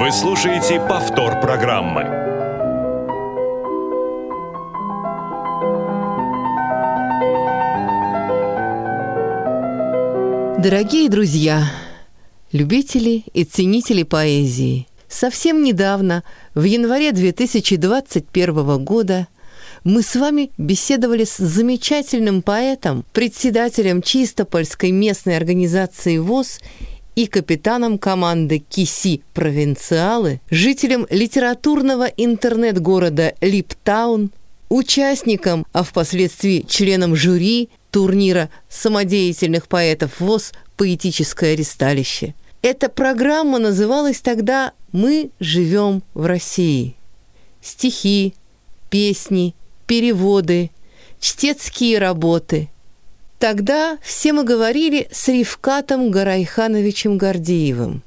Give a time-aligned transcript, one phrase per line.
[0.00, 2.04] Вы слушаете повтор программы.
[10.62, 11.64] Дорогие друзья,
[12.52, 16.22] любители и ценители поэзии, совсем недавно,
[16.54, 19.26] в январе 2021 года,
[19.82, 26.60] мы с вами беседовали с замечательным поэтом, председателем Чистопольской местной организации ВОЗ
[27.18, 34.30] и капитаном команды Киси Провинциалы, жителем литературного интернет-города Липтаун,
[34.68, 42.36] участником, а впоследствии членом жюри турнира самодеятельных поэтов ВОЗ «Поэтическое ристалище».
[42.62, 46.94] Эта программа называлась тогда «Мы живем в России».
[47.60, 48.32] Стихи,
[48.90, 49.56] песни,
[49.88, 50.70] переводы,
[51.18, 52.68] чтецкие работы–
[53.38, 58.02] Тогда все мы говорили с Ривкатом Гарайхановичем Гордеевым.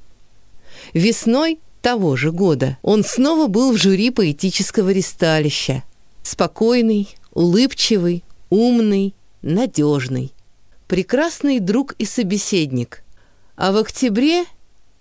[0.94, 5.84] Весной того же года он снова был в жюри поэтического ристалища.
[6.21, 10.34] Спокойный, улыбчивый, умный, надежный.
[10.87, 13.04] Прекрасный друг и собеседник.
[13.55, 14.43] А в октябре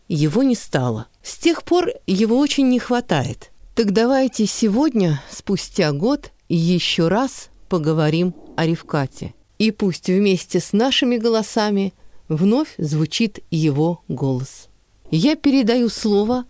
[0.06, 1.08] его не стало.
[1.24, 3.50] С тех пор его очень не хватает.
[3.74, 9.34] Так давайте сегодня, спустя год, еще раз поговорим о Ривкате.
[9.60, 11.92] И пусть вместе с нашими голосами
[12.30, 14.70] вновь звучит его голос.
[15.10, 16.46] Я передаю слово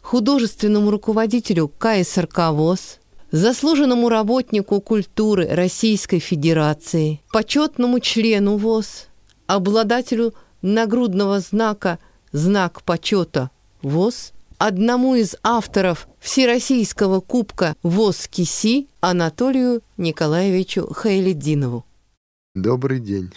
[0.00, 3.00] художественному руководителю КСРК ВОЗ,
[3.32, 9.08] заслуженному работнику культуры Российской Федерации, почетному члену ВОЗ,
[9.48, 11.98] обладателю нагрудного знака
[12.30, 13.50] «Знак почета
[13.82, 21.85] ВОЗ», одному из авторов Всероссийского кубка ВОЗ КИСИ Анатолию Николаевичу Хайледдинову.
[22.56, 23.34] Добрый день,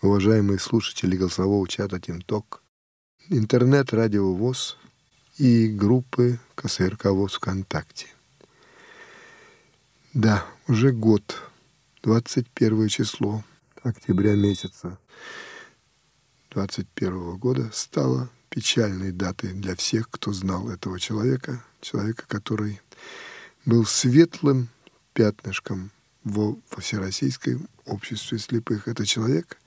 [0.00, 2.62] уважаемые слушатели голосового чата ТимТок,
[3.28, 4.78] интернет-радио ВОЗ
[5.36, 8.06] и группы КСРК ВОЗ ВКонтакте.
[10.14, 11.36] Да, уже год,
[12.02, 13.44] 21 число
[13.82, 14.98] октября месяца
[16.52, 22.80] 21 года стало печальной датой для всех, кто знал этого человека, человека, который
[23.66, 24.70] был светлым
[25.12, 25.90] пятнышком
[26.24, 28.88] во, во Всероссийском обществе слепых.
[28.88, 29.58] Это человек,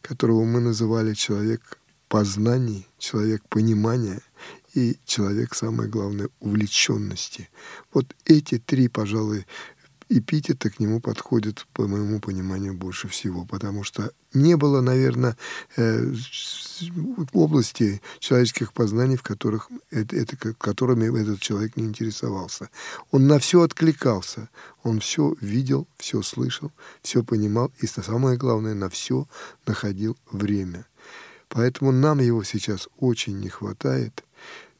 [0.00, 1.78] которого мы называли человек
[2.08, 4.20] познаний, человек понимания
[4.74, 7.48] и человек, самое главное, увлеченности.
[7.92, 9.46] Вот эти три, пожалуй,
[10.18, 15.36] эпитеты к нему подходят, по моему пониманию, больше всего, потому что не было, наверное,
[15.76, 16.12] э,
[17.32, 22.70] области человеческих познаний, в которых это, это, которыми этот человек не интересовался.
[23.10, 24.48] Он на все откликался,
[24.82, 26.72] он все видел, все слышал,
[27.02, 29.26] все понимал, и самое главное, на все
[29.66, 30.86] находил время.
[31.48, 34.24] Поэтому нам его сейчас очень не хватает,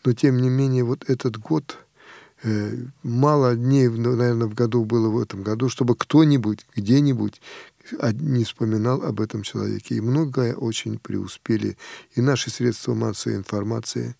[0.05, 1.79] но тем не менее вот этот год–
[3.03, 7.41] мало дней, наверное, в году было в этом году, чтобы кто-нибудь где-нибудь
[8.13, 9.97] не вспоминал об этом человеке.
[9.97, 11.77] И многое очень преуспели.
[12.15, 14.17] И наши средства массовой информации,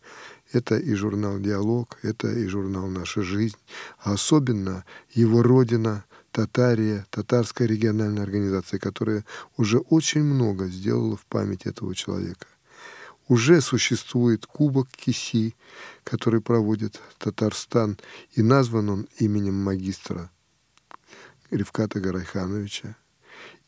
[0.53, 3.57] это и журнал «Диалог», это и журнал «Наша жизнь»,
[3.99, 4.85] а особенно
[5.15, 9.25] его родина, Татария, татарская региональная организация, которая
[9.59, 12.47] уже очень много сделала в память этого человека.
[13.33, 15.55] Уже существует кубок Киси,
[16.05, 17.97] который проводит Татарстан,
[18.33, 20.31] и назван он именем магистра
[21.51, 22.95] Ревката Гарайхановича.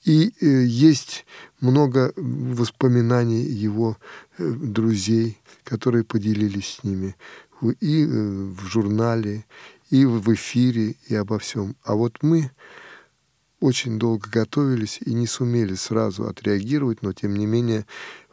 [0.05, 1.25] И э, есть
[1.61, 3.97] много воспоминаний его
[4.37, 7.17] э, друзей, которые поделились с ними
[7.81, 9.47] и э, в журнале,
[9.89, 11.75] и в эфире, и обо всем.
[11.85, 12.51] А вот мы
[13.65, 17.87] очень долго готовились и не сумели сразу отреагировать, но тем не менее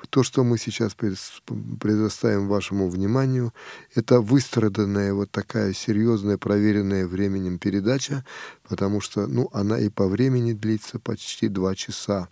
[0.09, 3.53] то, что мы сейчас предоставим вашему вниманию,
[3.95, 8.25] это выстраданная вот такая серьезная, проверенная временем передача,
[8.67, 12.27] потому что ну, она и по времени длится почти два часа.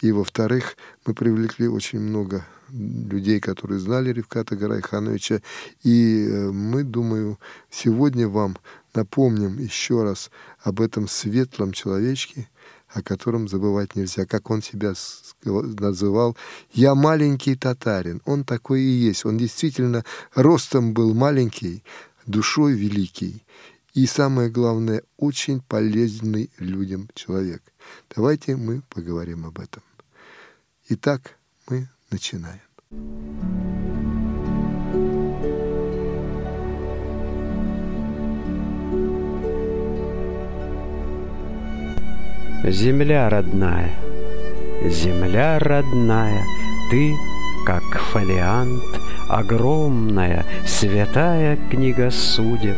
[0.00, 5.40] И, во-вторых, мы привлекли очень много людей, которые знали Ревката Гарайхановича.
[5.82, 8.56] И э, мы, думаю, сегодня вам
[8.94, 10.30] напомним еще раз
[10.62, 12.48] об этом светлом человечке,
[12.88, 14.94] о котором забывать нельзя, как он себя
[15.44, 16.36] называл.
[16.72, 18.22] «Я маленький татарин».
[18.24, 19.24] Он такой и есть.
[19.24, 20.04] Он действительно
[20.34, 21.82] ростом был маленький,
[22.26, 23.44] душой великий.
[23.94, 27.62] И самое главное, очень полезный людям человек.
[28.14, 29.82] Давайте мы поговорим об этом.
[30.88, 31.36] Итак,
[31.68, 32.60] мы начинаем.
[42.64, 43.92] Земля родная,
[44.84, 46.44] земля родная,
[46.90, 47.14] ты,
[47.64, 48.82] как фолиант,
[49.28, 52.76] огромная, святая книга судеб.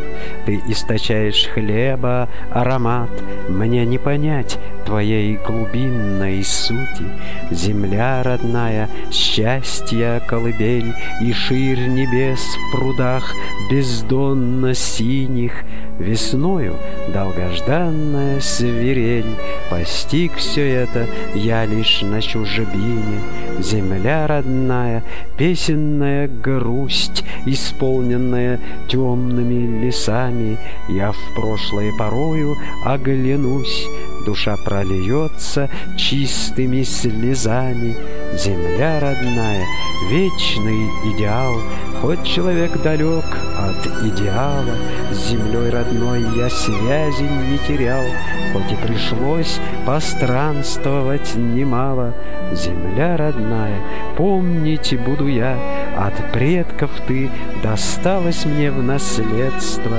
[0.51, 3.11] Ты источаешь хлеба аромат,
[3.49, 7.05] мне не понять твоей глубинной сути.
[7.53, 10.93] Земля родная, счастья колыбель
[11.23, 13.33] и ширь небес в прудах
[13.71, 15.53] бездонно синих,
[16.01, 16.77] Весною
[17.13, 19.37] долгожданная свирель,
[19.71, 23.21] Постиг все это я лишь на чужбине.
[23.59, 25.05] Земля родная,
[25.37, 28.59] песенная грусть, Исполненная
[28.89, 30.40] темными лесами,
[30.89, 33.89] Я в прошлое порою оглянусь,
[34.31, 37.97] Душа прольется чистыми слезами.
[38.37, 39.67] Земля родная,
[40.09, 41.57] вечный идеал,
[42.01, 43.25] Хоть человек далек
[43.59, 44.77] от идеала,
[45.11, 48.05] С землей родной я связи не терял,
[48.53, 52.15] Хоть и пришлось постранствовать немало.
[52.53, 53.81] Земля родная,
[54.17, 55.59] помнить буду я,
[55.99, 57.29] От предков ты
[57.65, 59.99] досталась мне в наследство,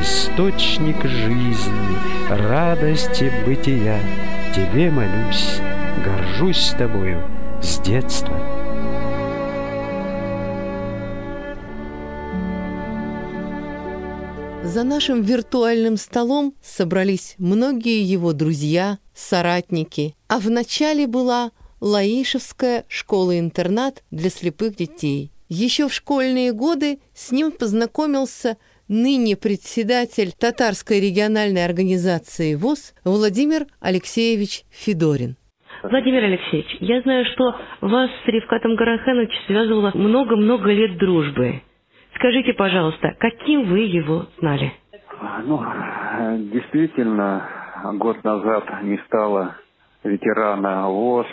[0.00, 1.96] Источник жизни,
[2.28, 3.69] радости бытия.
[3.70, 5.60] Тебе молюсь,
[6.04, 7.22] горжусь тобою
[7.62, 8.36] с детства.
[14.64, 24.02] За нашим виртуальным столом собрались многие его друзья, соратники, а в начале была Лаишевская школа-интернат
[24.10, 25.30] для слепых детей.
[25.48, 28.56] Еще в школьные годы с ним познакомился
[28.90, 35.36] ныне председатель Татарской региональной организации ВОЗ Владимир Алексеевич Федорин.
[35.82, 41.62] Владимир Алексеевич, я знаю, что вас с Ревкатом Гарахановичем связывало много-много лет дружбы.
[42.16, 44.72] Скажите, пожалуйста, каким вы его знали?
[45.44, 45.62] Ну,
[46.52, 47.48] действительно,
[47.94, 49.56] год назад не стало
[50.02, 51.26] ветерана ВОЗ,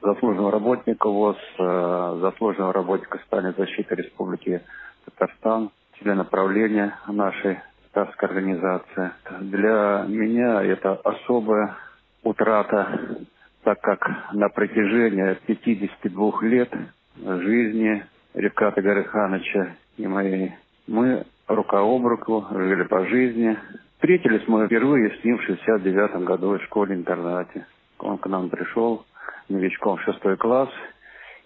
[0.00, 4.62] заслуженного работника ВОЗ, э, заслуженного работника Стали защиты Республики
[5.04, 5.70] Татарстан,
[6.04, 7.58] члена правления нашей
[7.90, 9.10] татарской организации.
[9.40, 11.76] Для меня это особая
[12.22, 13.16] утрата,
[13.62, 16.70] так как на протяжении 52 лет
[17.16, 18.04] жизни
[18.34, 20.52] Ревката Гарыхановича и моей.
[20.86, 23.56] Мы рука об руку жили по жизни.
[23.94, 27.66] Встретились мы впервые с ним в 69 году в школе-интернате.
[27.98, 29.06] Он к нам пришел
[29.48, 30.68] новичком в шестой класс.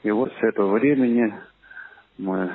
[0.02, 1.32] И вот с этого времени
[2.18, 2.50] мы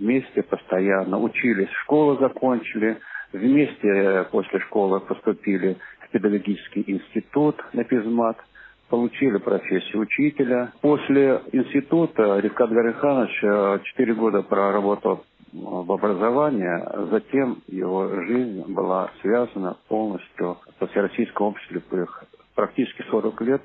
[0.00, 2.98] вместе постоянно учились, школу закончили,
[3.32, 8.36] вместе после школы поступили в педагогический институт на Пизмат–
[8.90, 10.72] получили профессию учителя.
[10.82, 19.76] После института Ревкат Гариханович э, четыре года проработал в образовании, затем его жизнь была связана
[19.88, 22.06] полностью со Всероссийским обществом.
[22.54, 23.62] Практически 40 лет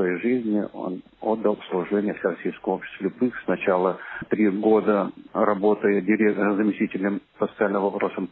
[0.00, 3.34] своей жизни он отдал служение Всероссийскому обществу слепых.
[3.44, 3.98] Сначала
[4.30, 8.30] три года работая заместителем по социальным вопросам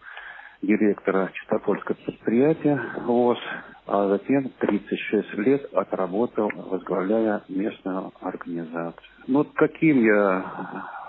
[0.62, 3.38] директора Чистопольского предприятия ВОЗ,
[3.86, 9.06] а затем 36 лет отработал, возглавляя местную организацию.
[9.26, 10.44] Ну, вот каким я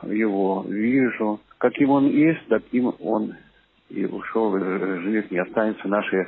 [0.04, 3.34] его вижу, каким он есть, таким он
[3.90, 6.28] и ушел из жизни, останется в нашей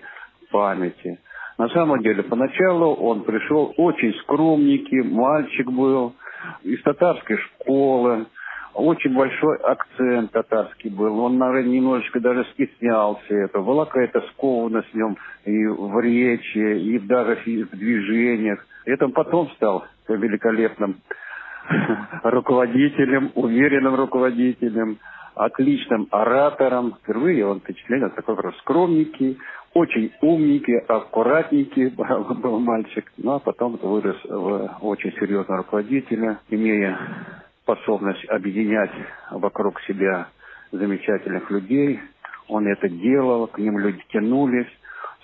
[0.51, 1.19] памяти.
[1.57, 6.15] На самом деле, поначалу он пришел очень скромненький, мальчик был,
[6.63, 8.25] из татарской школы,
[8.73, 11.19] очень большой акцент татарский был.
[11.19, 13.63] Он, наверное, немножечко даже стеснялся этого.
[13.63, 18.65] Была какая-то скованность в нем и в речи, и даже в движениях.
[18.85, 21.01] Это он потом стал великолепным
[22.23, 24.99] руководителем, уверенным руководителем,
[25.35, 26.95] отличным оратором.
[27.03, 29.37] Впервые он впечатление такой скромненький,
[29.73, 31.89] очень умненький, аккуратненький
[32.41, 33.11] был мальчик.
[33.17, 36.97] Ну, а потом вырос в очень серьезного руководителя, имея
[37.63, 38.91] способность объединять
[39.31, 40.27] вокруг себя
[40.71, 41.99] замечательных людей.
[42.47, 44.67] Он это делал, к ним люди тянулись.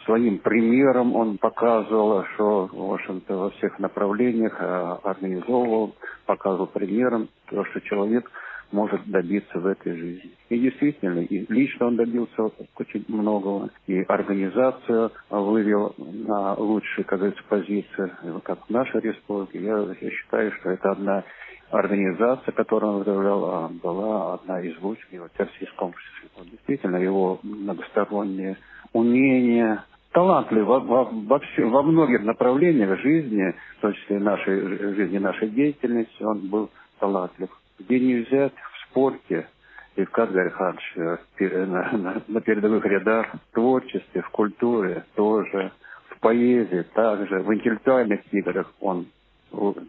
[0.06, 7.66] Своим примером он показывал, что, в общем-то, во всех направлениях э, организовывал, показывал примером то,
[7.66, 8.32] что человек
[8.72, 10.32] может добиться в этой жизни.
[10.50, 17.44] И действительно, и лично он добился очень многого, и организацию вывел на лучшие, как говорится,
[17.48, 18.12] позиции,
[18.44, 19.64] как в нашей республике.
[19.64, 21.24] Я, я считаю, что это одна
[21.70, 26.30] организация, которую он возглавлял, а, была одна из лучших его российском обществе.
[26.52, 28.58] Действительно, его многосторонние
[28.94, 35.18] умения, талантливый во, во, во, все, во многих направлениях жизни, в том числе нашей жизни,
[35.18, 36.70] нашей деятельности, он был
[37.00, 37.50] талантлив.
[37.80, 39.48] Где не взять в спорте,
[39.96, 40.94] Ивкат Гариханович
[41.40, 45.72] э, на, на, на передовых рядах, в творчестве, в культуре тоже,
[46.10, 49.08] в поэзии также, в интеллектуальных играх он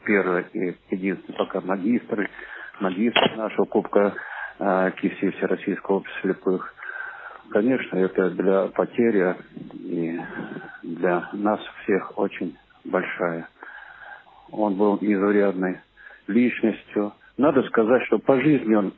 [0.04, 2.28] первый и единственный пока магистры,
[2.78, 4.14] финалист нашего Кубка
[4.59, 6.75] э, КИСИ Всероссийского общества слепых.
[7.50, 9.35] Конечно, это для потери
[9.73, 10.21] и
[10.83, 13.49] для нас всех очень большая.
[14.50, 15.80] Он был незаурядной
[16.26, 17.12] личностью.
[17.38, 18.92] Надо сказать, что по жизни он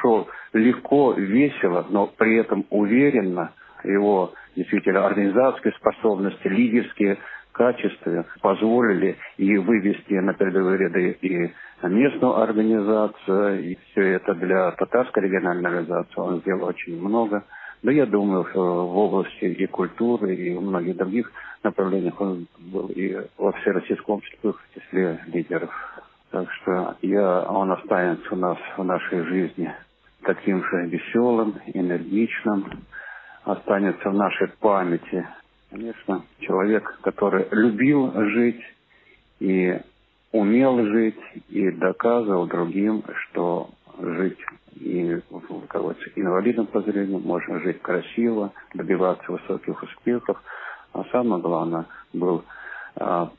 [0.00, 3.52] шел легко, весело, но при этом уверенно.
[3.82, 7.18] Его действительно организаторские способности, лидерские
[7.50, 15.24] качества позволили и вывести на передовые ряды и местную организацию, и все это для татарской
[15.24, 17.44] региональной организации он сделал очень много.
[17.82, 21.32] Да я думаю, что в области и культуры, и в многих других
[21.64, 25.70] направлениях он был и во всероссийском обществе в числе лидеров.
[26.30, 29.74] Так что я, он останется у нас в нашей жизни
[30.22, 32.84] таким же веселым, энергичным,
[33.44, 35.26] останется в нашей памяти.
[35.70, 38.62] Конечно, человек, который любил жить
[39.40, 39.80] и
[40.32, 44.38] умел жить, и доказывал другим, что жить
[44.76, 45.20] и,
[45.68, 50.40] говорится, инвалидом по зрению можно жить красиво, добиваться высоких успехов.
[50.92, 52.44] А самое главное, был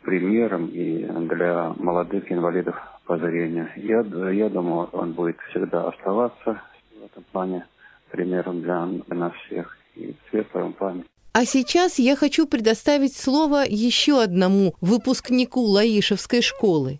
[0.03, 3.70] примером и для молодых инвалидов по зрению.
[3.75, 6.62] Я, я думаю, он будет всегда оставаться
[7.00, 7.65] в этом плане
[8.10, 11.05] примером для, нас всех и светлая память.
[11.34, 17.00] А сейчас я хочу предоставить слово еще одному выпускнику Лаишевской школы,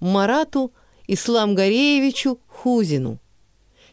[0.00, 0.72] Марату
[1.06, 3.18] Ислам Гореевичу Хузину.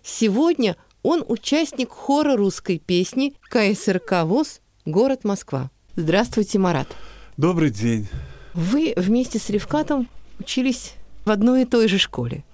[0.01, 5.69] Сегодня он участник хора русской песни КСРК ВОЗ «Город Москва».
[5.95, 6.87] Здравствуйте, Марат.
[7.37, 8.07] Добрый день.
[8.53, 10.07] Вы вместе с Ревкатом
[10.39, 10.93] учились
[11.25, 12.45] в одной и той же школе.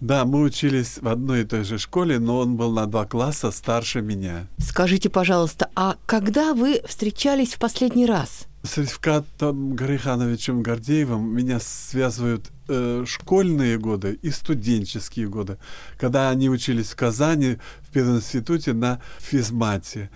[0.00, 3.52] Да, мы учились в одной и той же школе, но он был на два класса
[3.52, 4.48] старше меня.
[4.58, 8.48] Скажите, пожалуйста, а когда вы встречались в последний раз?
[8.64, 15.58] С Ревкатом Гарихановичем Гордеевым меня связывают э, школьные годы и студенческие годы,
[15.96, 20.10] когда они учились в Казани в первом институте на физмате.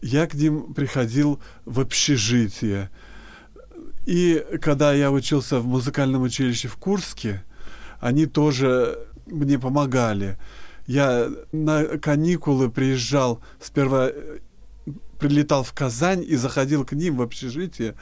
[0.00, 2.90] Я к ним приходил в общежитие.
[4.06, 7.42] И когда я учился в музыкальном училище в Курске,
[8.00, 10.36] они тоже мне помогали.
[10.86, 14.10] Я на каникулы приезжал сперва
[15.18, 17.94] прилетал в Казань и заходил к ним в общежитие.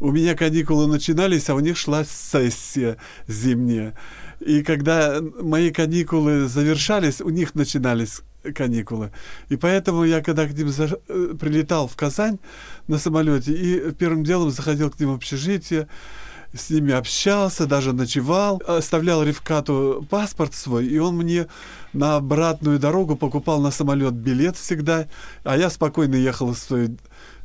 [0.00, 2.96] У меня каникулы начинались, а у них шла сессия
[3.28, 3.94] зимняя.
[4.40, 8.22] И когда мои каникулы завершались, у них начинались
[8.54, 9.10] каникулы.
[9.48, 10.98] И поэтому я, когда к ним за...
[11.08, 12.38] Э, прилетал в Казань
[12.88, 15.88] на самолете, и первым делом заходил к ним в общежитие,
[16.54, 21.48] с ними общался, даже ночевал, оставлял Ревкату паспорт свой, и он мне
[21.92, 25.08] на обратную дорогу покупал на самолет билет всегда,
[25.42, 26.96] а я спокойно ехал в свой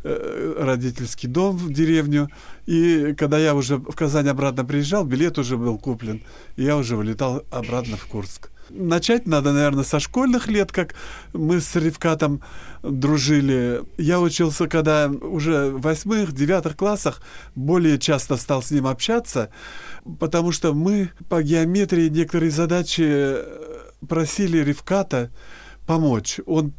[0.03, 2.29] э, родительский дом в деревню.
[2.67, 6.21] И когда я уже в Казань обратно приезжал, билет уже был куплен,
[6.55, 8.48] и я уже вылетал обратно в Курск.
[8.69, 10.95] Начать надо, наверное, со школьных лет, как
[11.33, 12.41] мы с Ревкатом
[12.83, 13.81] дружили.
[13.97, 17.21] Я учился, когда уже в восьмых, девятых классах
[17.55, 19.49] более часто стал с ним общаться,
[20.19, 23.45] потому что мы по геометрии некоторые задачи э,
[24.07, 25.31] просили Ревката
[25.85, 26.39] помочь.
[26.45, 26.73] Он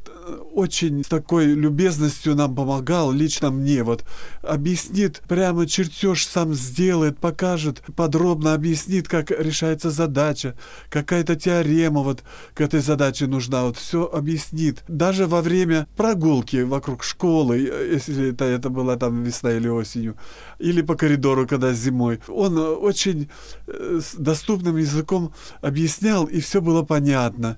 [0.53, 4.05] очень с такой любезностью нам помогал, лично мне, вот,
[4.43, 10.57] объяснит, прямо чертеж сам сделает, покажет, подробно объяснит, как решается задача,
[10.91, 12.23] какая-то теорема вот
[12.55, 14.83] к этой задаче нужна, вот все объяснит.
[14.89, 20.17] Даже во время прогулки вокруг школы, если это, это было там весна или осенью,
[20.61, 23.29] или по коридору, когда зимой, он очень
[23.67, 27.57] э, доступным языком объяснял, и все было понятно.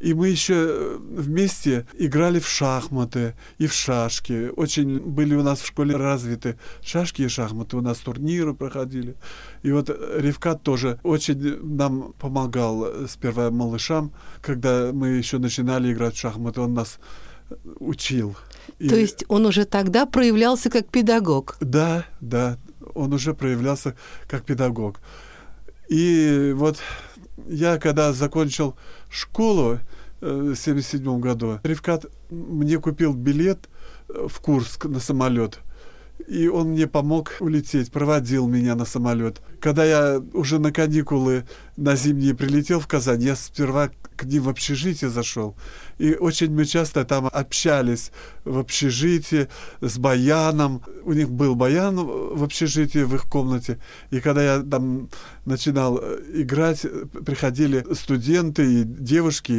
[0.00, 4.50] И мы еще э, вместе играли в шахматы и в шашки.
[4.56, 7.76] Очень были у нас в школе развиты шашки и шахматы.
[7.76, 9.16] У нас турниры проходили.
[9.62, 14.12] И вот Ревкат тоже очень нам помогал э, сперва малышам.
[14.40, 16.98] Когда мы еще начинали играть в шахматы, он нас
[17.50, 17.56] э,
[18.78, 18.88] учил.
[18.88, 21.56] То есть он уже тогда проявлялся как педагог?
[21.60, 22.58] Да, да,
[22.94, 23.94] он уже проявлялся
[24.28, 25.00] как педагог.
[25.88, 26.78] И вот
[27.48, 28.76] я когда закончил
[29.10, 29.78] школу,
[30.24, 31.60] в 1977 году.
[31.62, 33.68] Ревкат мне купил билет
[34.08, 35.58] э, в Курск на самолет.
[36.26, 39.42] И он мне помог улететь, проводил меня на самолет.
[39.60, 41.44] Когда я уже на каникулы
[41.76, 45.56] на зимние прилетел в Казань, я сперва к ним в общежитие зашел.
[45.98, 48.10] И очень мы часто там общались
[48.44, 49.48] в общежитии
[49.80, 50.82] с баяном.
[51.04, 53.78] У них был баян в общежитии, в их комнате.
[54.10, 55.08] И когда я там
[55.44, 56.86] начинал э, играть,
[57.24, 59.52] приходили студенты и девушки,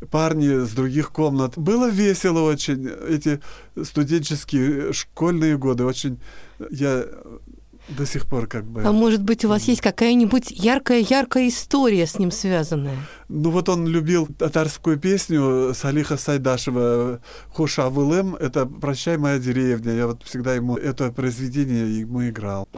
[0.00, 1.56] и парни с других комнат.
[1.56, 2.88] Было весело очень.
[3.08, 3.40] Эти
[3.82, 6.20] студенческие школьные годы очень
[6.70, 7.04] я
[7.88, 8.82] До сих пор как бы.
[8.82, 12.98] А может быть, у вас есть какая-нибудь яркая-яркая история с ним связанная?
[13.28, 18.34] Ну вот он любил татарскую песню Салиха Сайдашева «Хуша Вылем».
[18.34, 19.94] Это «Прощай, моя деревня».
[19.94, 22.68] Я вот всегда ему это произведение ему играл.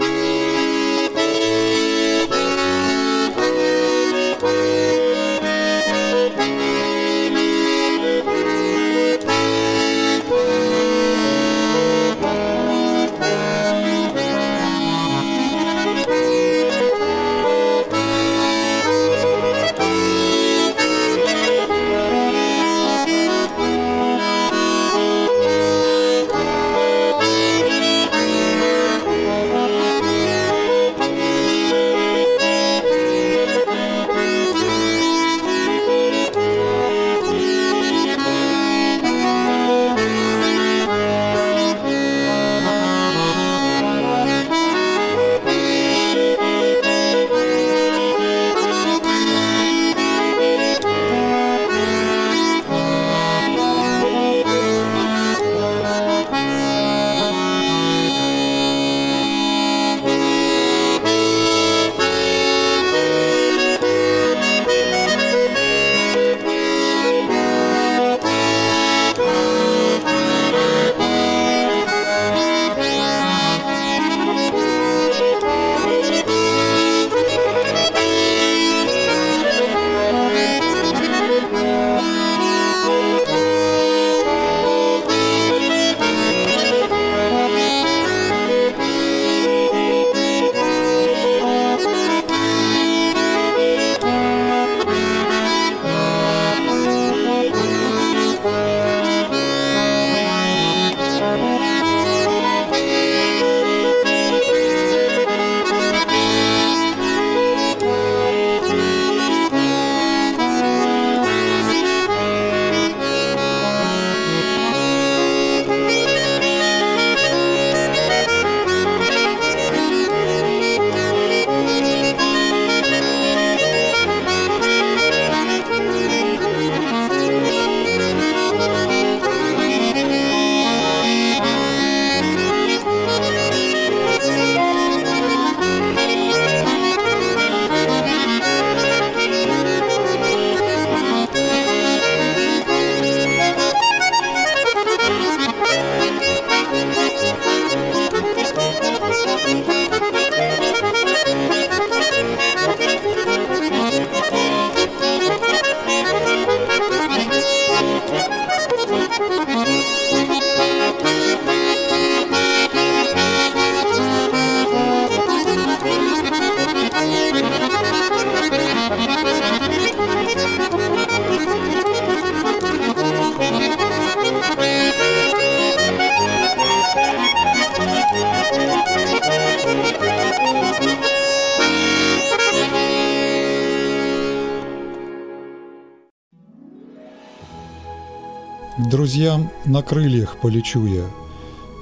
[189.01, 191.07] Друзьям на крыльях полечу я,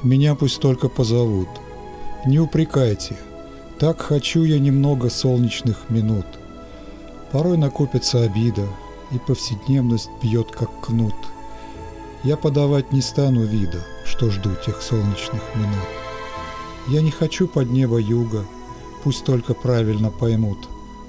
[0.05, 1.49] меня пусть только позовут.
[2.25, 3.17] Не упрекайте,
[3.81, 6.27] так хочу я немного солнечных минут.
[7.33, 8.69] Порой накопится обида,
[9.11, 11.17] и повседневность бьет как кнут.
[12.23, 15.89] Я подавать не стану вида, что жду тех солнечных минут.
[16.87, 18.45] Я не хочу под небо юга,
[19.03, 20.69] пусть только правильно поймут.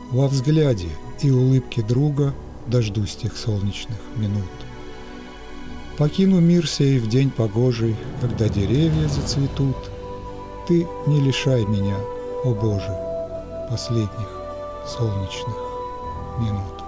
[0.10, 0.90] Во взгляде
[1.22, 2.34] и улыбке друга
[2.66, 4.50] дождусь тех солнечных минут.
[6.00, 9.76] Покину мир сей в день погожий, когда деревья зацветут.
[10.66, 11.98] Ты не лишай меня,
[12.46, 12.98] о Боже,
[13.70, 14.30] последних
[14.88, 15.58] солнечных
[16.40, 16.84] минут.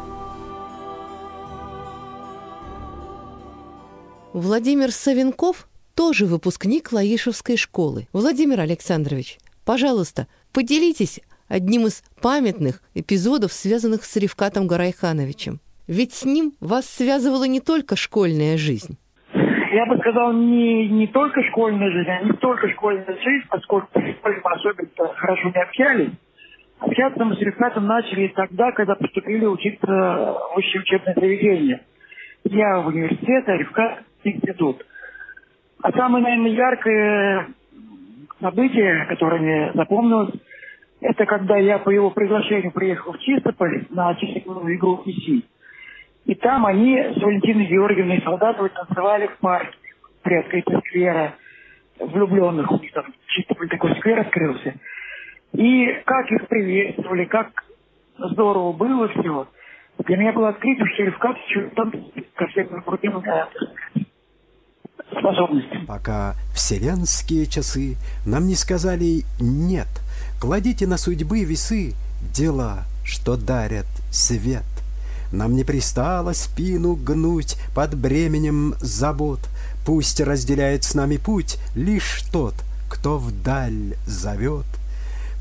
[4.32, 8.08] Владимир Савенков тоже выпускник Лаишевской школы.
[8.14, 11.20] Владимир Александрович, пожалуйста, поделитесь
[11.50, 15.60] одним из памятных эпизодов, связанных с Ревкатом Гарайхановичем.
[15.92, 18.98] Ведь с ним вас связывала не только школьная жизнь.
[19.34, 24.12] Я бы сказал, не, не только школьная жизнь, а не только школьная жизнь, поскольку в
[24.14, 26.12] школе мы особенно хорошо не общались.
[26.80, 31.82] Общаться мы с Ревкатом начали тогда, когда поступили учиться в высшее учебное заведение.
[32.46, 34.86] Я в университет, а в институт.
[35.82, 37.48] А самое, наверное, яркое
[38.40, 40.36] событие, которое мне запомнилось,
[41.02, 45.44] это когда я по его приглашению приехал в Чистополь на чистяковую игру ИСИ.
[46.26, 49.78] И там они с Валентиной Георгиевной Солдатовой танцевали в парке
[50.22, 51.36] при открытии сквера
[52.00, 52.72] влюбленных.
[52.72, 54.76] У них там Чистополь такой сквер открылся.
[55.54, 57.50] И как их приветствовали, как
[58.18, 59.48] здорово было все.
[60.06, 61.38] Для меня было открытие, что Ревкат
[61.76, 61.92] там
[62.36, 63.24] ко всем крутым
[65.12, 65.86] способностям.
[65.86, 69.88] Пока вселенские часы нам не сказали «нет»,
[70.40, 71.94] кладите на судьбы весы
[72.34, 74.64] дела, что дарят свет.
[75.32, 79.40] Нам не пристало спину гнуть под бременем забот,
[79.86, 82.54] Пусть разделяет с нами путь лишь тот,
[82.88, 84.66] кто вдаль зовет.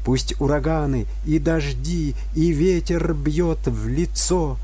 [0.04, 4.56] Пусть ураганы и дожди, и ветер бьет в лицо,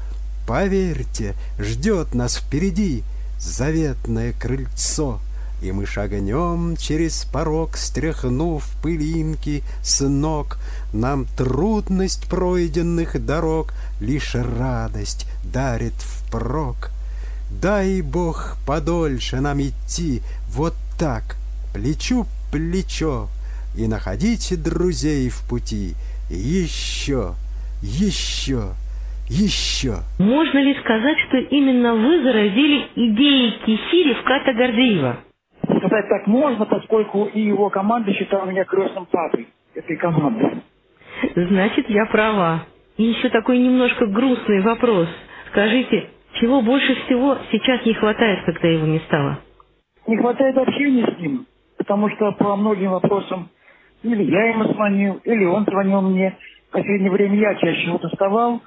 [0.46, 3.02] Поверьте, ждет нас впереди
[3.38, 5.20] заветное крыльцо,
[5.62, 10.58] И мы шагнем через порог, стряхнув пылинки с ног.
[10.92, 16.90] Нам трудность пройденных дорог Лишь радость дарит впрок.
[17.50, 21.36] Дай Бог подольше нам идти вот так,
[21.72, 23.28] плечу плечо,
[23.76, 25.94] И находить друзей в пути
[26.30, 27.34] еще,
[27.82, 28.74] еще,
[29.28, 29.98] еще.
[30.18, 35.25] Можно ли сказать, что именно вы заразили идеей Кисири в Ката Гордеева?
[35.66, 40.62] Сказать так можно, поскольку и его команда считала меня крестным папой этой команды.
[41.34, 42.64] Значит, я права.
[42.96, 45.08] И еще такой немножко грустный вопрос.
[45.50, 49.38] Скажите, чего больше всего сейчас не хватает, когда его не стало?
[50.06, 51.46] Не хватает общения с ним,
[51.78, 53.48] потому что по многим вопросам
[54.02, 56.36] или я ему звонил, или он звонил мне.
[56.68, 58.62] В последнее время я чаще его доставал.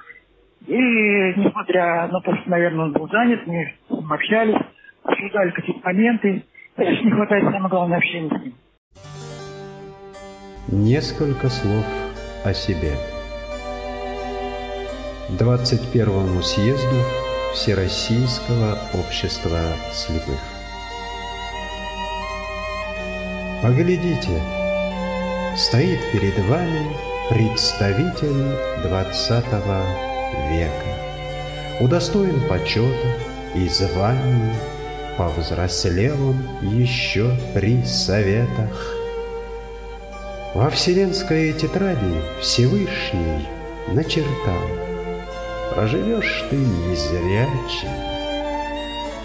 [0.66, 3.72] И несмотря на то, что, наверное, он был занят, мы
[4.10, 4.60] общались,
[5.04, 6.44] обсуждали какие-то моменты.
[6.76, 8.54] Конечно, не хватает самое главное общения с ним.
[10.68, 11.84] Несколько слов
[12.44, 12.92] о себе.
[15.38, 16.96] 21 съезду
[17.54, 19.58] Всероссийского общества
[19.92, 20.40] слепых.
[23.62, 24.40] Поглядите,
[25.56, 26.86] стоит перед вами
[27.28, 29.44] представитель 20
[30.50, 33.16] века, удостоен почета
[33.54, 34.52] и званий,
[35.20, 38.94] повзрослел он еще при советах.
[40.54, 43.46] Во вселенской тетради Всевышний
[43.88, 44.64] начертал
[45.74, 47.90] Проживешь ты незрячий,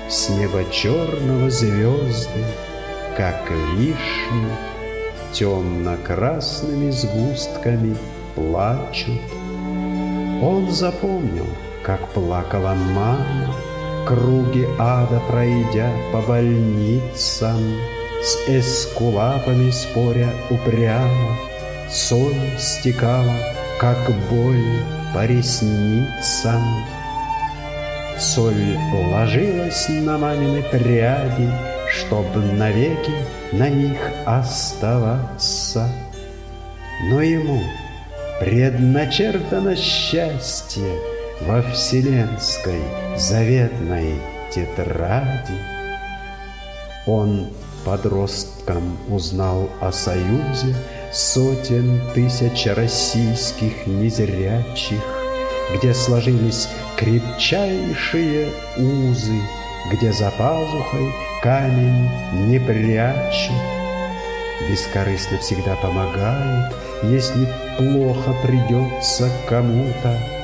[0.09, 2.43] С неба черного звезды,
[3.15, 4.51] Как вишни,
[5.31, 7.95] Темно-красными сгустками
[8.35, 9.21] плачут.
[10.43, 11.47] Он запомнил,
[11.83, 13.55] как плакала мама,
[14.05, 17.57] Круги ада пройдя по больницам,
[18.21, 21.35] С эскулапами споря упрямо,
[21.89, 23.35] Соль стекала,
[23.79, 23.97] как
[24.29, 26.61] боль по ресницам.
[28.19, 28.77] Соль
[29.11, 31.49] ложилась на мамины пряди,
[31.89, 33.13] Чтоб навеки
[33.53, 35.89] на них оставаться.
[37.09, 37.59] Но ему
[38.39, 42.81] предначертано счастье Во вселенской
[43.17, 44.15] заветной
[44.51, 45.59] тетради.
[47.05, 47.49] Он
[47.83, 50.73] подростком узнал о союзе
[51.11, 55.03] Сотен тысяч российских незрячих,
[55.75, 59.41] Где сложились крепчайшие узы,
[59.91, 62.09] Где за пазухой камень
[62.47, 63.55] не прячут.
[64.69, 67.45] Бескорыстно всегда помогают, Если
[67.77, 70.34] плохо придется кому-то.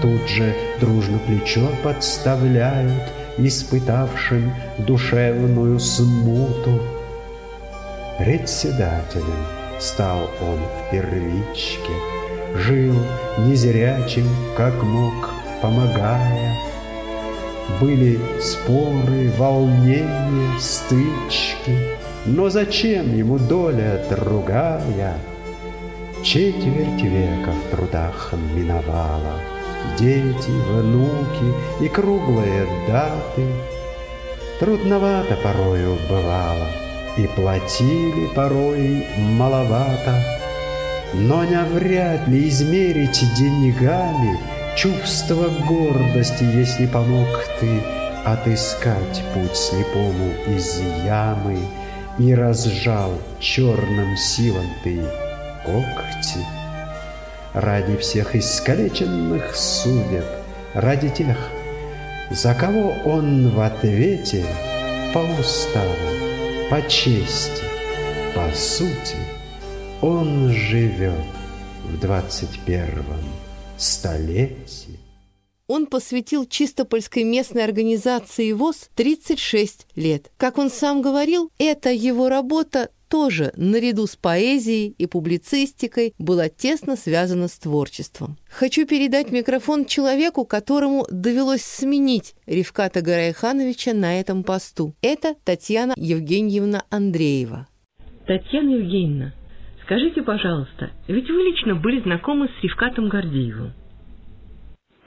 [0.00, 3.02] Тут же дружно плечо подставляют
[3.38, 6.80] Испытавшим душевную смуту.
[8.18, 9.44] Председателем
[9.78, 11.92] Стал он в первичке,
[12.56, 12.94] Жил
[13.38, 15.30] незрячим, как мог,
[15.62, 16.56] помогая.
[17.80, 21.78] Были споры, волнения, стычки,
[22.24, 25.14] Но зачем ему доля другая?
[26.24, 29.40] Четверть века в трудах миновала,
[29.98, 33.46] Дети, внуки и круглые даты.
[34.60, 36.66] Трудновато порою бывало—
[37.18, 40.22] и платили порой маловато.
[41.14, 44.38] Но навряд ли измерить деньгами
[44.76, 47.26] Чувство гордости, если помог
[47.58, 47.82] ты
[48.24, 51.58] Отыскать путь слепому из ямы
[52.18, 55.00] И разжал черным силам ты
[55.64, 56.57] когти.
[57.58, 60.24] Ради всех искалеченных судеб,
[60.74, 61.36] Ради тех,
[62.30, 64.46] за кого он в ответе
[65.12, 65.92] по уставу
[66.70, 67.64] по чести,
[68.32, 69.16] по сути,
[70.00, 71.26] он живет
[71.82, 73.24] в двадцать первом
[73.76, 75.00] столетии.
[75.66, 80.30] Он посвятил Чистопольской местной организации ВОЗ 36 лет.
[80.36, 86.96] Как он сам говорил, эта его работа тоже, наряду с поэзией и публицистикой, была тесно
[86.96, 88.36] связана с творчеством.
[88.50, 94.94] Хочу передать микрофон человеку, которому довелось сменить Ревката Гарайхановича на этом посту.
[95.02, 97.66] Это Татьяна Евгеньевна Андреева.
[98.26, 99.32] Татьяна Евгеньевна,
[99.84, 103.72] скажите, пожалуйста, ведь вы лично были знакомы с Ревкатом Гордеевым?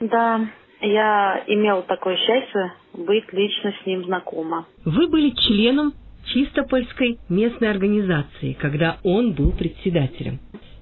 [0.00, 4.66] Да, я имела такое счастье быть лично с ним знакома.
[4.84, 5.94] Вы были членом
[6.26, 10.40] Чистопольской местной организации, когда он был председателем.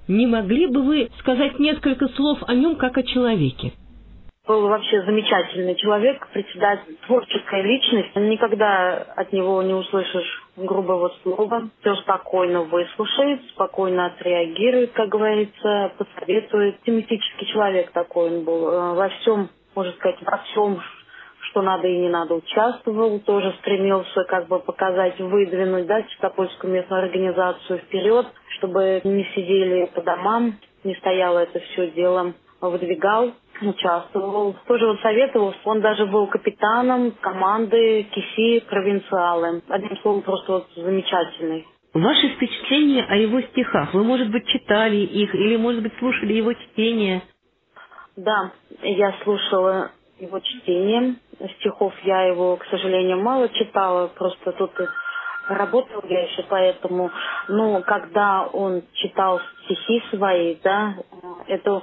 [0.09, 3.73] Не могли бы вы сказать несколько слов о нем как о человеке?
[4.47, 8.17] Был вообще замечательный человек, председатель, творческая личность.
[8.17, 11.69] Никогда от него не услышишь грубого слова.
[11.81, 16.75] Все спокойно выслушает, спокойно отреагирует, как говорится, посоветует.
[16.79, 18.69] Оптимистический человек такой он был.
[18.69, 20.81] Э, во всем, можно сказать, во всем,
[21.41, 27.05] что надо и не надо, участвовал, тоже стремился как бы показать, выдвинуть, да, Чистопольскую местную
[27.05, 28.27] организацию вперед,
[28.59, 34.55] чтобы не сидели по домам, не стояло это все делом, выдвигал, участвовал.
[34.67, 39.63] Тоже он советовал, он даже был капитаном команды КИСИ «Провинциалы».
[39.69, 41.67] Одним словом, просто вот замечательный.
[41.93, 43.93] Ваши впечатления о его стихах?
[43.95, 47.23] Вы, может быть, читали их или, может быть, слушали его чтение?
[48.17, 51.17] Да, я слушала его чтение.
[51.59, 54.73] Стихов я его, к сожалению, мало читала, просто тут
[55.49, 57.11] работал я еще поэтому.
[57.49, 60.95] Но когда он читал стихи свои, да,
[61.47, 61.83] это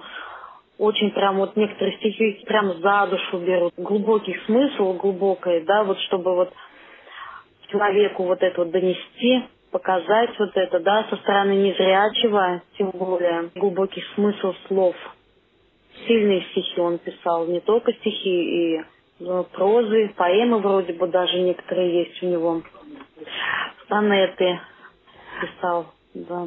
[0.77, 3.73] очень прям вот некоторые стихи прям за душу берут.
[3.77, 6.53] Глубокий смысл, глубокое, да, вот чтобы вот
[7.69, 14.03] человеку вот это вот донести, показать вот это, да, со стороны незрячего, тем более глубокий
[14.15, 14.95] смысл слов–
[16.07, 18.81] сильные стихи он писал, не только стихи и
[19.19, 22.61] ну, прозы, поэмы вроде бы даже некоторые есть у него.
[23.89, 24.59] Сонеты
[25.41, 26.45] писал, да.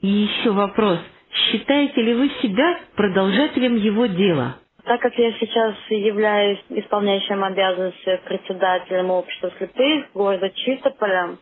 [0.00, 0.98] И еще вопрос.
[1.30, 4.56] Считаете ли вы себя продолжателем его дела?
[4.84, 11.36] Так как я сейчас являюсь исполняющим обязанности председателем общества слепых города Чистополя,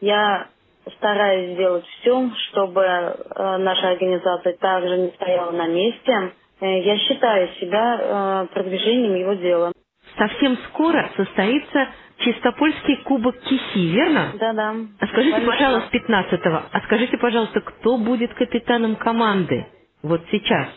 [0.00, 0.48] я
[0.96, 7.48] стараюсь сделать все, чтобы э, наша организация также не стояла на месте, Э, я считаю
[7.60, 9.72] себя э, продвижением его дела.
[10.16, 14.32] Совсем скоро состоится Чистопольский кубок Киси, верно?
[14.40, 14.74] Да, да.
[14.98, 19.66] А скажите, пожалуйста, 15-го, а скажите, пожалуйста, кто будет капитаном команды
[20.02, 20.68] вот сейчас?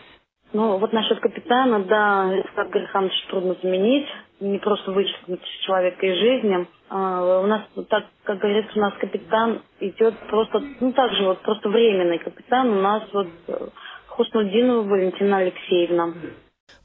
[0.52, 4.06] Ну, вот насчет капитана, да, Ильфат Гриханович трудно заменить,
[4.40, 6.66] не просто вычеркнуть человека из жизни.
[6.90, 11.40] А, у нас, так как говорится, у нас капитан идет просто, ну так же вот,
[11.40, 12.70] просто временный капитан.
[12.70, 13.68] У нас вот э,
[14.16, 16.14] Хуснудинова Валентина Алексеевна.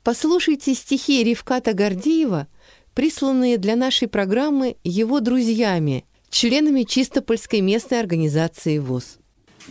[0.04, 2.48] Послушайте стихи Ревката Гордеева,
[2.96, 9.20] присланные для нашей программы его друзьями, членами Чистопольской местной организации ВОЗ.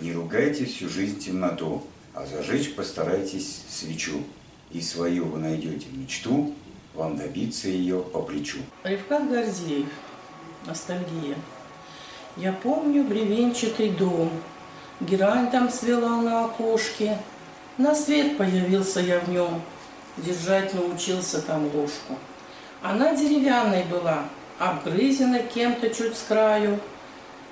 [0.02, 1.82] Не ругайте всю жизнь темноту,
[2.14, 4.22] а зажечь постарайтесь свечу.
[4.70, 6.52] И свою вы найдете мечту,
[6.94, 8.58] вам добиться ее по плечу.
[8.84, 9.88] Ревкат Гордеев.
[10.66, 11.36] Ностальгия.
[12.36, 14.30] Я помню бревенчатый дом,
[15.00, 17.18] Герань там свела на окошке,
[17.78, 19.62] на свет появился я в нем,
[20.16, 22.18] держать научился там ложку.
[22.82, 24.24] Она деревянной была,
[24.58, 26.78] обгрызена кем-то чуть с краю.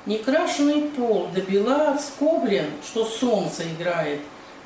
[0.07, 4.21] Некрашенный пол добила скоблен, что солнце играет.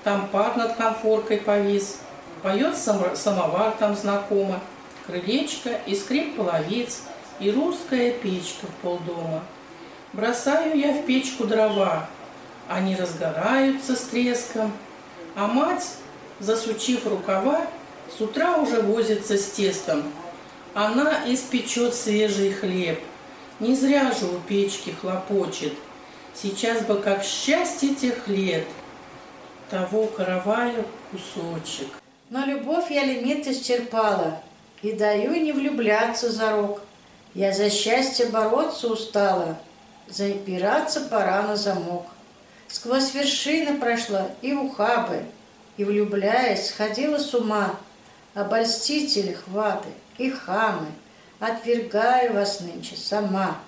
[0.05, 2.01] Там пар над конфоркой повис.
[2.42, 4.61] Поет самовар там знакомо.
[5.07, 7.03] Крылечко и скрип половиц,
[7.40, 9.42] и русская печка в полдома.
[10.12, 12.07] Бросаю я в печку дрова,
[12.68, 14.73] они разгораются с треском,
[15.38, 15.87] а мать,
[16.40, 17.64] засучив рукава,
[18.16, 20.03] с утра уже возится с тестом.
[20.74, 23.01] Она испечет свежий хлеб.
[23.61, 25.74] Не зря же у печки хлопочет.
[26.35, 28.66] Сейчас бы как счастье тех лет,
[29.70, 31.87] того караваю кусочек.
[32.31, 34.42] Но любовь я лимит исчерпала,
[34.83, 36.81] И даю не влюбляться за рог.
[37.35, 39.57] Я за счастье бороться устала,
[40.09, 42.07] Запираться пора на замок.
[42.68, 45.24] Сквозь вершины прошла и ухабы,
[45.76, 47.76] и, влюбляясь, сходила с ума.
[48.35, 50.88] Обольстители хваты и хамы,
[51.40, 53.59] отвергаю вас нынче сама.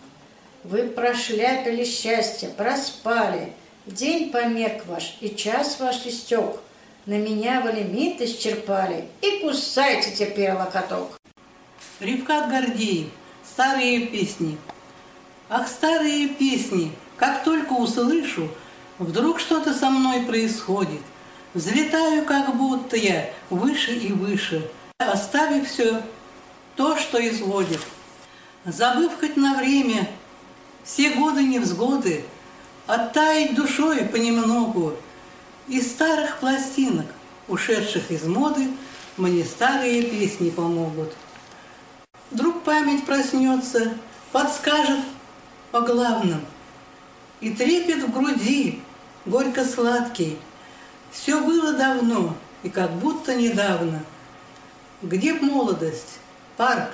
[0.63, 3.55] Вы прошляпили счастье, проспали,
[3.87, 6.61] День померк ваш и час ваш истек.
[7.07, 11.19] На меня вы лимит исчерпали, И кусайте теперь локоток.
[11.99, 13.09] Ревкат Гордеев.
[13.43, 14.59] Старые песни.
[15.49, 18.51] Ах, старые песни, как только услышу,
[19.01, 21.01] Вдруг что-то со мной происходит.
[21.55, 26.03] Взлетаю, как будто я, выше и выше, оставив все
[26.77, 27.81] то, что изводит.
[28.67, 30.07] Забыв хоть на время
[30.85, 32.27] все годы невзгоды,
[32.87, 34.93] оттаять душой понемногу.
[35.67, 37.07] Из старых пластинок,
[37.49, 38.69] ушедших из моды,
[39.17, 41.15] мне старые песни помогут.
[42.31, 43.95] Вдруг память проснется,
[44.31, 45.01] подскажет
[45.73, 46.43] о главном.
[47.41, 48.83] И трепет в груди,
[49.27, 50.39] горько-сладкий.
[51.11, 54.05] Все было давно и как будто недавно.
[55.03, 56.19] Где б молодость,
[56.57, 56.91] парк,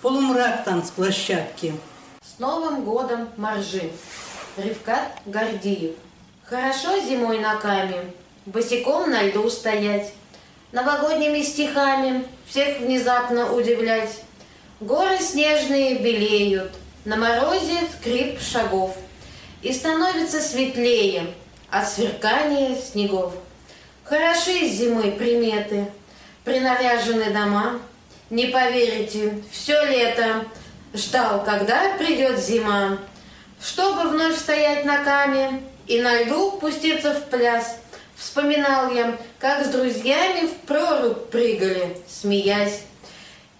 [0.00, 1.74] полумрак танцплощадки.
[2.20, 3.90] С Новым годом, Маржи!
[4.56, 5.94] Ревкат Гордиев.
[6.44, 8.12] Хорошо зимой на каме,
[8.44, 10.12] босиком на льду стоять,
[10.72, 14.22] новогодними стихами всех внезапно удивлять.
[14.80, 16.72] Горы снежные белеют,
[17.04, 18.96] на морозе скрип шагов,
[19.62, 21.32] и становится светлее
[21.72, 23.34] от сверкания снегов.
[24.04, 25.88] Хороши зимой приметы,
[26.44, 27.80] принаряжены дома.
[28.30, 30.44] Не поверите, все лето
[30.94, 32.98] ждал, когда придет зима
[33.62, 37.78] чтобы вновь стоять на каме и на льду пуститься в пляс.
[38.16, 42.82] Вспоминал я, как с друзьями в прорубь прыгали, смеясь.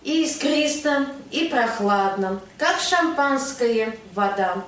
[0.03, 4.64] И искристо, и прохладно, как шампанское вода.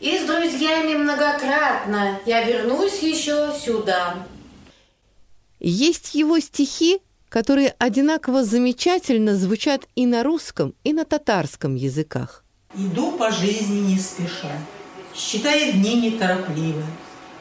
[0.00, 4.26] И с друзьями многократно я вернусь еще сюда.
[5.58, 12.44] Есть его стихи, которые одинаково замечательно звучат и на русском, и на татарском языках.
[12.74, 14.52] Иду по жизни не спеша,
[15.14, 16.84] считая дни неторопливо,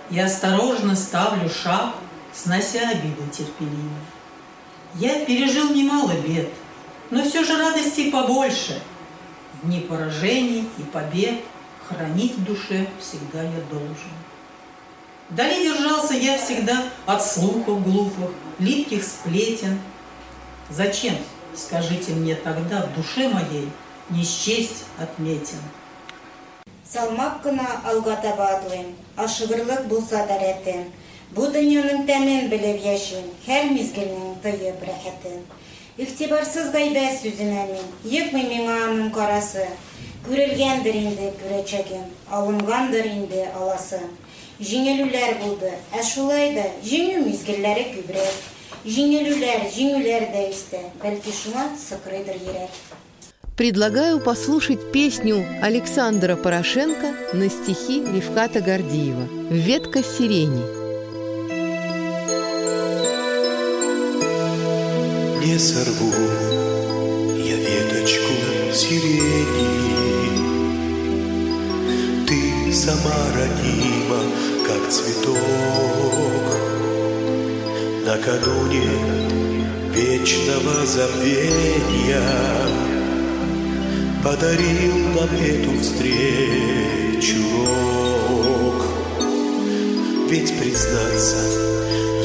[0.10, 1.94] и осторожно ставлю шаг,
[2.34, 4.00] снося обиды терпеливо.
[4.96, 6.50] Я пережил немало бед,
[7.12, 8.82] но все же радостей побольше.
[9.54, 11.42] В дни поражений и побед
[11.88, 14.14] хранить в душе всегда я должен.
[15.30, 19.80] Вдали держался я всегда от слухов глупых, липких сплетен.
[20.70, 21.16] Зачем,
[21.56, 23.70] скажите мне тогда, в душе моей
[24.10, 25.58] не счесть отметен?
[26.96, 30.84] салмак кына алга таба атлыйм ашыгырлык булса да рәтем
[31.34, 35.42] бу дөньяның тәмен белеп яшим һәр мизгелнең тыйып рәхәтен
[35.98, 39.66] игътибарсыз гайбәт сүзенә мин йөкми миңа аның карасы
[40.26, 42.10] күрелгәндер инде күрәчәгем.
[42.32, 44.02] Алынгандыр инде аласы
[44.60, 45.72] җиңелүләр булды.
[45.94, 48.44] Ә шулай да җиңү мизгелләре күбрәк.
[48.86, 50.84] Җиңелүләр җиңүләр дә истә.
[51.02, 52.84] Бәлки шуңа сыкрыйдыр йөрәк.
[53.56, 60.62] Предлагаю послушать песню Александра Порошенко на стихи Левката Гордиева «Ветка сирени».
[65.46, 66.12] Не сорву
[67.38, 68.34] я веточку
[68.74, 69.75] сирени,
[72.76, 74.20] сама родима,
[74.68, 75.38] как цветок.
[78.06, 78.84] Накануне
[79.94, 82.22] вечного забвения
[84.22, 88.86] подарил нам эту встречу рок.
[90.30, 91.44] Ведь, признаться,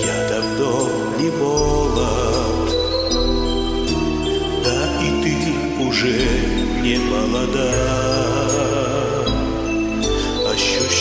[0.05, 2.71] я давно не молод,
[4.65, 6.19] да и ты уже
[6.83, 8.50] не молода.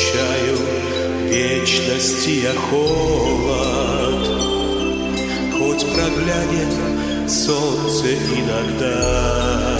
[0.09, 0.57] Ощущаю
[1.27, 4.25] вечности я холод,
[5.53, 6.73] хоть проглянет
[7.29, 9.77] солнце иногда.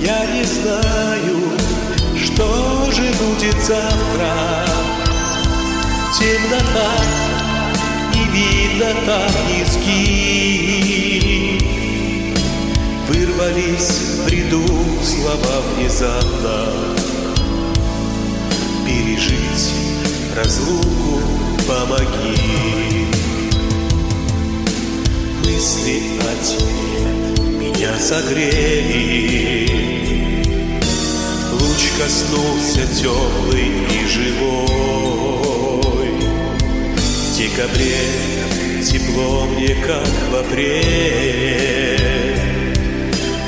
[0.00, 1.38] Я не знаю,
[2.16, 4.66] что же будет завтра.
[6.18, 6.92] Темнота,
[8.14, 10.92] не видно там низги.
[13.08, 14.64] Вырвались в бреду
[15.04, 17.11] слова внезапно.
[19.12, 19.68] Пережить
[20.34, 21.20] разлуку
[21.68, 22.34] помоги.
[25.44, 27.04] Мысли о тебе
[27.58, 29.68] меня согрели
[31.52, 36.12] луч коснулся теплый и живой.
[36.96, 36.98] В
[37.36, 38.00] декабре
[38.82, 41.98] тепло мне, как в апреле,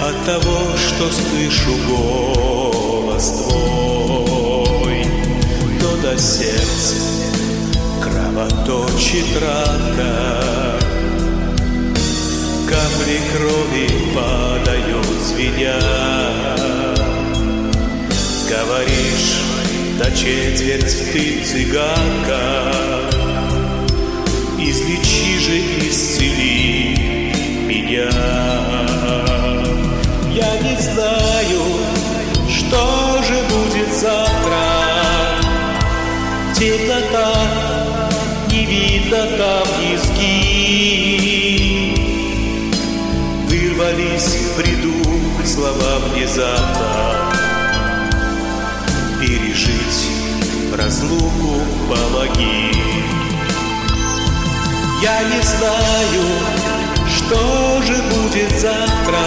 [0.03, 3.84] От того, что слышу голос твой.
[6.04, 6.96] До сердца.
[8.02, 10.78] Кровоточит ранка,
[12.68, 15.80] Капли крови падают звеня.
[18.50, 19.40] Говоришь,
[19.98, 22.42] до четверть ты цыганка
[24.59, 27.32] Излечи же, исцели
[27.66, 28.11] меня.
[30.34, 31.62] Я не знаю,
[32.50, 33.03] что
[39.38, 40.34] там низги
[43.48, 44.94] Вырвались в бреду
[45.44, 47.24] слова внезапно
[50.84, 52.70] разлуку помоги.
[55.02, 56.24] Я не знаю,
[57.08, 59.18] что же будет завтра.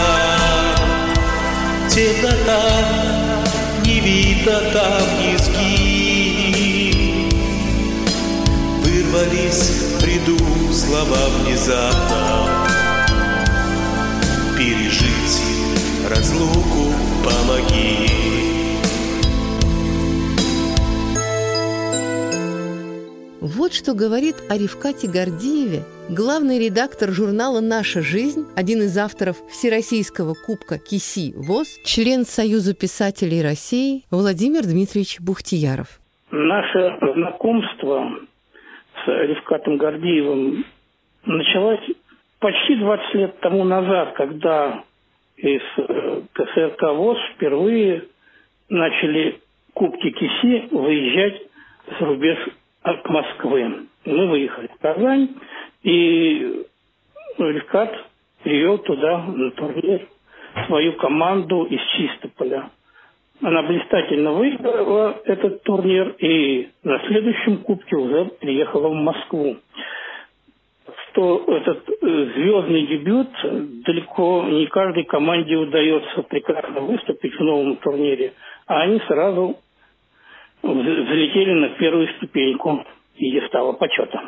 [1.89, 2.63] Темнота,
[3.85, 5.86] не видно там низги.
[9.17, 10.37] Вырвались в бреду
[10.71, 12.67] слова внезапно.
[14.55, 15.41] Пережить
[16.07, 16.93] разлуку
[17.23, 18.09] помоги.
[23.41, 30.35] Вот что говорит о Ревкате Гордееве главный редактор журнала «Наша жизнь», один из авторов Всероссийского
[30.45, 36.01] кубка КИСИ ВОЗ, член Союза писателей России Владимир Дмитриевич Бухтияров.
[36.29, 38.11] Наше знакомство
[39.07, 40.65] Ревкатом Гордеевым
[41.25, 41.79] началось
[42.39, 44.83] почти 20 лет тому назад, когда
[45.37, 48.05] из э, КСРК ВОЗ впервые
[48.69, 49.39] начали
[49.73, 51.41] кубки КИСИ выезжать
[51.99, 52.37] за рубеж
[52.81, 53.87] от Москвы.
[54.05, 55.29] Мы выехали в Казань,
[55.83, 56.63] и
[57.37, 57.93] Ревкат
[58.43, 60.07] привел туда на турнир
[60.65, 62.69] свою команду из Чистополя.
[63.41, 69.57] Она блистательно выиграла этот турнир и на следующем кубке уже приехала в Москву.
[71.09, 73.29] Что этот э, звездный дебют
[73.85, 78.33] далеко не каждой команде удается прекрасно выступить в новом турнире,
[78.65, 79.57] а они сразу
[80.63, 82.85] залетели на первую ступеньку
[83.17, 84.21] пьедестала почета.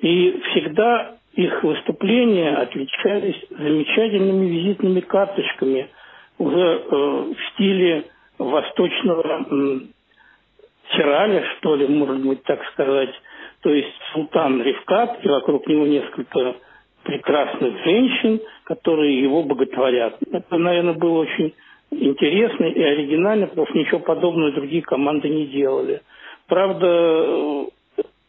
[0.00, 5.88] И всегда их выступления отличались замечательными визитными карточками
[6.38, 8.04] уже э, в стиле
[8.38, 9.44] восточного
[10.92, 13.10] тираля, что ли, может быть так сказать.
[13.62, 16.56] То есть султан Ревкат, и вокруг него несколько
[17.04, 20.18] прекрасных женщин, которые его боготворят.
[20.32, 21.54] Это, наверное, было очень
[21.90, 26.02] интересно и оригинально, потому что ничего подобного другие команды не делали.
[26.48, 27.66] Правда,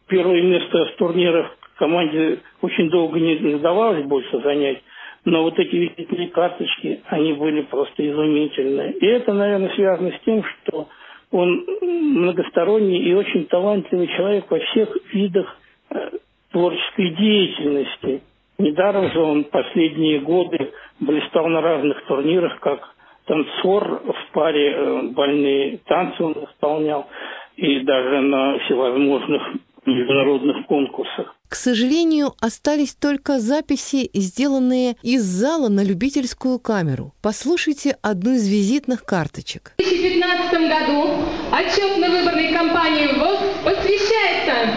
[0.08, 4.82] первое место в турнирах команде очень долго не, не удавалось больше занять,
[5.26, 8.92] но вот эти визитные карточки, они были просто изумительные.
[8.92, 10.88] И это, наверное, связано с тем, что
[11.32, 15.58] он многосторонний и очень талантливый человек во всех видах
[15.90, 16.10] э,
[16.52, 18.22] творческой деятельности.
[18.58, 20.70] Недаром же он последние годы
[21.00, 22.94] блистал на разных турнирах, как
[23.26, 27.08] танцор в паре э, больные танцы он исполнял,
[27.56, 29.42] и даже на всевозможных
[29.86, 31.36] международных конкурсах.
[31.48, 37.14] К сожалению, остались только записи, сделанные из зала на любительскую камеру.
[37.22, 39.74] Послушайте одну из визитных карточек.
[39.78, 41.10] В 2015 году
[41.52, 44.74] отчетно-выборной кампании ВОЗ посвящается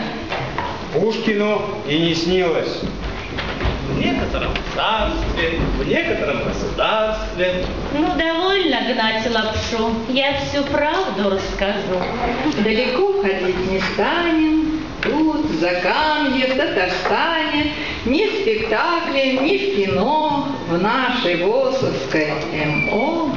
[0.93, 2.81] Пушкину и не снилось.
[3.89, 7.65] В некотором царстве, в некотором государстве.
[7.93, 9.93] Ну, довольно гнать лапшу.
[10.09, 11.99] Я всю правду расскажу.
[12.63, 14.78] Далеко ходить не станем.
[15.01, 17.73] Тут, в Закамье, в Татарстане,
[18.05, 22.33] ни в спектакле, ни в кино, в нашей ВОСовской
[22.65, 23.31] МО.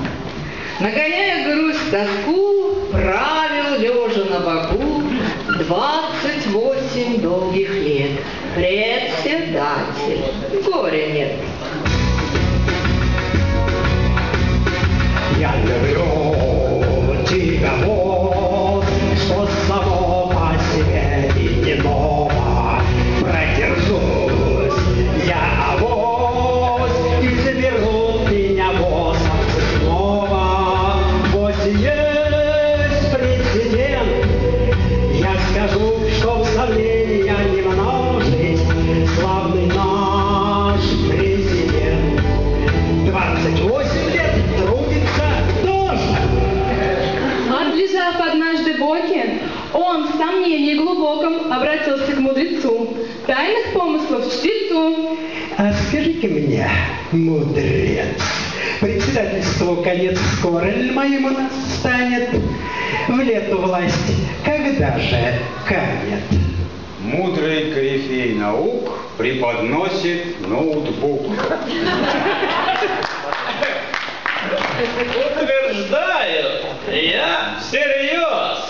[0.80, 5.02] Нагоняя грусть, тоску, правил лежа на боку,
[5.58, 8.20] Двадцать восемь долгих лет
[8.54, 10.24] председатель.
[10.64, 11.32] Горя нет.
[15.38, 18.11] Я люблю тебя, вот,
[50.62, 52.96] сомнении глубоком обратился к мудрецу.
[53.26, 55.18] Тайных помыслов чтецу.
[55.58, 56.68] А скажи-ка мне,
[57.10, 58.22] мудрец,
[58.80, 62.30] председательству конец скоро ли моему настанет?
[63.08, 65.34] В лету власть когда же
[65.66, 66.22] канет?
[67.00, 71.26] Мудрый корифей наук преподносит ноутбук.
[75.40, 76.60] Утверждаю,
[76.90, 78.61] я всерьез.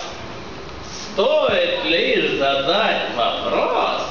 [1.12, 4.06] Стоит лишь задать вопрос,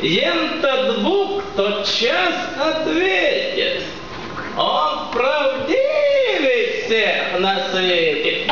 [0.00, 3.82] ентот бук тотчас ответит.
[4.56, 8.46] Он правдивый всех на свете.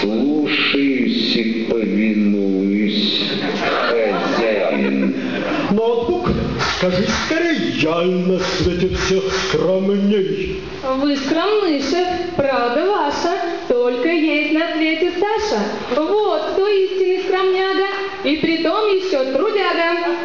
[0.00, 3.24] Слушаюсь и повинуюсь,
[3.88, 5.16] хозяин.
[5.70, 6.28] Ноутбук,
[6.76, 10.67] скажи скорей, я на свете всех скромней.
[10.96, 13.36] Вы скромны, шеф, правда ваша,
[13.68, 15.62] только есть на свете Саша.
[15.94, 17.84] Вот кто истинный скромняга,
[18.24, 20.16] и притом еще трудяга.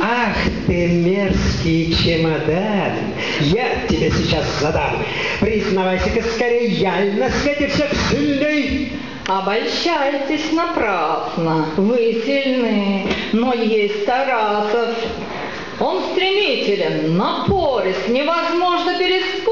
[0.00, 0.34] Ах
[0.66, 5.04] ты мерзкий чемодан, я тебе сейчас задам.
[5.40, 8.92] Признавайся-ка скорее, я на свете всех сильней.
[9.26, 14.94] Обольщайтесь напрасно, вы сильны, но есть Тарасов.
[15.78, 18.96] Он стремителен, напорист, невозможно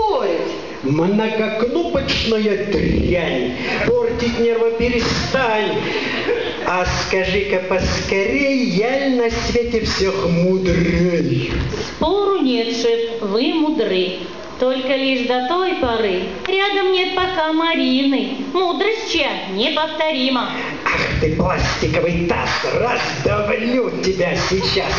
[0.05, 0.53] переспорить.
[0.83, 5.79] Многокнопочная дрянь, портить нервы перестань.
[6.67, 11.53] А скажи-ка поскорей, я на свете всех мудрей.
[11.97, 14.19] Спору нет, шеф, вы мудры.
[14.59, 18.37] Только лишь до той поры рядом нет пока Марины.
[18.53, 20.51] Мудрость чья неповторима.
[20.85, 24.93] Ах ты, пластиковый таз, раздавлю тебя сейчас.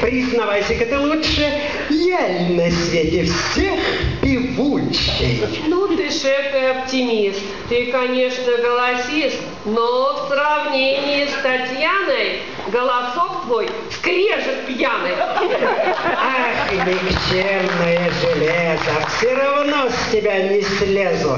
[0.00, 1.48] Признавайся-ка ты лучше,
[1.88, 3.78] я на свете всех
[4.20, 5.40] певучий.
[5.68, 7.40] Ну ты, шеф, и оптимист.
[7.68, 12.40] Ты, конечно, голосист, но в сравнении с Татьяной
[12.72, 15.12] голосок твой скрежет пьяный.
[15.20, 21.36] Ах, никчемное железо, все равно с тебя не слезу.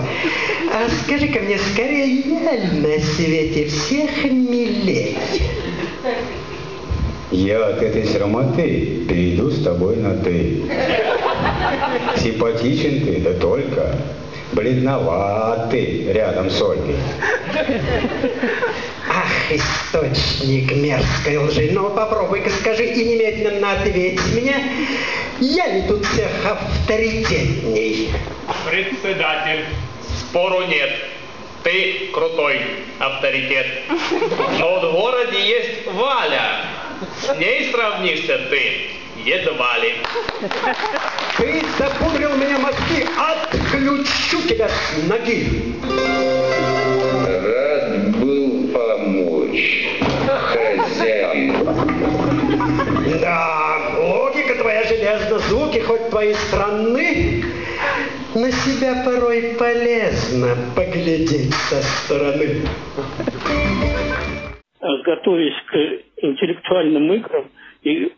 [0.73, 5.19] А скажи-ка мне скорее, я на свете всех милей.
[7.33, 10.63] Я от этой срамоты перейду с тобой на «ты».
[12.17, 13.97] Симпатичен ты, да только
[14.55, 16.97] бледноватый рядом с Ольгой.
[19.09, 21.71] Ах, источник мерзкой лжи.
[21.73, 24.57] Ну, попробуй-ка скажи и немедленно ответь мне,
[25.41, 28.11] я ли тут всех авторитетней?
[28.69, 29.65] Председатель,
[30.19, 30.91] спору нет.
[31.63, 32.61] Ты крутой
[32.99, 33.67] авторитет.
[34.59, 36.65] Но в городе есть Валя.
[37.21, 38.91] С ней сравнишься ты
[39.25, 39.95] едва ли.
[41.37, 45.75] Ты запудрил меня мозги, отключу тебя с ноги.
[47.27, 49.87] Рад был помочь,
[50.27, 51.55] хозяин.
[53.21, 57.45] Да, логика твоя железна, звуки хоть твои странны,
[58.35, 62.63] на себя порой полезно поглядеть со стороны.
[65.05, 65.77] Готовясь к
[66.23, 67.51] интеллектуальным играм,
[67.83, 68.13] и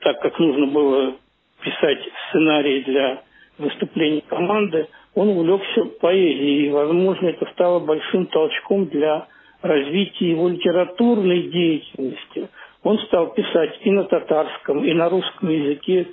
[0.00, 1.14] так как нужно было
[1.62, 1.98] писать
[2.28, 3.22] сценарий для
[3.58, 9.26] выступления команды, он увлекся поэзией, и, возможно, это стало большим толчком для
[9.60, 12.48] развития его литературной деятельности.
[12.82, 16.08] Он стал писать и на татарском, и на русском языке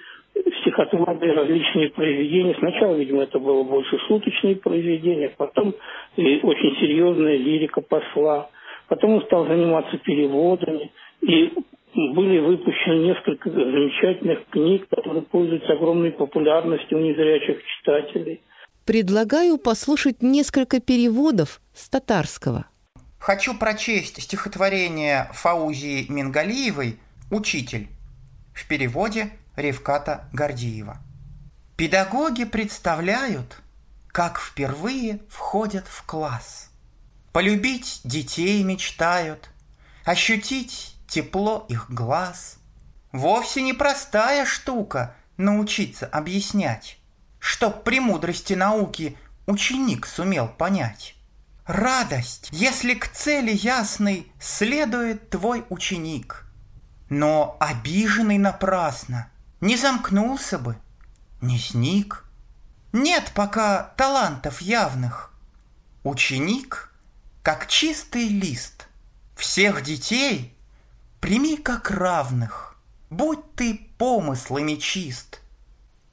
[0.61, 2.55] стихотворные различные произведения.
[2.59, 5.73] Сначала, видимо, это было больше шуточные произведения, потом
[6.15, 8.49] и очень серьезная лирика пошла.
[8.87, 10.91] Потом он стал заниматься переводами,
[11.21, 11.51] и
[11.93, 18.41] были выпущены несколько замечательных книг, которые пользуются огромной популярностью у незрячих читателей.
[18.85, 22.65] Предлагаю послушать несколько переводов с татарского.
[23.19, 26.97] Хочу прочесть стихотворение Фаузии Мингалиевой
[27.31, 27.87] «Учитель»
[28.53, 30.97] в переводе Ревката Гордиева.
[31.75, 33.61] Педагоги представляют,
[34.07, 36.71] как впервые входят в класс.
[37.33, 39.49] Полюбить детей мечтают,
[40.03, 42.57] ощутить тепло их глаз.
[43.11, 46.99] Вовсе не простая штука научиться объяснять,
[47.39, 51.15] чтоб премудрости науки ученик сумел понять.
[51.65, 56.45] Радость, если к цели ясной следует твой ученик.
[57.09, 59.29] Но обиженный напрасно
[59.61, 60.77] не замкнулся бы,
[61.41, 62.25] не сник.
[62.91, 65.31] Нет пока талантов явных.
[66.03, 66.93] Ученик,
[67.43, 68.87] как чистый лист,
[69.35, 70.57] всех детей
[71.19, 72.77] прими как равных.
[73.09, 75.41] Будь ты помыслами чист,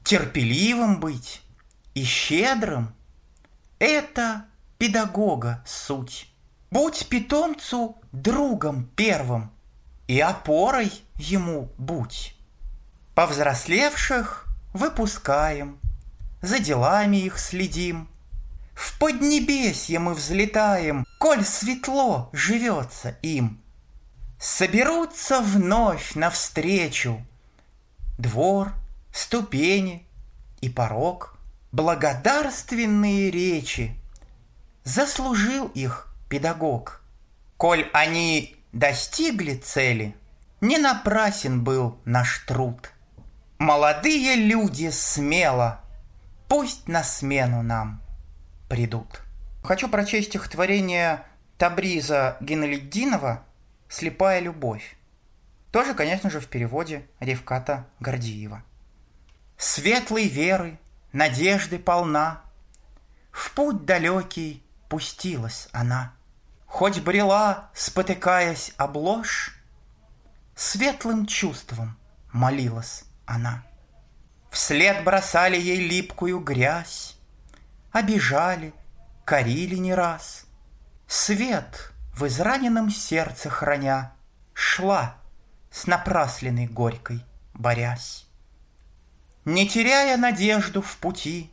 [0.05, 1.43] терпеливым быть
[1.95, 2.95] и щедрым—
[3.79, 4.47] это
[4.79, 6.33] педагога суть.
[6.71, 9.51] Будь питомцу другом первым
[10.09, 12.35] и опорой ему будь.
[13.15, 15.79] Повзрослевших выпускаем,
[16.43, 18.09] за делами их следим.
[18.75, 23.63] В поднебесье мы взлетаем, коль светло живется им.
[24.49, 27.21] Соберутся вновь навстречу
[28.17, 28.73] двор,
[29.13, 30.07] ступени
[30.61, 31.37] и порог,
[31.73, 33.99] благодарственные речи.
[34.85, 37.03] Заслужил их педагог.
[37.57, 40.15] Коль они достигли цели,
[40.61, 42.93] не напрасен был наш труд.
[43.59, 45.81] Молодые люди смело,
[46.47, 48.01] пусть на смену нам
[48.69, 49.23] придут.
[49.65, 51.25] Хочу прочесть стихотворение
[51.59, 53.43] Табриза Генелиддинова
[53.89, 54.97] «Слепая любовь».
[55.71, 58.63] Тоже, конечно же, в переводе Ревката Гордиева.
[59.59, 60.79] Светлой веры,
[61.13, 62.43] надежды полна.
[63.31, 66.15] В путь далекий пустилась она.
[66.67, 69.53] Хоть брела, спотыкаясь об ложь,
[70.55, 71.99] Светлым чувством
[72.33, 73.63] молилась она.
[74.51, 77.17] Вслед бросали ей липкую грязь,
[77.93, 78.75] Обижали,
[79.25, 80.45] корили не раз.
[81.07, 84.15] Свет в израненном сердце храня
[84.55, 85.17] Шла
[85.71, 88.27] с напрасленной горькой борясь.
[89.45, 91.53] Не теряя надежду в пути,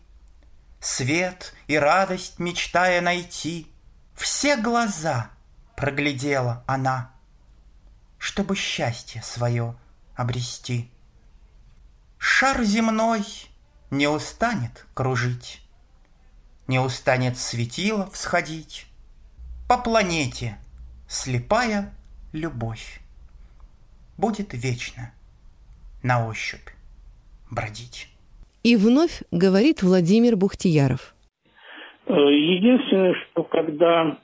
[0.80, 3.70] Свет и радость мечтая найти,
[4.16, 5.32] Все глаза
[5.76, 7.12] проглядела она,
[8.18, 9.76] Чтобы счастье свое
[10.16, 10.90] обрести.
[12.18, 13.26] Шар земной
[13.92, 15.62] не устанет кружить,
[16.68, 18.88] Не устанет светило всходить,
[19.68, 20.58] По планете
[21.08, 21.94] слепая
[22.34, 23.00] любовь
[24.18, 25.12] Будет вечно
[26.04, 26.70] на ощупь
[27.50, 28.08] бродить.
[28.64, 31.16] И вновь говорит Владимир Бухтияров.
[32.06, 34.18] Э, единственное, что когда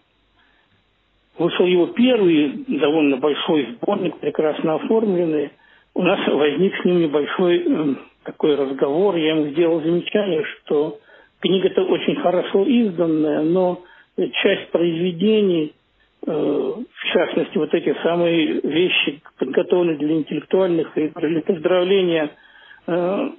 [1.37, 5.51] вышел его первый довольно большой сборник, прекрасно оформленный,
[5.95, 9.15] у нас возник с ним небольшой э, такой разговор.
[9.15, 10.99] Я ему сделал замечание, что
[11.39, 13.81] книга-то очень хорошо изданная, но
[14.41, 15.73] часть произведений,
[16.25, 22.31] э, в частности, вот эти самые вещи, подготовленные для интеллектуальных и для поздравления
[22.91, 23.29] Э,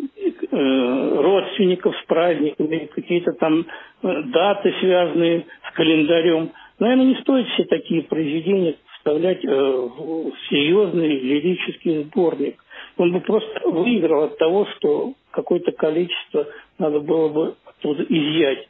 [0.52, 3.66] э, родственников с праздниками, какие-то там
[4.00, 6.50] даты, связанные с календарем.
[6.78, 12.62] Наверное, не стоит все такие произведения вставлять в серьезный лирический сборник.
[12.96, 16.46] Он бы просто выиграл от того, что какое-то количество
[16.78, 18.68] надо было бы оттуда изъять.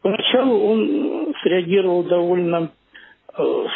[0.00, 2.70] Поначалу он среагировал довольно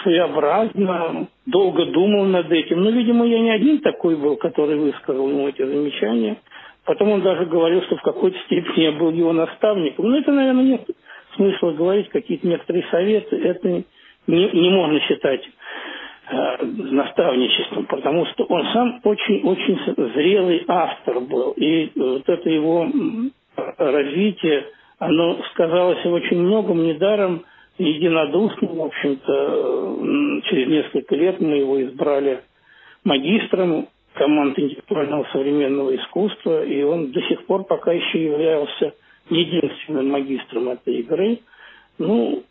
[0.02, 2.82] своеобразно, долго думал над этим.
[2.82, 6.36] Но, видимо, я не один такой был, который высказал ему эти замечания.
[6.84, 10.08] Потом он даже говорил, что в какой-то степени я был его наставником.
[10.10, 10.82] Но это, наверное, нет
[11.36, 13.36] смысла говорить какие-то некоторые советы.
[13.36, 13.84] Это не,
[14.26, 15.40] не можно считать
[16.30, 21.52] э, наставничеством, потому что он сам очень-очень зрелый автор был.
[21.52, 22.88] И вот это его
[23.78, 24.66] развитие,
[24.98, 27.44] оно сказалось в очень многом, недаром
[27.78, 32.40] единодушно, в общем-то, через несколько лет мы его избрали
[33.04, 38.94] магистром команд интеллектуального современного искусства, и он до сих пор пока еще являлся
[39.28, 41.40] единственным магистром этой игры.
[41.98, 42.42] Ну,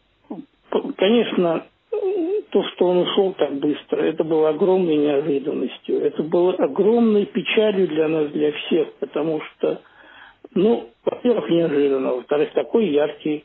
[0.98, 1.66] конечно,
[2.52, 6.02] то, что он ушел так быстро, это было огромной неожиданностью.
[6.02, 9.82] Это было огромной печалью для нас, для всех, потому что,
[10.54, 13.44] ну, во-первых, неожиданно, во-вторых, такой яркий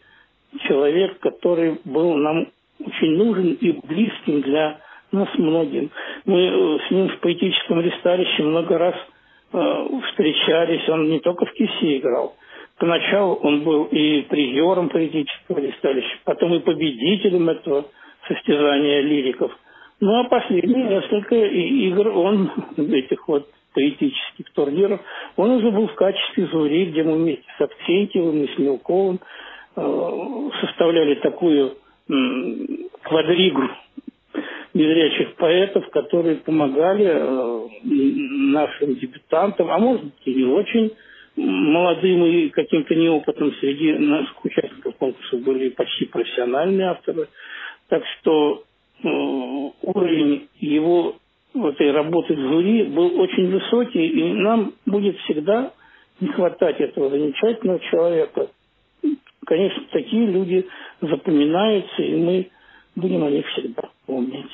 [0.66, 2.48] человек, который был нам
[2.84, 4.80] очень нужен и близким для
[5.12, 5.90] нас многим.
[6.24, 8.94] Мы э, с ним в поэтическом ресталище много раз
[9.52, 10.88] э, встречались.
[10.88, 12.36] Он не только в кисе играл.
[12.78, 17.86] Поначалу он был и призером поэтического ресталища, потом и победителем этого
[18.26, 19.52] состязания лириков.
[20.00, 25.00] Ну а последние несколько игр он, этих вот поэтических турниров,
[25.36, 29.24] он уже был в качестве жюри, где мы вместе с Аксентьевым и с Мелковым Э,
[29.74, 31.76] составляли такую
[33.02, 33.62] квадригу
[34.74, 40.92] незрячих поэтов, которые помогали э, нашим дебютантам, а может быть и не очень
[41.36, 47.28] молодым и каким-то неопытным среди наших участников конкурса были почти профессиональные авторы.
[47.88, 48.62] Так что
[49.02, 49.08] э,
[49.82, 51.16] уровень его
[51.54, 55.72] этой работы в жюри был очень высокий, и нам будет всегда
[56.20, 58.48] не хватать этого замечательного человека,
[59.46, 60.68] конечно, такие люди
[61.00, 62.50] запоминаются, и мы
[62.94, 64.50] будем о них всегда помнить.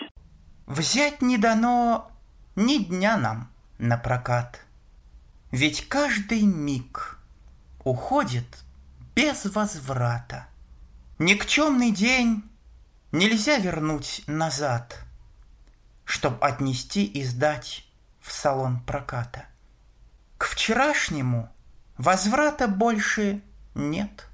[0.67, 2.11] Взять не дано
[2.57, 4.65] ни дня нам на прокат.
[5.53, 7.19] Ведь каждый миг
[7.85, 8.47] уходит
[9.15, 10.49] без возврата.
[11.19, 12.43] Никчемный день
[13.13, 15.03] нельзя вернуть назад,
[16.05, 17.85] Чтоб отнести и сдать
[18.21, 19.47] в салон проката.
[20.39, 21.49] К вчерашнему
[21.99, 23.41] возврата больше
[23.75, 24.29] нет.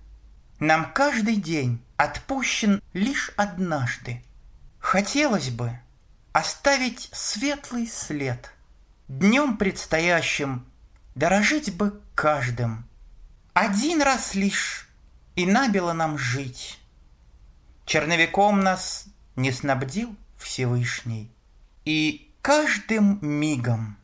[0.62, 4.22] Нам каждый день отпущен лишь однажды.
[4.78, 5.76] Хотелось бы
[6.30, 8.48] оставить светлый след.
[9.08, 10.64] Днем предстоящим
[11.16, 12.86] дорожить бы каждым.
[13.54, 14.88] Один раз лишь
[15.34, 16.78] и набило нам жить.
[17.84, 21.28] Черновиком нас не снабдил Всевышний,
[21.84, 23.96] И каждым мигом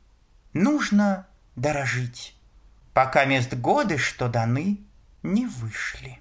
[0.54, 2.34] нужно дорожить,
[2.94, 4.80] Пока мест годы, что даны,
[5.22, 6.18] не вышли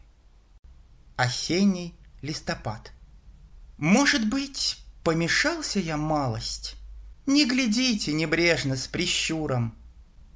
[1.18, 2.94] осенний листопад.
[3.78, 6.76] Может быть, помешался я малость?
[7.26, 9.76] Не глядите небрежно с прищуром.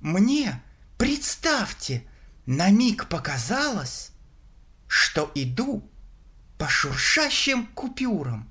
[0.02, 0.62] Мне
[1.02, 2.04] Представьте,
[2.46, 4.12] на миг показалось,
[4.86, 5.90] что иду
[6.60, 8.48] по шуршащим купюрам.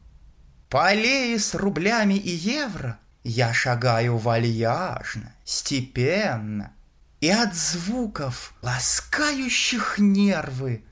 [0.68, 6.72] По аллее с рублями и евро я шагаю вальяжно, степенно,
[7.20, 10.84] и от звуков, ласкающих нервы,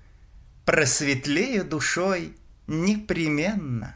[0.69, 3.95] просветлею душой непременно.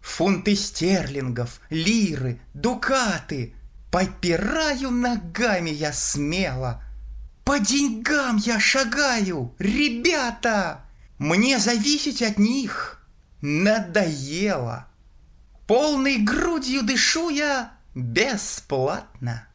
[0.00, 3.54] Фунты стерлингов, лиры, дукаты
[3.92, 6.82] Попираю ногами я смело.
[7.44, 10.80] По деньгам я шагаю, ребята!
[11.18, 13.00] Мне зависеть от них
[13.40, 14.88] надоело.
[15.68, 19.46] Полной грудью дышу я бесплатно.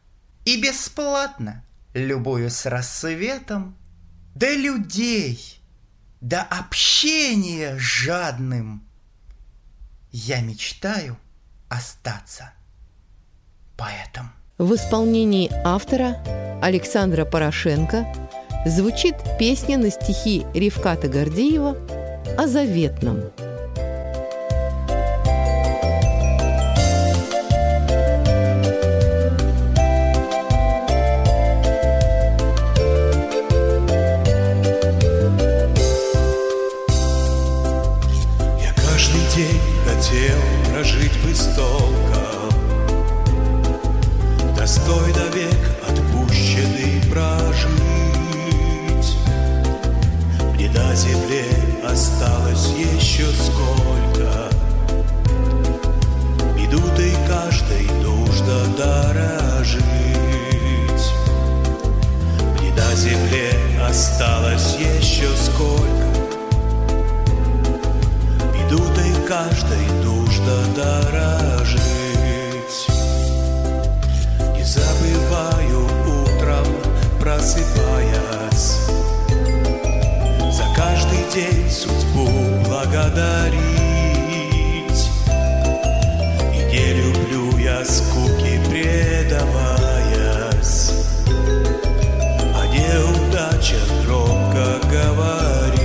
[0.46, 1.62] И бесплатно
[1.92, 3.76] любуюсь рассветом,
[4.34, 5.61] до людей,
[6.22, 8.86] до общения жадным.
[10.12, 11.18] Я мечтаю
[11.68, 12.52] остаться
[13.76, 14.30] поэтом.
[14.56, 16.22] В исполнении автора
[16.62, 18.06] Александра Порошенко
[18.64, 21.76] звучит песня на стихи Ревката Гордеева
[22.38, 23.32] о заветном–
[53.22, 54.50] еще сколько.
[56.58, 59.84] Идут и каждой нужно дорожить.
[62.58, 63.52] Мне на земле
[63.88, 65.86] осталось еще сколько.
[68.66, 71.80] Идут и каждой нужно дорожить.
[74.56, 75.86] Не забываю
[76.24, 76.66] утром
[77.20, 78.78] просыпаясь.
[80.50, 82.51] За каждый день судьбу
[82.84, 83.60] благодарить.
[86.54, 90.12] И не люблю я скуки предаваясь,
[92.54, 95.82] а о неудачах громко говорить.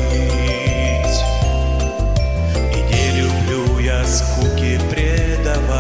[2.74, 5.80] И не люблю я скуки предаваясь,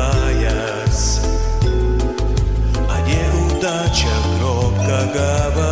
[2.89, 5.66] а о неудачах громко говорить.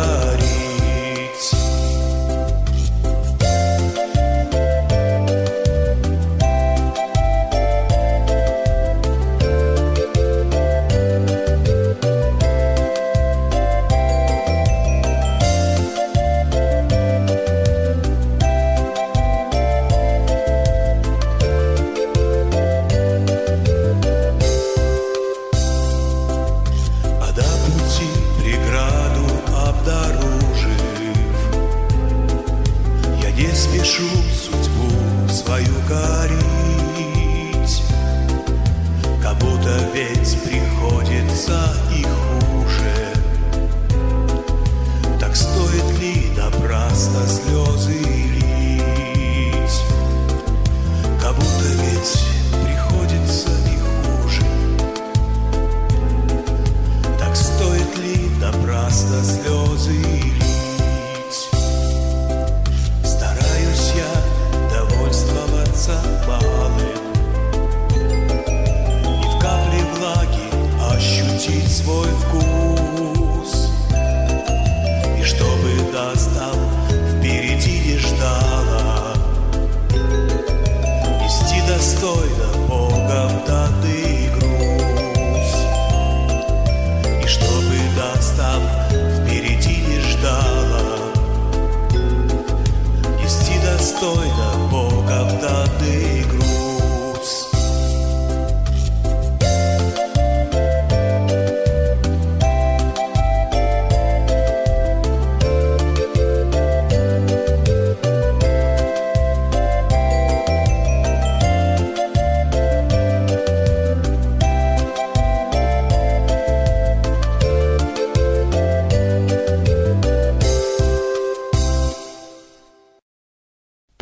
[75.96, 76.75] Rastafari.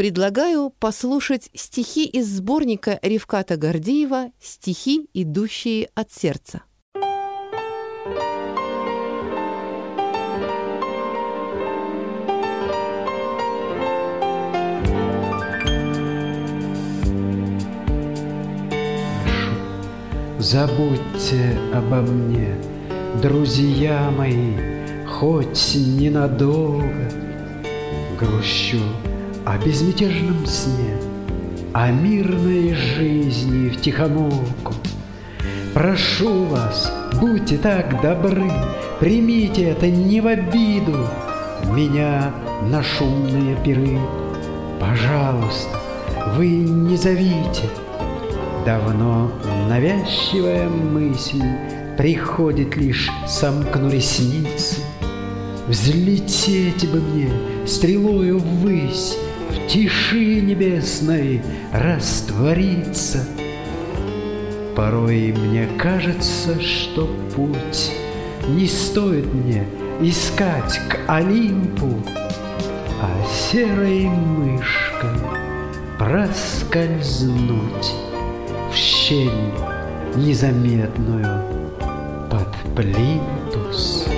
[0.05, 6.61] Предлагаю послушать стихи из сборника Ревката Гордеева «Стихи, идущие от сердца».
[20.39, 22.55] Забудьте обо мне,
[23.23, 24.53] друзья мои,
[25.07, 27.11] хоть ненадолго.
[28.21, 28.83] Грущу
[29.45, 30.97] о безмятежном сне,
[31.73, 34.75] О мирной жизни в тихомолку.
[35.75, 36.91] Прошу вас,
[37.21, 38.51] будьте так добры,
[39.01, 41.09] Примите это не в обиду
[41.73, 42.33] Меня
[42.71, 43.99] на шумные пиры.
[44.81, 45.79] Пожалуйста,
[46.37, 47.69] вы не зовите.
[48.65, 49.31] Давно
[49.69, 51.43] навязчивая мысль
[51.99, 54.81] Приходит лишь сомкну ресницы.
[55.69, 57.31] Взлететь бы мне
[57.67, 59.17] стрелою ввысь,
[59.55, 61.41] В тиши небесной
[61.73, 63.25] раствориться.
[64.75, 67.93] Порой мне кажется, что путь
[68.49, 69.65] Не стоит мне
[70.01, 72.03] искать к Олимпу,
[73.01, 75.21] А серой мышкой
[75.99, 77.93] проскользнуть
[78.73, 79.31] В щель
[80.17, 81.43] незаметную
[82.29, 84.09] под плинтус.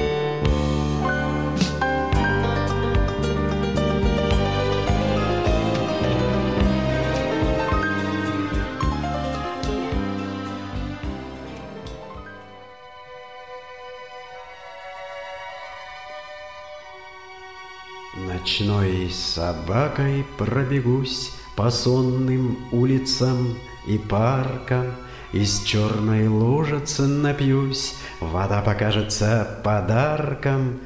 [19.36, 23.54] Собакой пробегусь По сонным улицам
[23.86, 24.92] и паркам,
[25.32, 30.80] Из черной лужицы напьюсь, Вода покажется подарком,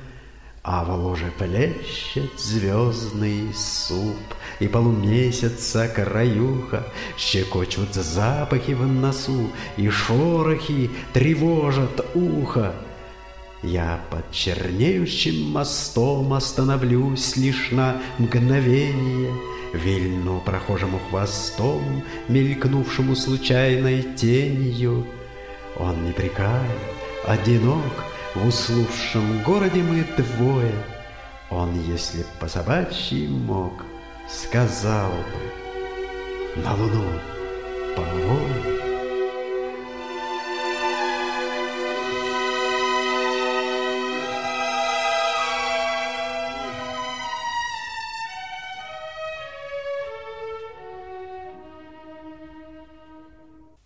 [0.65, 4.19] А в луже плещет звездный суп,
[4.59, 6.85] И полумесяца краюха
[7.17, 12.75] Щекочут запахи в носу, И шорохи тревожат ухо.
[13.63, 19.35] Я под чернеющим мостом остановлюсь лишь на мгновение,
[19.75, 25.07] Вильну прохожему хвостом, мелькнувшему случайной тенью.
[25.79, 26.79] Он непрекаем,
[27.27, 28.05] одинок,
[28.35, 30.73] в услувшем городе мы двое.
[31.51, 33.85] Он, если б по собачьи мог,
[34.29, 37.05] сказал бы на луну
[37.95, 38.80] повой.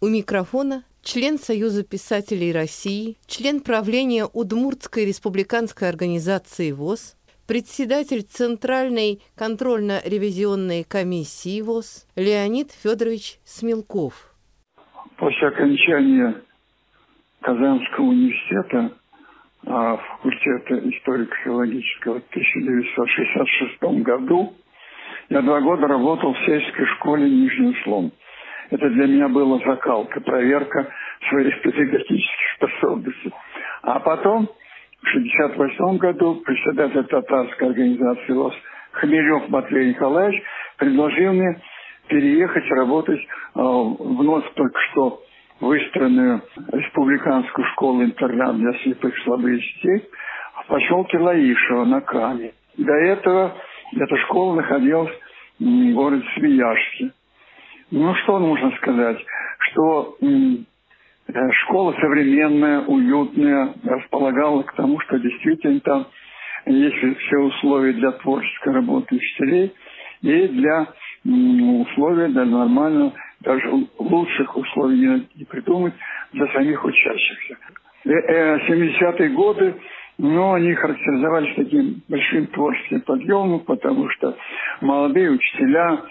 [0.05, 7.16] У микрофона член Союза писателей России, член правления Удмуртской республиканской организации ВОЗ,
[7.48, 14.34] председатель Центральной контрольно-ревизионной комиссии ВОЗ Леонид Федорович Смелков.
[15.16, 16.34] После окончания
[17.40, 18.92] Казанского университета
[19.64, 24.52] а, факультета историко-филологического в 1966 году
[25.30, 28.12] я два года работал в сельской школе Нижний Слон–
[28.70, 30.88] это для меня была закалка, проверка
[31.28, 33.32] своих педагогических способностей.
[33.82, 34.46] А потом,
[35.02, 38.54] в 1968 году, председатель татарской организации ВОЗ
[38.92, 40.42] Хмелев Матвей Николаевич
[40.78, 41.60] предложил мне
[42.08, 45.22] переехать работать э, вновь только что
[45.60, 46.42] выстроенную
[46.72, 50.08] республиканскую школу-интернат для слепых слабых детей
[50.62, 52.52] в поселке Лаишево на Каме.
[52.76, 53.54] До этого
[53.92, 55.12] эта школа находилась
[55.58, 57.12] в городе Свияжске.
[57.97, 59.24] Ну, что нужно сказать?
[59.70, 66.07] Что э, школа современная, уютная, располагала к тому, что действительно там
[66.66, 69.72] есть все условия для творческой работы учителей
[70.22, 70.88] и для
[71.24, 73.70] условий, для нормального, даже
[74.01, 75.95] лучших условий не придумать
[76.32, 77.57] для самих учащихся.
[78.05, 79.74] 70-е э, годы
[80.18, 84.36] но они характеризовались таким большим творческим подъемом, потому что
[84.80, 86.03] молодые учителя,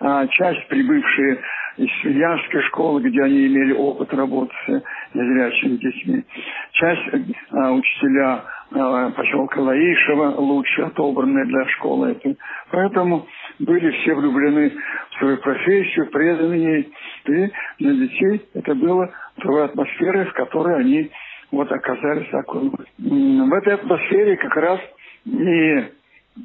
[0.00, 1.40] а, часть прибывшие
[1.76, 4.82] из Свиянской школы, где они имели опыт работы с
[5.14, 6.24] незрячими детьми,
[6.72, 7.02] часть
[7.50, 12.38] а, учителя а, поселка Лаишева, лучше отобранные для школы этой.
[12.70, 13.26] Поэтому
[13.58, 14.72] были все влюблены
[15.10, 16.92] в свою профессию, преданы ей.
[17.26, 21.10] И для детей это было той атмосферой, в которой они
[21.52, 22.84] вот оказались окунуты.
[22.98, 24.80] В этой атмосфере как раз
[25.26, 25.84] и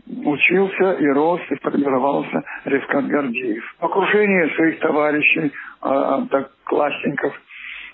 [0.08, 3.76] учился и рос, и формировался Ревкат Гордеев.
[3.80, 7.34] В окружении своих товарищей, а, так, классников,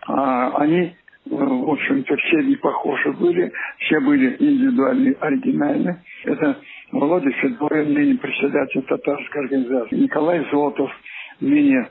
[0.08, 6.02] а, они, в общем-то, все не похожи были, все были индивидуальны, оригинальны.
[6.24, 6.58] Это
[6.92, 10.92] Володя Федорин, ныне председатель татарской организации, Николай Зотов,
[11.40, 11.88] ныне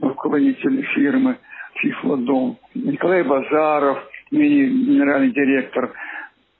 [0.00, 1.36] руководитель фирмы
[1.76, 3.98] Фифлодом, Николай Базаров–
[4.34, 5.92] ныне генеральный директор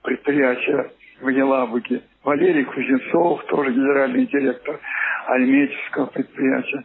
[0.01, 0.91] предприятия
[1.21, 4.79] в Елабуге, Валерий Кузнецов, тоже генеральный директор
[5.27, 6.83] Альметьевского предприятия.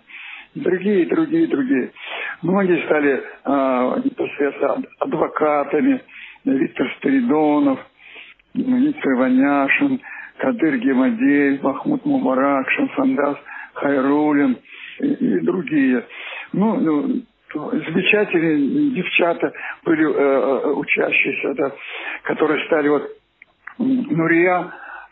[0.55, 1.93] Другие, другие, другие.
[2.43, 6.03] Многие стали э, непосредственно адвокатами,
[6.45, 7.79] Виктор Старидонов,
[8.53, 10.01] Ницей Ваняшин,
[10.39, 13.37] Кадыр Гемадеев, Махмуд Мубарак, Шансандас
[13.75, 14.59] Хайрулин
[14.99, 16.05] и, и другие.
[16.53, 17.23] Ну, ну,
[17.55, 19.53] замечательные девчата
[19.85, 21.73] были э, э, учащиеся, да,
[22.25, 23.09] которые стали вот
[23.79, 24.71] Нурия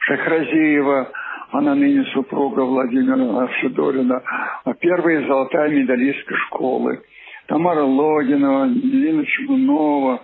[0.08, 1.12] Шахразеева,
[1.52, 4.22] она ныне супруга Владимира Федорина,
[4.64, 7.02] а первая золотая медалистка школы.
[7.46, 10.22] Тамара Логинова, Лина Чугунова,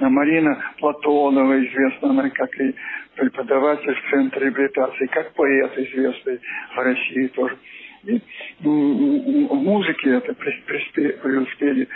[0.00, 2.74] Марина Платонова, известна она как и
[3.16, 6.40] преподаватель в Центре реабилитации, как поэт известный
[6.74, 7.56] в России тоже.
[8.04, 8.20] И
[8.60, 11.86] в музыке это преуспели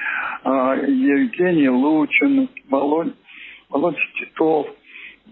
[0.42, 3.14] а, Евгений Лучин, Володь,
[3.70, 4.68] Володя Титов,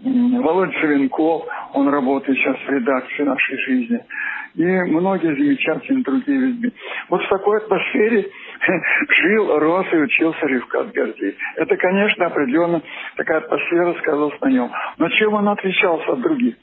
[0.01, 3.99] Володя Савенков, он работает сейчас в редакции нашей жизни.
[4.55, 6.73] И многие замечательные другие люди.
[7.09, 8.29] Вот в такой атмосфере
[9.09, 11.35] жил, рос и учился Ривкат Гордей.
[11.55, 12.81] Это, конечно, определенно
[13.15, 14.71] такая атмосфера сказалась на нем.
[14.97, 16.55] Но чем он отличался от других?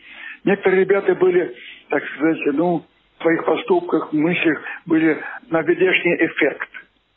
[0.44, 1.54] Некоторые ребята были,
[1.88, 2.84] так сказать, ну,
[3.18, 5.20] в своих поступках, мыслях были
[5.50, 6.68] на эффект.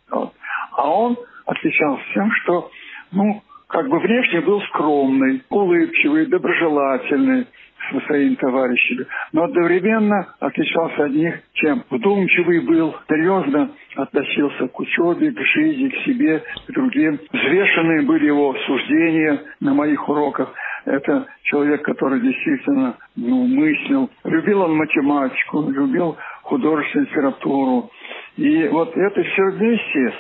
[0.09, 0.33] Вот.
[0.75, 2.71] А он отличался тем, что,
[3.11, 3.41] ну,
[3.73, 7.47] как бы внешне был скромный, улыбчивый, доброжелательный
[7.91, 15.31] со своими товарищами, но одновременно отличался от них чем вдумчивый был, серьезно относился к учебе,
[15.31, 17.19] к жизни, к себе, к другим.
[17.31, 20.53] Взвешенные были его суждения на моих уроках.
[20.85, 24.09] Это человек, который действительно ну, мыслил.
[24.23, 27.89] Любил он математику, любил художественную литературу.
[28.37, 30.13] И вот это все вместе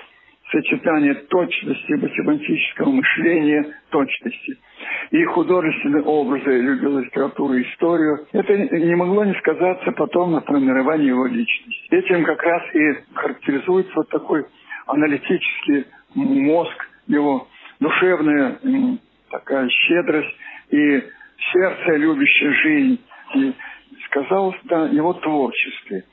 [0.51, 4.57] сочетание точности математического мышления, точности
[5.11, 11.25] и художественные образы, любил литературу историю, это не могло не сказаться потом на формировании его
[11.25, 11.87] личности.
[11.91, 14.45] Этим как раз и характеризуется вот такой
[14.87, 15.85] аналитический
[16.15, 17.47] мозг, его
[17.79, 18.59] душевная
[19.29, 20.35] такая щедрость
[20.69, 21.03] и
[21.51, 23.01] сердце, любящее жизнь.
[23.35, 23.53] И
[24.05, 26.03] сказалось на его творчестве.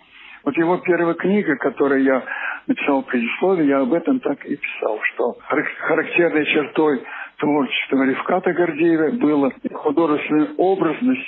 [0.44, 2.22] Вот его первая книга, которую я
[2.66, 5.36] написал предисловие, я об этом так и писал, что
[5.80, 7.02] характерной чертой
[7.38, 11.26] творчества Ревката Гордеева было художественная образность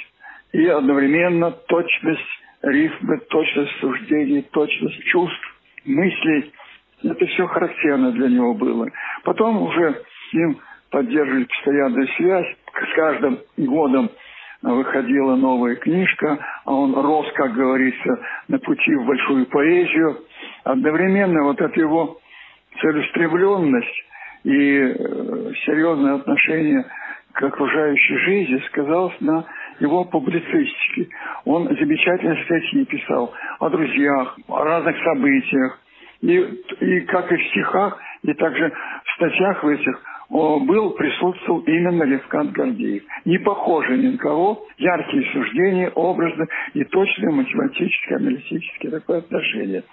[0.53, 2.21] и одновременно точность
[2.63, 6.53] рифмы, точность суждений, точность чувств, мыслей.
[7.03, 8.89] Это все характерно для него было.
[9.25, 10.59] Потом уже с ним
[10.91, 12.57] поддерживали постоянную связь.
[12.73, 14.11] С каждым годом
[14.63, 20.19] выходила новая книжка, а он рос, как говорится, на пути в большую поэзию.
[20.65, 22.19] Одновременно вот эта его
[22.81, 24.05] целеустремленность
[24.45, 26.85] и э, серьезное отношение
[27.33, 29.45] к окружающей жизни сказалось на
[29.81, 31.09] его публицистике.
[31.45, 35.79] Он замечательные статьи писал о друзьях, о разных событиях.
[36.21, 40.01] И, и как и в стихах, и также в статьях в этих
[40.33, 43.03] был, присутствовал именно Левкан Гордеев.
[43.27, 49.85] Не похожий ни на кого, яркие суждения, образы и точное математическое, аналитическое такое отношение.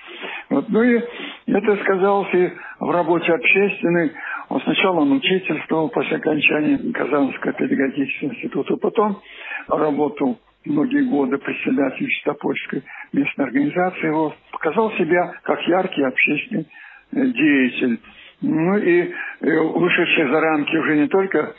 [0.50, 0.70] Вот.
[0.70, 1.02] Ну и
[1.48, 4.14] это сказалось и в работе общественной.
[4.48, 9.20] Он сначала он учительствовал после окончания Казанского педагогического института, потом
[9.68, 14.08] работал многие годы председатель Чистопольской местной организации.
[14.08, 16.68] Его показал себя как яркий общественный
[17.12, 18.00] деятель.
[18.42, 21.54] Ну и вышедший за рамки уже не только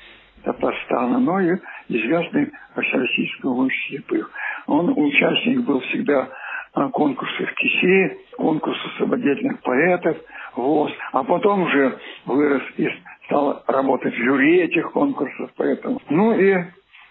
[0.44, 1.56] Татарстана, но и
[1.88, 4.30] известный Всероссийского общества слепых.
[4.66, 6.28] Он участник был всегда
[6.72, 10.16] а, конкурсов КИСИ, конкурсов самодеятельных поэтов,
[10.56, 12.88] ВОЗ, а потом уже вырос и
[13.26, 16.00] стал работать в жюри этих конкурсов поэтов.
[16.08, 16.56] Ну и,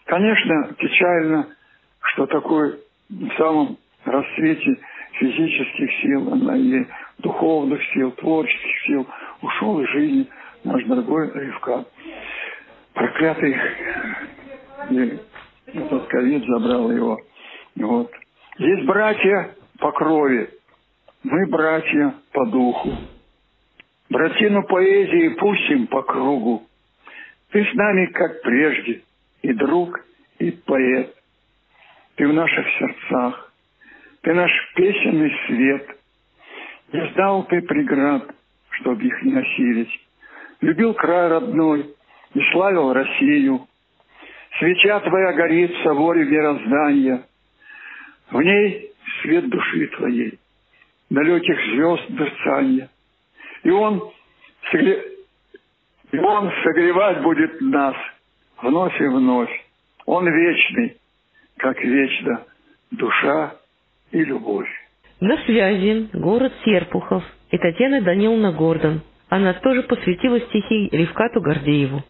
[0.05, 1.47] конечно, печально,
[2.01, 4.77] что такой в самом расцвете
[5.13, 6.85] физических сил и
[7.19, 9.07] духовных сил, творческих сил
[9.41, 10.27] ушел из жизни
[10.63, 11.85] наш дорогой Ривка.
[12.93, 13.55] Проклятый
[14.89, 15.19] и
[15.67, 17.19] этот ковид забрал его.
[17.75, 18.11] Вот.
[18.57, 20.49] Есть братья по крови,
[21.23, 22.91] мы братья по духу.
[24.09, 26.63] Братину поэзии пустим по кругу.
[27.51, 29.01] Ты с нами, как прежде,
[29.41, 29.99] и друг,
[30.39, 31.15] и поэт.
[32.15, 33.53] Ты в наших сердцах,
[34.21, 35.98] ты наш песенный свет.
[36.91, 38.29] Не знал ты преград,
[38.69, 39.99] чтоб их не осилить
[40.61, 41.95] любил край родной
[42.33, 43.67] и славил Россию.
[44.57, 47.23] Свеча твоя горит в соборе мироздания,
[48.31, 50.39] в ней свет души твоей,
[51.09, 52.89] далеких звезд мерцания.
[53.63, 54.11] И он,
[54.71, 55.03] согре...
[56.11, 57.95] и он согревать будет нас
[58.61, 59.65] вновь и вновь.
[60.05, 60.97] Он вечный,
[61.57, 62.43] как вечна
[62.91, 63.55] душа
[64.11, 64.69] и любовь.
[65.21, 69.01] На связи город Серпухов и Татьяна Даниловна Гордон.
[69.27, 72.03] Она тоже посвятила стихи Ревкату Гордееву.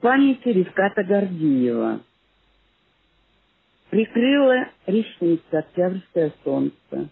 [0.00, 2.00] Памяти Ревката Гордеева.
[3.90, 7.10] Прикрыло ресницы октябрьское солнце.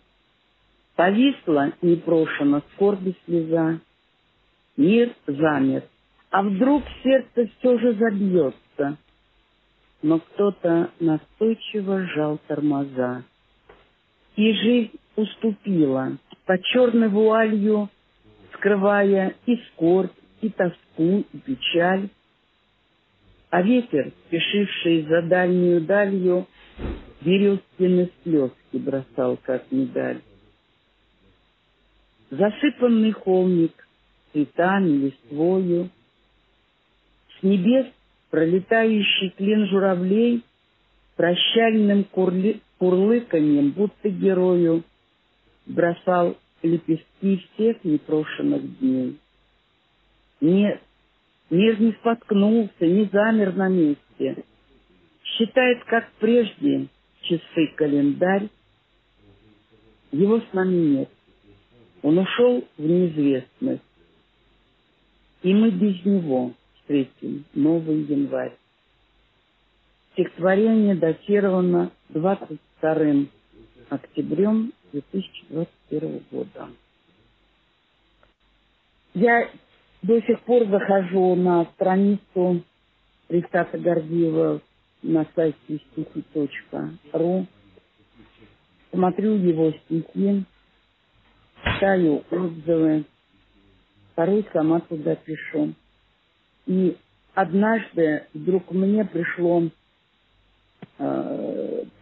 [0.96, 3.80] Повисла непрошена скорби слеза.
[4.78, 5.82] Мир замер.
[6.30, 8.96] А вдруг сердце все же забьется?
[10.00, 13.22] Но кто-то настойчиво сжал тормоза.
[14.36, 17.88] И жизнь уступила, под черной вуалью,
[18.54, 22.08] скрывая и скорбь, и тоску, и печаль.
[23.50, 26.46] А ветер, спешивший за дальнюю далью,
[27.20, 30.20] Березкины слезки бросал, как медаль.
[32.30, 33.86] Засыпанный холмик
[34.32, 35.88] цветами, листвою,
[37.38, 37.86] С небес
[38.30, 40.42] пролетающий клин журавлей
[41.16, 42.60] Прощальным курли...
[42.84, 44.84] курлыканьем, будто герою,
[45.66, 49.18] Бросал лепестки всех непрошенных дней.
[50.42, 50.82] Нет,
[51.48, 54.44] мир не споткнулся, не замер на месте.
[55.22, 56.88] Считает, как прежде,
[57.22, 58.50] часы календарь.
[60.12, 61.08] Его с нами нет.
[62.02, 63.82] Он ушел в неизвестность.
[65.42, 68.52] И мы без него встретим новый январь.
[70.12, 71.90] Стихотворение датировано
[72.84, 73.26] 22
[73.88, 76.68] октябрем 2021 года.
[79.14, 79.48] Я
[80.02, 82.62] до сих пор захожу на страницу
[83.30, 84.60] Ристата Гордиева
[85.02, 85.56] на сайте
[85.92, 87.46] стихи.ру,
[88.90, 90.44] смотрю его стихи,
[91.64, 93.04] читаю отзывы,
[94.14, 95.72] порой сама туда пишу.
[96.66, 96.98] И
[97.32, 99.62] однажды вдруг мне пришло,
[100.98, 101.53] э,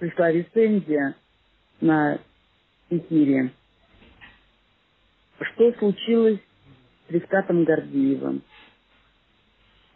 [0.02, 1.14] пришла рецензия
[1.80, 2.18] на
[2.90, 3.52] эфире,
[5.40, 6.40] что случилось
[7.06, 8.42] с Рискатом Гордеевым.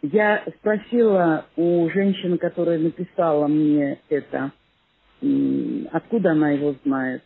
[0.01, 4.53] Я спросила у женщины, которая написала мне это,
[5.91, 7.21] откуда она его знает.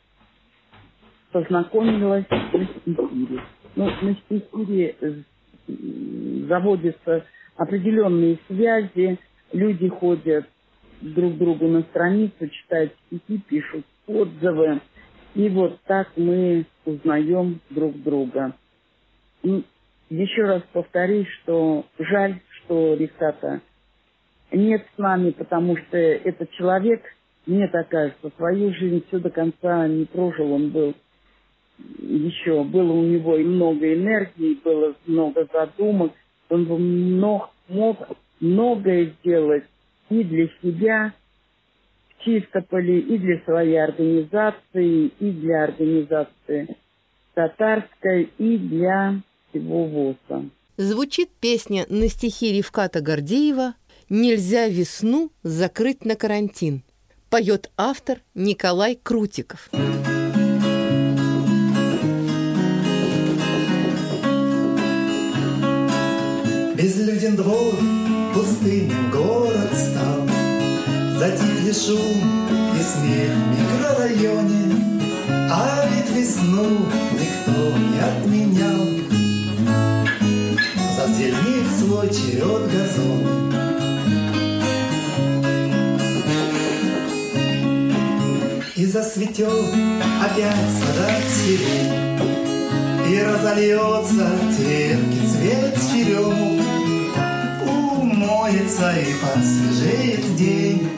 [1.32, 3.44] Познакомилась на Стихире.
[3.76, 5.24] Ну, на Стихире
[6.48, 7.28] заводятся
[7.58, 9.20] определенные связи,
[9.54, 10.48] люди ходят
[11.02, 14.82] друг другу на страницу, читают стихи, пишут отзывы.
[15.36, 18.56] И вот так мы узнаем друг друга.
[19.44, 19.64] И
[20.10, 23.62] еще раз повторюсь, что жаль, что Рихата
[24.52, 27.02] нет с нами, потому что этот человек,
[27.46, 30.52] мне так кажется, свою жизнь все до конца не прожил.
[30.52, 30.94] Он был
[32.00, 36.12] еще, было у него и много энергии, было много задумок.
[36.50, 36.66] Он
[37.20, 37.98] мог, мог
[38.42, 39.64] многое сделать
[40.12, 41.14] и для себя
[42.10, 46.76] в Чистополе, и для своей организации, и для организации
[47.34, 50.50] татарской, и для всего ВОЗа.
[50.78, 53.76] Звучит песня на стихи Ревката Гордеева
[54.10, 56.84] «Нельзя весну закрыть на карантин».
[57.30, 59.70] Поет автор Николай Крутиков.
[59.72, 60.01] Безлюден
[71.72, 74.66] Затихли шум и смех в микрорайоне,
[75.50, 76.66] А ведь весну
[77.14, 78.86] никто не отменял.
[80.96, 83.32] Зазеленит свой черед газоны.
[88.76, 89.48] И засветет
[90.22, 91.92] опять садок сирень,
[93.10, 96.66] И разольется терпкий цвет черемух,
[97.66, 100.90] Умоется и посвежеет день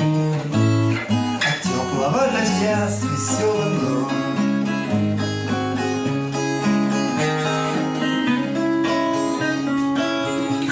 [2.03, 4.11] Теплого дождя с веселым громом.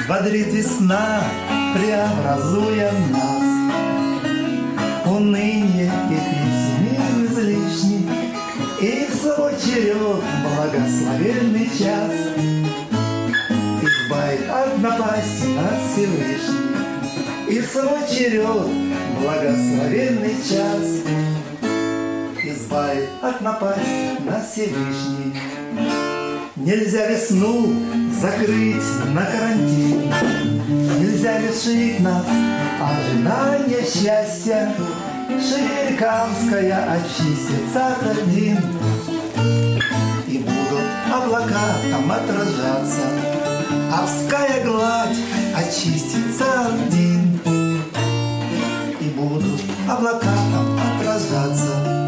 [0.09, 1.23] Бодрит весна,
[1.73, 3.43] преобразуя нас.
[5.05, 8.09] Уныние и пессимизм излишний,
[8.81, 12.13] И в свой черед благословенный час
[13.81, 16.75] Избавит от напасти нас Всевышний,
[17.47, 18.67] И в свой черед
[19.21, 21.20] благословенный час
[22.72, 25.35] Избавит от напасти нас Всевышний.
[26.56, 27.68] Нельзя весну
[28.18, 28.81] закрыть
[29.14, 30.14] на карантин,
[30.98, 32.26] Нельзя лишить нас
[32.81, 34.73] ожидания счастья.
[35.27, 38.57] Шерикамская очистится один,
[40.27, 43.02] И будут облака там отражаться,
[43.91, 45.18] Авская гладь
[45.57, 47.38] очистится один,
[49.02, 50.22] И будут облака
[50.53, 52.01] там отражаться.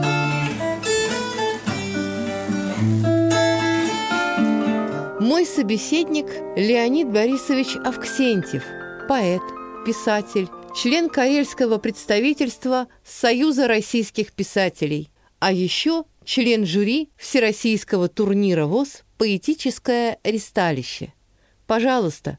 [5.33, 8.61] Мой собеседник Леонид Борисович Авксентьев,
[9.09, 9.41] поэт,
[9.83, 20.19] писатель, член карельского представительства Союза российских писателей, а еще член жюри Всероссийского турнира ВОЗ «Поэтическое
[20.23, 21.13] ристалище».
[21.65, 22.37] Пожалуйста,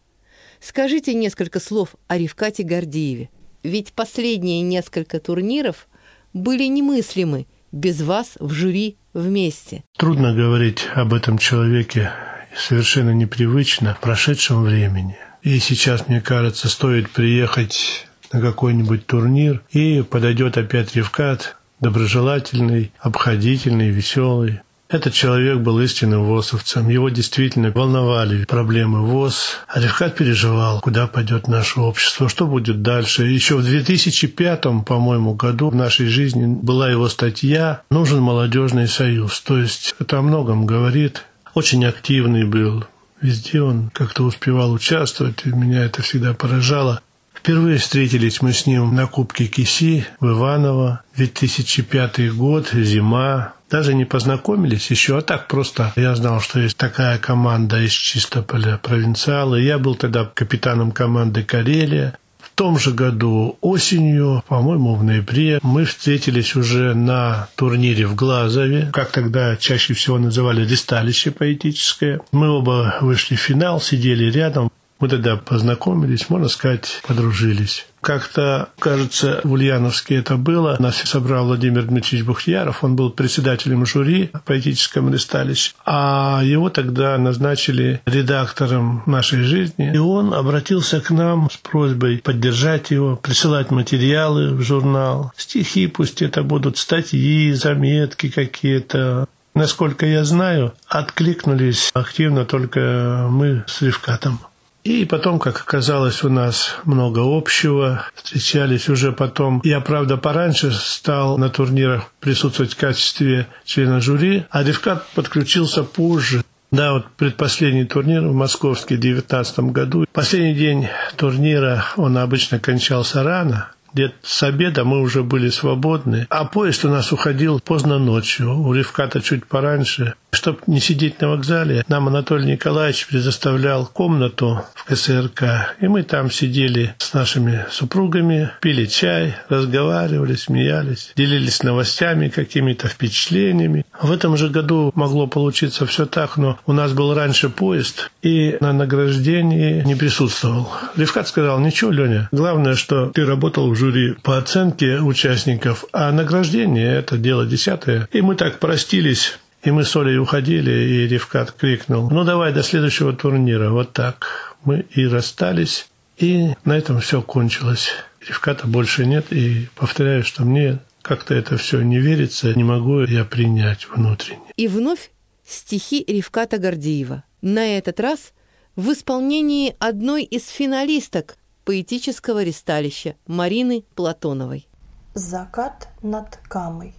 [0.60, 3.28] скажите несколько слов о Ревкате Гордееве,
[3.64, 5.88] ведь последние несколько турниров
[6.32, 9.82] были немыслимы без вас в жюри вместе.
[9.98, 12.12] Трудно говорить об этом человеке
[12.56, 15.16] совершенно непривычно в прошедшем времени.
[15.42, 23.90] И сейчас, мне кажется, стоит приехать на какой-нибудь турнир, и подойдет опять Ревкат, доброжелательный, обходительный,
[23.90, 24.60] веселый.
[24.88, 26.88] Этот человек был истинным ВОСовцем.
[26.88, 29.56] Его действительно волновали проблемы ВОЗ.
[29.66, 33.24] А Ревкат переживал, куда пойдет наше общество, что будет дальше.
[33.24, 39.40] Еще в 2005, по-моему, году в нашей жизни была его статья «Нужен молодежный союз».
[39.40, 41.24] То есть это о многом говорит.
[41.54, 42.84] Очень активный был.
[43.20, 47.00] Везде он как-то успевал участвовать, и меня это всегда поражало.
[47.32, 53.52] Впервые встретились мы с ним на Кубке Киси в Иваново, 2005 год, зима.
[53.70, 58.78] Даже не познакомились еще, а так просто я знал, что есть такая команда из Чистополя
[58.78, 59.62] провинциалы.
[59.62, 62.18] Я был тогда капитаном команды «Карелия».
[62.54, 69.10] Том же году осенью, по-моему, в ноябре, мы встретились уже на турнире в Глазове, как
[69.10, 72.20] тогда чаще всего называли «Ристалище поэтическое».
[72.30, 74.70] Мы оба вышли в финал, сидели рядом.
[75.00, 77.86] Мы тогда познакомились, можно сказать, подружились.
[78.04, 80.76] Как-то, кажется, в Ульяновске это было.
[80.78, 82.84] Нас собрал Владимир Дмитриевич Бухтияров.
[82.84, 85.72] Он был председателем жюри поэтическом листалище.
[85.86, 89.90] А его тогда назначили редактором нашей жизни.
[89.94, 95.32] И он обратился к нам с просьбой поддержать его, присылать материалы в журнал.
[95.38, 99.26] Стихи пусть это будут, статьи, заметки какие-то.
[99.54, 104.40] Насколько я знаю, откликнулись активно только мы с Ревкатом.
[104.84, 108.04] И потом, как оказалось, у нас много общего.
[108.14, 109.62] Встречались уже потом.
[109.64, 116.44] Я, правда, пораньше стал на турнирах присутствовать в качестве члена жюри, а Ревкат подключился позже.
[116.70, 120.04] Да, вот предпоследний турнир в Московске в 2019 году.
[120.12, 126.44] Последний день турнира, он обычно кончался рано, где-то с обеда мы уже были свободны, а
[126.44, 130.14] поезд у нас уходил поздно ночью, у Ревката чуть пораньше.
[130.34, 136.30] Чтобы не сидеть на вокзале, нам Анатолий Николаевич предоставлял комнату в КСРК, и мы там
[136.30, 143.86] сидели с нашими супругами, пили чай, разговаривали, смеялись, делились новостями, какими-то впечатлениями.
[144.00, 148.56] В этом же году могло получиться все так, но у нас был раньше поезд, и
[148.60, 150.68] на награждении не присутствовал.
[150.96, 156.92] Ревкат сказал, ничего, Леня, главное, что ты работал в жюри по оценке участников, а награждение–
[156.96, 158.08] это дело десятое.
[158.12, 162.62] И мы так простились, и мы с Олей уходили, и Ревкат крикнул, ну давай до
[162.62, 163.70] следующего турнира.
[163.70, 164.56] Вот так.
[164.64, 167.90] Мы и расстались, и на этом все кончилось.
[168.26, 173.24] Ревката больше нет, и повторяю, что мне как-то это все не верится, не могу я
[173.24, 174.40] принять внутренне.
[174.56, 175.10] И вновь
[175.46, 177.24] стихи Ревката Гордеева.
[177.42, 178.32] На этот раз
[178.74, 184.66] в исполнении одной из финалисток поэтического ристалища Марины Платоновой.
[185.14, 186.94] Закат над Камой.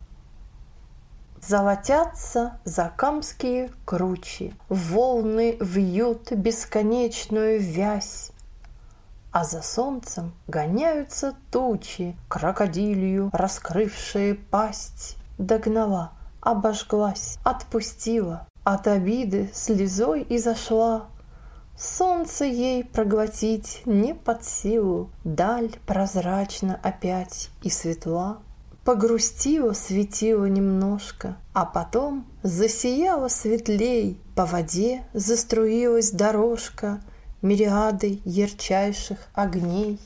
[1.48, 8.32] Золотятся закамские кручи, Волны вьют бесконечную вязь,
[9.32, 15.18] А за солнцем гоняются тучи, Крокодилью раскрывшие пасть.
[15.38, 21.06] Догнала, обожглась, отпустила, От обиды слезой и зашла,
[21.78, 28.40] Солнце ей проглотить не под силу, Даль прозрачна опять и светла.
[28.86, 37.02] Погрустила светило немножко, А потом засияла светлей, По воде заструилась дорожка
[37.42, 40.00] Мириадой ярчайших огней.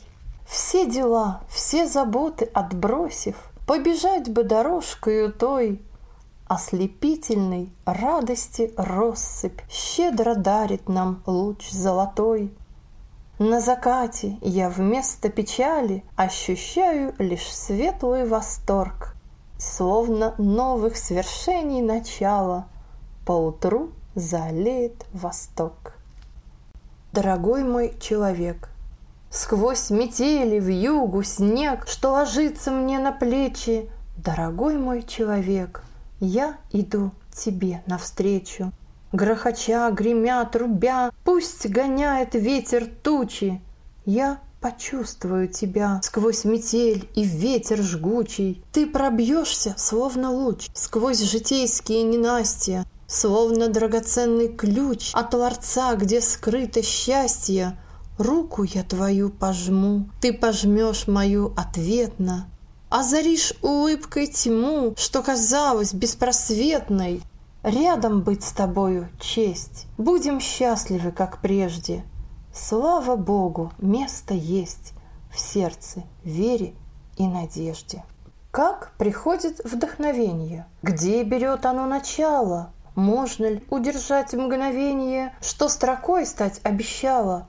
[0.47, 3.35] Все дела, все заботы отбросив,
[3.67, 5.81] Побежать бы дорожкою той,
[6.47, 12.49] Ослепительной радости россыпь Щедро дарит нам луч золотой.
[13.39, 19.15] На закате я вместо печали Ощущаю лишь светлый восторг,
[19.57, 22.67] Словно новых свершений начало
[23.25, 25.93] Поутру залеет восток.
[27.13, 28.67] Дорогой мой человек,
[29.29, 35.85] Сквозь метели в югу снег, Что ложится мне на плечи, Дорогой мой человек,
[36.19, 38.73] я иду тебе навстречу.
[39.11, 43.61] Грохоча, гремя, трубя, Пусть гоняет ветер тучи.
[44.05, 48.63] Я почувствую тебя сквозь метель и ветер жгучий.
[48.71, 57.75] Ты пробьешься, словно луч, сквозь житейские ненастья, Словно драгоценный ключ от ларца, где скрыто счастье,
[58.19, 62.47] руку я твою пожму, ты пожмешь мою ответно.
[62.89, 67.23] Озаришь улыбкой тьму, что казалось беспросветной.
[67.63, 72.05] Рядом быть с тобою честь, будем счастливы, как прежде.
[72.53, 74.93] Слава Богу, место есть
[75.29, 76.73] в сердце, вере
[77.17, 78.05] и надежде.
[78.51, 80.67] Как приходит вдохновение?
[80.81, 82.71] Где берет оно начало?
[82.95, 87.47] Можно ли удержать мгновение, что строкой стать обещала?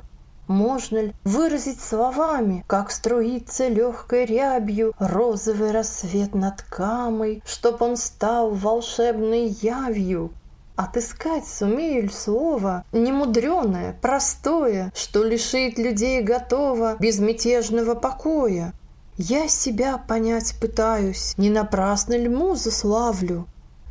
[0.51, 8.51] Можно ли выразить словами, как струится легкой рябью розовый рассвет над камой, чтоб он стал
[8.51, 10.33] волшебной явью?
[10.75, 18.73] Отыскать сумею ли слово, немудреное, простое, что лишит людей готово безмятежного покоя?
[19.17, 23.47] Я себя понять пытаюсь, не напрасно ли музу славлю?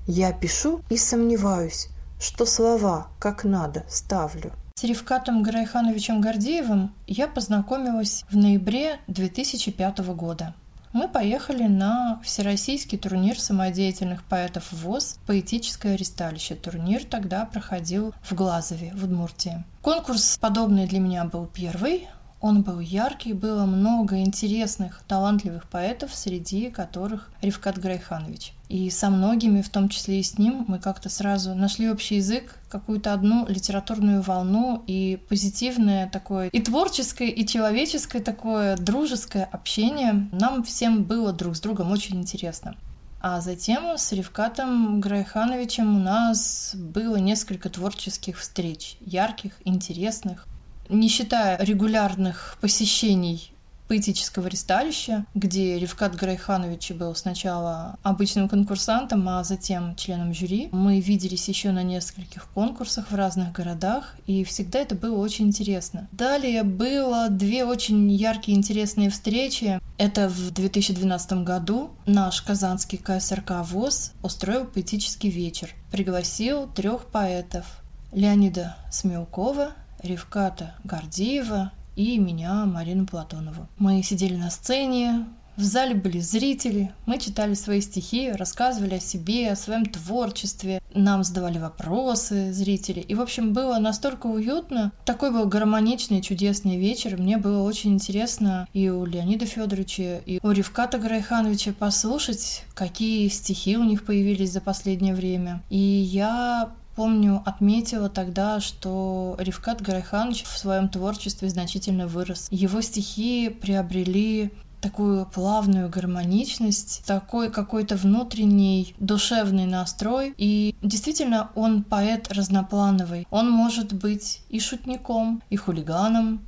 [0.07, 1.87] Я пишу и сомневаюсь,
[2.19, 4.51] что слова как надо ставлю.
[4.79, 10.53] С Ревкатом Гарайхановичем Гордеевым я познакомилась в ноябре 2005 года.
[10.93, 16.55] Мы поехали на всероссийский турнир самодеятельных поэтов ВОЗ «Поэтическое ресталище».
[16.55, 19.65] Турнир тогда проходил в Глазове, в Удмуртии.
[19.81, 22.07] Конкурс подобный для меня был первый.
[22.41, 28.53] Он был яркий, было много интересных, талантливых поэтов, среди которых Ривкат Грайханович.
[28.69, 32.55] И со многими, в том числе и с ним, мы как-то сразу нашли общий язык,
[32.69, 40.29] какую-то одну литературную волну и позитивное такое, и творческое, и человеческое такое дружеское общение.
[40.31, 42.75] Нам всем было друг с другом очень интересно.
[43.21, 50.47] А затем с Ревкатом Грайхановичем у нас было несколько творческих встреч, ярких, интересных
[50.89, 53.53] не считая регулярных посещений
[53.89, 60.69] поэтического ресталища, где Ревкат Грайханович был сначала обычным конкурсантом, а затем членом жюри.
[60.71, 66.07] Мы виделись еще на нескольких конкурсах в разных городах, и всегда это было очень интересно.
[66.11, 69.81] Далее было две очень яркие интересные встречи.
[69.97, 75.73] Это в 2012 году наш казанский КСРК ВОЗ устроил поэтический вечер.
[75.91, 77.65] Пригласил трех поэтов.
[78.11, 83.67] Леонида Смелкова, Ревката Гордеева и меня, Марину Платонову.
[83.77, 85.25] Мы сидели на сцене,
[85.59, 91.25] в зале были зрители, мы читали свои стихи, рассказывали о себе, о своем творчестве, нам
[91.25, 93.01] задавали вопросы зрители.
[93.01, 94.93] И, в общем, было настолько уютно.
[95.03, 97.17] Такой был гармоничный, чудесный вечер.
[97.17, 103.75] Мне было очень интересно и у Леонида Федоровича, и у Ревката Грайхановича послушать, какие стихи
[103.75, 105.61] у них появились за последнее время.
[105.69, 112.49] И я помню, отметила тогда, что Ривкат Гарайханович в своем творчестве значительно вырос.
[112.51, 114.51] Его стихи приобрели
[114.81, 120.33] такую плавную гармоничность, такой какой-то внутренний душевный настрой.
[120.35, 123.25] И действительно, он поэт разноплановый.
[123.31, 126.41] Он может быть и шутником, и хулиганом,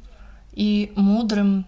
[0.51, 1.65] и мудрым,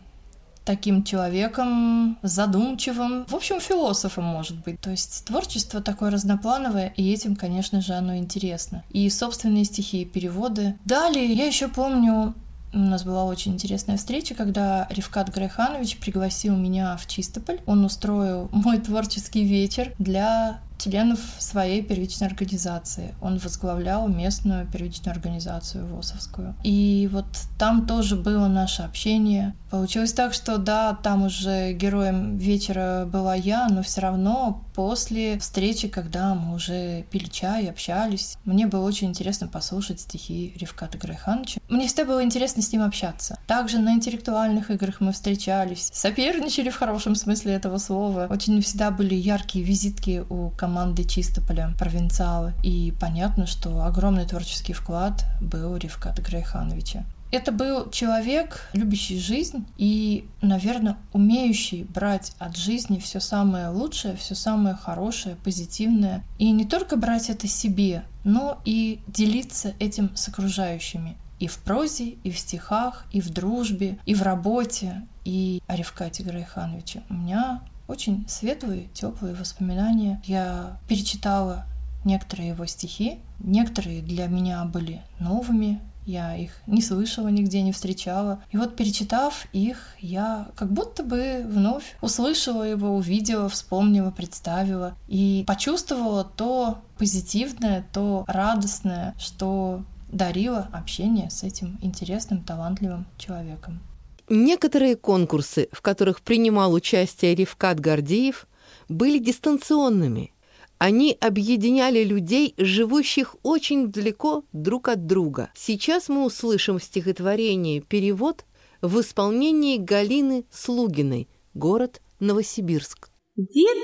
[0.65, 4.79] таким человеком, задумчивым, в общем, философом, может быть.
[4.79, 8.83] То есть творчество такое разноплановое, и этим, конечно же, оно интересно.
[8.89, 10.75] И собственные стихи, и переводы.
[10.85, 12.33] Далее, я еще помню,
[12.73, 17.59] у нас была очень интересная встреча, когда Ревкат Грайханович пригласил меня в Чистополь.
[17.65, 23.15] Он устроил мой творческий вечер для членов своей первичной организации.
[23.21, 26.55] Он возглавлял местную первичную организацию ВОСовскую.
[26.63, 27.25] И вот
[27.57, 29.55] там тоже было наше общение.
[29.69, 35.87] Получилось так, что да, там уже героем вечера была я, но все равно после встречи,
[35.87, 41.59] когда мы уже пили чай, общались, мне было очень интересно послушать стихи Ревката Грайхановича.
[41.69, 43.39] Мне всегда было интересно с ним общаться.
[43.47, 48.27] Также на интеллектуальных играх мы встречались, соперничали в хорошем смысле этого слова.
[48.29, 50.72] Очень всегда были яркие визитки у команды
[51.07, 52.53] Чистополя, провинциалы.
[52.63, 57.05] И понятно, что огромный творческий вклад был Ревката Грайхановича.
[57.33, 64.35] Это был человек, любящий жизнь и, наверное, умеющий брать от жизни все самое лучшее, все
[64.35, 66.23] самое хорошее, позитивное.
[66.37, 71.17] И не только брать это себе, но и делиться этим с окружающими.
[71.39, 76.21] И в прозе, и в стихах, и в дружбе, и в работе, и о Ревкате
[76.21, 77.01] Грайхановиче.
[77.09, 80.21] У меня очень светлые, теплые воспоминания.
[80.25, 81.65] Я перечитала
[82.05, 83.19] некоторые его стихи.
[83.39, 88.43] Некоторые для меня были новыми, я их не слышала нигде, не встречала.
[88.51, 95.43] И вот перечитав их, я как будто бы вновь услышала его, увидела, вспомнила, представила и
[95.47, 103.81] почувствовала то позитивное, то радостное, что дарило общение с этим интересным, талантливым человеком.
[104.29, 108.47] Некоторые конкурсы, в которых принимал участие Ревкат Гордеев,
[108.89, 110.33] были дистанционными.
[110.77, 115.49] Они объединяли людей, живущих очень далеко друг от друга.
[115.55, 118.45] Сейчас мы услышим в стихотворении перевод
[118.81, 123.09] в исполнении Галины Слугиной, город Новосибирск.
[123.37, 123.77] Дед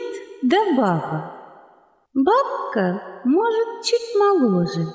[0.44, 1.36] да баба.
[2.14, 4.88] Бабка, может, чуть моложе.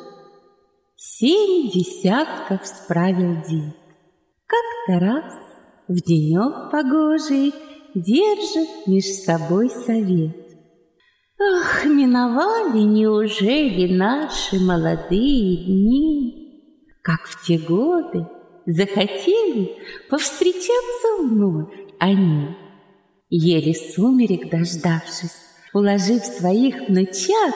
[0.97, 3.84] Семь десятков справил дед.
[4.47, 5.35] Как-то раз
[5.89, 7.55] в денек погожий
[7.95, 10.37] держит меж собой совет.
[11.41, 18.27] Ах, миновали неужели наши молодые дни, Как в те годы
[18.67, 19.77] захотели
[20.09, 22.57] повстречаться вновь они.
[23.31, 25.37] Еле сумерек дождавшись,
[25.73, 27.55] уложив своих внучат,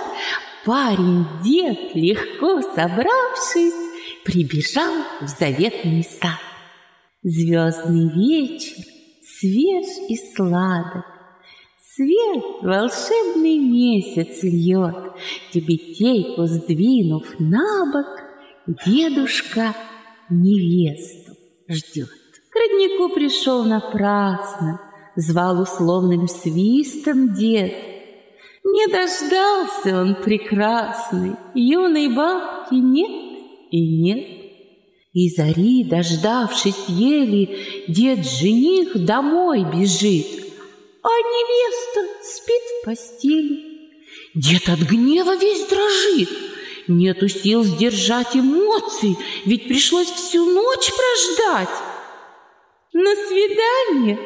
[0.65, 3.73] Парень-дед, легко собравшись,
[4.24, 4.93] прибежал
[5.23, 6.48] в заветный сад.
[7.31, 8.83] Звездный вечер,
[9.23, 11.05] свеж и сладок,
[11.95, 15.13] Свет волшебный месяц льет,
[15.53, 19.75] Тюбетейку сдвинув на бок, Дедушка
[20.31, 21.33] невесту
[21.69, 22.09] ждет.
[22.51, 24.81] К роднику пришел напрасно,
[25.15, 27.75] Звал условным свистом дед.
[28.65, 33.39] Не дождался он прекрасный, Юной бабки нет
[33.71, 34.38] и нет.
[35.19, 37.45] И зари, дождавшись еле,
[37.89, 40.27] Дед-жених домой бежит,
[41.03, 43.65] а невеста спит в постели.
[44.36, 46.28] Дед от гнева весь дрожит.
[46.86, 51.77] Нету сил сдержать эмоций, ведь пришлось всю ночь прождать.
[52.93, 54.20] На свидание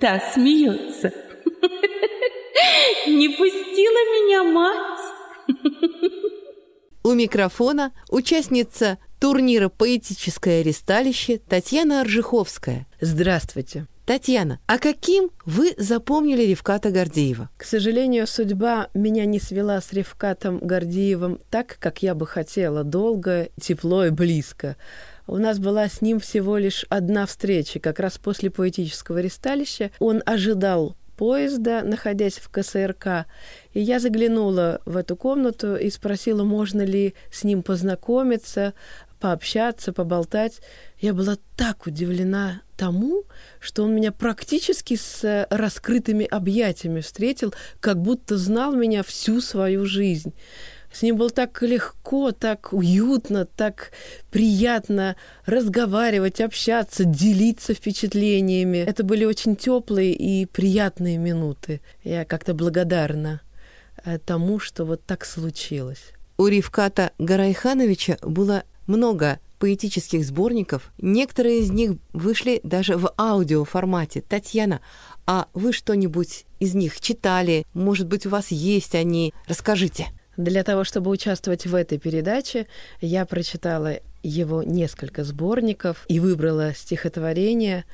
[0.00, 1.12] та смеется.
[3.06, 5.00] Не пустила меня мать.
[7.04, 12.88] У микрофона участница турнира «Поэтическое ресталище» Татьяна Аржиховская.
[13.00, 13.86] Здравствуйте.
[14.04, 17.48] Татьяна, а каким вы запомнили Ревката Гордеева?
[17.56, 23.50] К сожалению, судьба меня не свела с Ревкатом Гордеевым так, как я бы хотела, долго,
[23.60, 24.74] тепло и близко.
[25.28, 29.92] У нас была с ним всего лишь одна встреча, как раз после поэтического ресталища.
[30.00, 33.26] Он ожидал поезда, находясь в КСРК,
[33.72, 38.74] и я заглянула в эту комнату и спросила, можно ли с ним познакомиться,
[39.22, 40.60] пообщаться, поболтать.
[40.98, 43.22] Я была так удивлена тому,
[43.60, 50.34] что он меня практически с раскрытыми объятиями встретил, как будто знал меня всю свою жизнь.
[50.92, 53.92] С ним было так легко, так уютно, так
[54.32, 55.14] приятно
[55.46, 58.78] разговаривать, общаться, делиться впечатлениями.
[58.78, 61.80] Это были очень теплые и приятные минуты.
[62.02, 63.40] Я как-то благодарна
[64.04, 66.12] э, тому, что вот так случилось.
[66.38, 70.92] У Ривката Гарайхановича было много поэтических сборников.
[70.98, 74.20] Некоторые из них вышли даже в аудиоформате.
[74.20, 74.80] Татьяна,
[75.26, 77.64] а вы что-нибудь из них читали?
[77.72, 79.32] Может быть, у вас есть они?
[79.46, 80.08] Расскажите.
[80.36, 82.66] Для того, чтобы участвовать в этой передаче,
[83.00, 87.84] я прочитала его несколько сборников и выбрала стихотворения.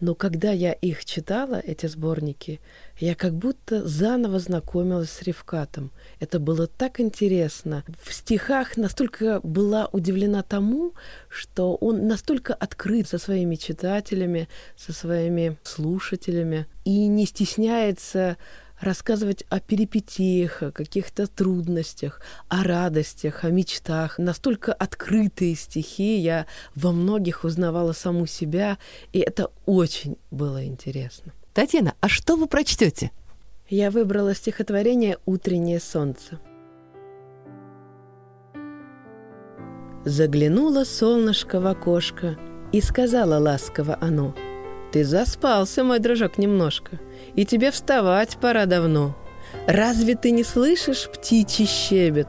[0.00, 2.60] Но когда я их читала, эти сборники,
[2.98, 5.92] я как будто заново знакомилась с Ревкатом.
[6.20, 7.84] Это было так интересно.
[8.02, 10.94] В стихах настолько была удивлена тому,
[11.28, 18.36] что он настолько открыт со своими читателями, со своими слушателями и не стесняется
[18.80, 24.18] рассказывать о перипетиях, о каких-то трудностях, о радостях, о мечтах.
[24.18, 28.78] Настолько открытые стихи, я во многих узнавала саму себя,
[29.12, 31.32] и это очень было интересно.
[31.58, 33.10] Татьяна, а что вы прочтете?
[33.68, 36.38] Я выбрала стихотворение «Утреннее солнце».
[40.04, 42.38] Заглянуло солнышко в окошко,
[42.70, 44.36] и сказала ласково оно,
[44.92, 47.00] «Ты заспался, мой дружок, немножко,
[47.34, 49.16] и тебе вставать пора давно.
[49.66, 52.28] Разве ты не слышишь птичий щебет?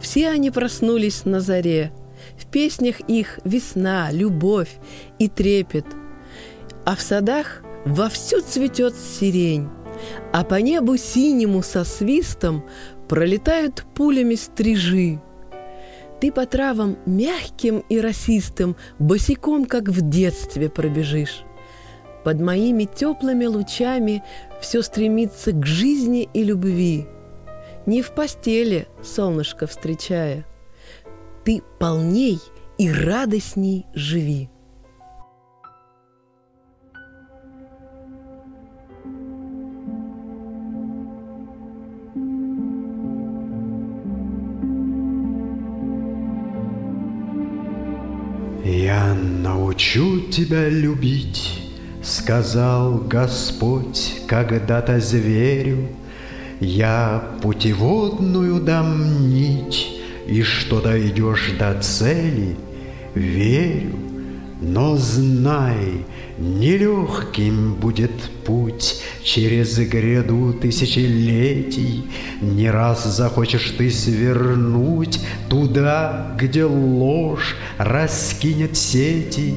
[0.00, 1.92] Все они проснулись на заре,
[2.36, 4.78] в песнях их весна, любовь
[5.20, 5.86] и трепет,
[6.84, 9.68] а в садах Вовсю цветет сирень,
[10.32, 12.64] а по небу синему со свистом
[13.08, 15.20] пролетают пулями стрижи.
[16.20, 21.42] Ты по травам мягким и росистым босиком, как в детстве, пробежишь.
[22.24, 24.24] Под моими теплыми лучами
[24.62, 27.06] все стремится к жизни и любви.
[27.84, 30.46] Не в постели, солнышко встречая,
[31.44, 32.38] ты полней
[32.78, 34.48] и радостней живи.
[48.64, 51.60] «Я научу тебя любить»,—
[52.02, 55.88] сказал Господь когда-то зверю.
[56.60, 62.56] «Я путеводную дам нить, и что дойдешь до цели,
[63.14, 63.98] верю,
[64.62, 66.06] Но знай,
[66.44, 68.12] Нелегким будет
[68.44, 72.04] путь через гряду тысячелетий.
[72.42, 79.54] Не раз захочешь ты свернуть туда, где ложь раскинет сети,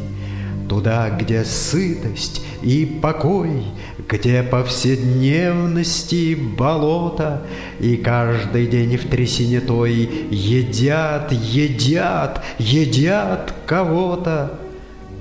[0.70, 3.64] Туда, где сытость и покой,
[4.08, 7.46] где повседневности болото,
[7.82, 14.58] И каждый день в трясине той едят, едят, едят кого-то.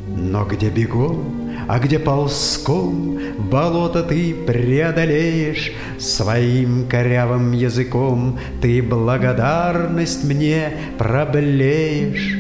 [0.08, 10.72] Но где бегом, а где ползком болото ты преодолеешь, Своим корявым языком ты благодарность мне
[10.98, 12.36] проблеешь.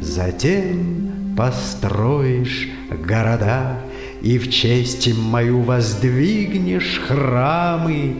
[0.00, 3.80] Затем построишь города
[4.22, 8.16] и в честь мою воздвигнешь храмы,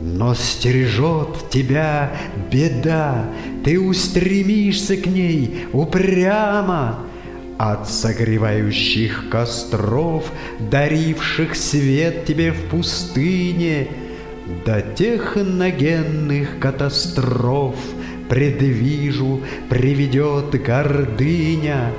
[0.00, 2.12] но стережет тебя
[2.50, 3.26] беда,
[3.64, 7.00] ты устремишься к ней упрямо,
[7.58, 13.88] от согревающих костров, даривших свет тебе в пустыне,
[14.64, 17.74] до техногенных катастроф
[18.28, 21.92] предвижу приведет гордыня.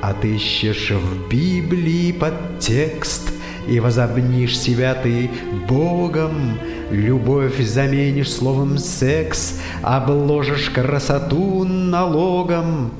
[0.00, 3.32] Отыщешь в Библии подтекст
[3.68, 5.28] и возобнишь себя ты
[5.68, 6.58] Богом,
[6.90, 12.92] Любовь заменишь словом секс, обложишь красоту налогом.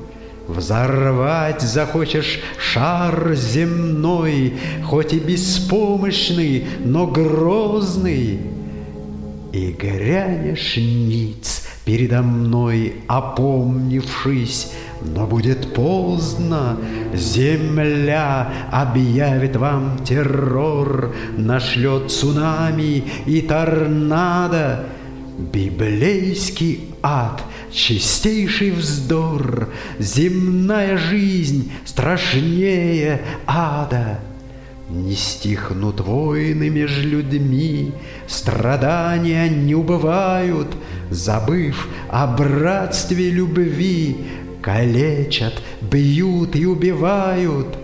[0.49, 8.39] Взорвать захочешь шар земной, Хоть и беспомощный, но грозный,
[9.53, 14.71] И грянешь ниц передо мной, опомнившись,
[15.01, 16.77] но будет поздно,
[17.13, 24.85] земля объявит вам террор, Нашлет цунами и торнадо,
[25.37, 29.69] Библейский ад чистейший вздор,
[29.99, 34.19] Земная жизнь страшнее ада.
[34.89, 37.93] Не стихнут войны меж людьми,
[38.27, 40.67] Страдания не убывают,
[41.11, 44.17] Забыв о братстве любви,
[44.61, 47.77] Калечат, бьют и убивают.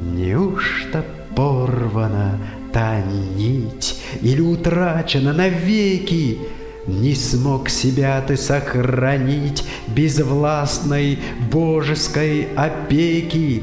[0.00, 2.38] Неужто порвана
[2.72, 6.38] та нить Или утрачена навеки,
[6.86, 11.18] не смог себя ты сохранить безвластной
[11.50, 13.62] божеской опеки.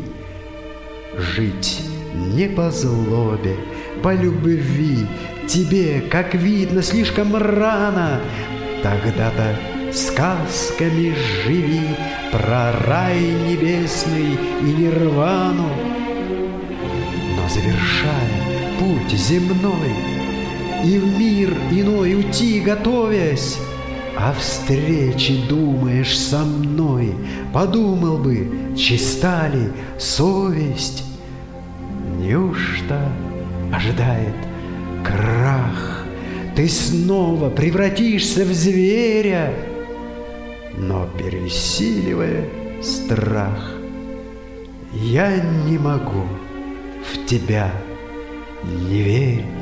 [1.17, 1.81] Жить
[2.13, 3.55] не по злобе,
[4.03, 5.05] по любви,
[5.47, 8.21] тебе, как видно, слишком рано.
[8.83, 9.57] Тогда-то
[9.91, 11.13] сказками
[11.43, 11.81] живи
[12.31, 15.69] про рай небесный и нирвану.
[17.35, 20.16] Но завершая путь земной,
[20.83, 23.57] и в мир иной уйти готовясь.
[24.17, 27.13] О встрече думаешь со мной,
[27.53, 31.03] подумал бы, чиста ли совесть.
[32.19, 33.11] Неужто
[33.71, 34.35] ожидает
[35.03, 36.03] крах?
[36.55, 39.53] Ты снова превратишься в зверя,
[40.75, 42.45] но пересиливая
[42.81, 43.73] страх,
[44.93, 45.37] я
[45.67, 46.25] не могу
[47.03, 47.71] в тебя
[48.63, 49.56] не верить.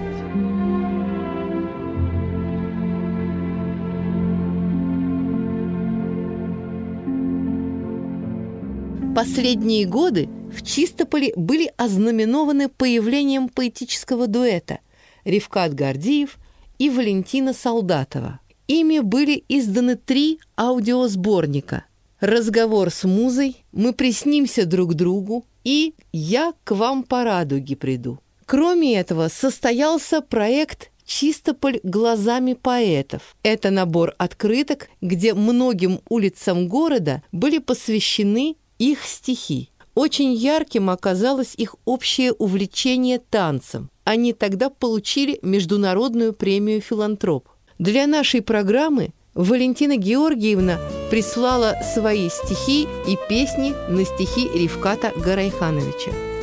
[9.16, 14.80] Последние годы в Чистополе были ознаменованы появлением поэтического дуэта
[15.24, 16.38] Ревкат Гордиев
[16.80, 18.42] и Валентина Солдатова.
[18.68, 21.86] Ими были изданы три аудиосборника
[22.20, 28.20] «Разговор с музой», «Мы приснимся друг другу» и «Я к вам по радуге приду».
[28.46, 33.38] Кроме этого, состоялся проект «Чистополь глазами поэтов».
[33.44, 39.70] Это набор открыток, где многим улицам города были посвящены их стихи.
[39.94, 43.90] Очень ярким оказалось их общее увлечение танцем.
[44.04, 47.48] Они тогда получили международную премию «Филантроп».
[47.80, 50.80] Для нашей программы Валентина Георгиевна
[51.10, 56.35] прислала свои стихи и песни на стихи Ривката Гарайхановича.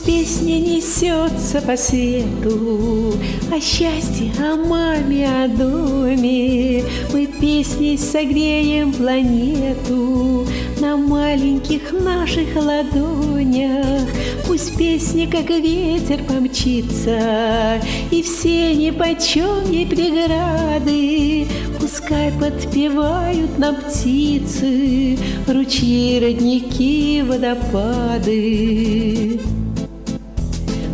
[0.00, 3.12] Пусть песня несется по свету
[3.52, 6.84] О счастье, о маме, о доме.
[7.12, 10.46] Мы песней согреем планету
[10.80, 14.08] На маленьких наших ладонях.
[14.46, 17.78] Пусть песня, как ветер, помчится
[18.10, 21.46] И все нипочем не преграды.
[21.78, 28.60] Пускай подпевают нам птицы Ручьи, родники, водопады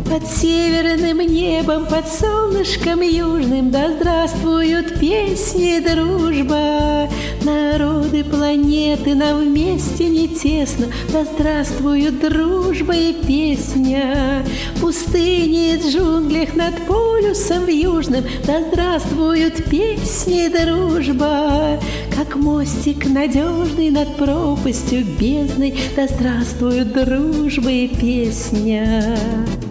[0.09, 3.71] Под северным небом, под солнышком южным.
[3.71, 7.09] Да здравствуют песни дружба.
[7.43, 10.87] Народы планеты нам вместе не тесно.
[11.11, 14.45] Да здравствуют дружба и песня.
[14.79, 21.79] Пустыни и джунглях над полюсом в южным Да здравствуют песни дружба.
[22.15, 25.77] Как мостик надежный над пропастью бездной.
[25.97, 29.17] Да здравствуют дружба и песня.
[29.45, 29.66] Пусть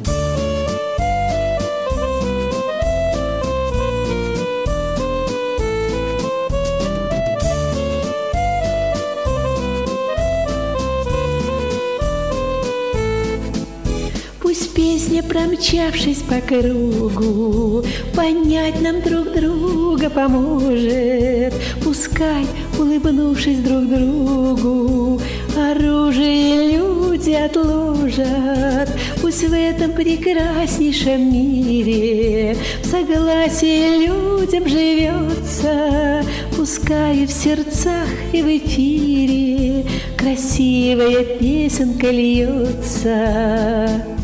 [15.36, 17.84] промчавшись по кругу,
[18.14, 21.52] Понять нам друг друга поможет.
[21.84, 22.46] Пускай,
[22.78, 25.20] улыбнувшись друг другу,
[25.56, 28.88] Оружие люди отложат.
[29.20, 36.24] Пусть в этом прекраснейшем мире В согласии людям живется,
[36.56, 39.84] Пускай в сердцах и в эфире
[40.16, 44.15] Красивая песенка льется.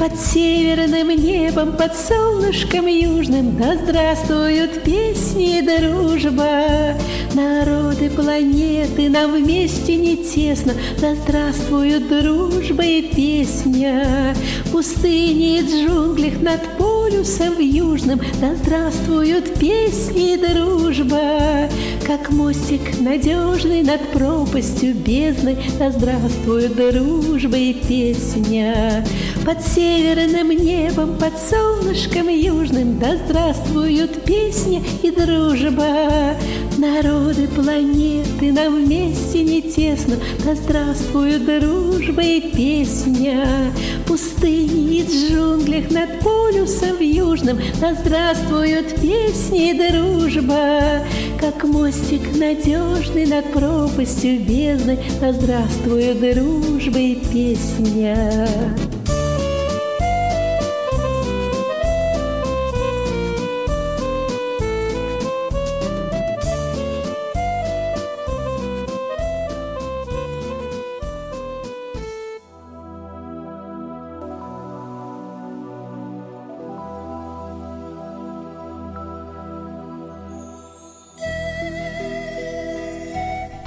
[0.00, 6.96] Под северным небом, под солнышком южным Да здравствуют песни и дружба.
[7.34, 10.72] Народы планеты нам вместе не тесно
[11.02, 14.34] Да здравствуют дружба и песня.
[14.72, 21.68] Пустыни и джунглях над полюсом южным Да здравствуют песни и дружба
[22.10, 25.56] Как мостик надежный над пропастью бездной.
[25.78, 29.06] Да здравствует дружба и песня
[29.46, 32.98] Под северным небом, под солнышком южным.
[32.98, 36.34] Да здравствуют песня и дружба.
[36.78, 40.16] Народы планеты нам вместе не тесно.
[40.44, 43.72] Да здравствуют дружба и песня.
[44.08, 47.60] Пустыни и джунглях над полюсом южным.
[47.80, 51.04] Да здравствуют песни и дружба
[51.40, 54.98] Как мостик надежный над пропастью бездной.
[55.22, 58.46] Да здравствует дружба и песня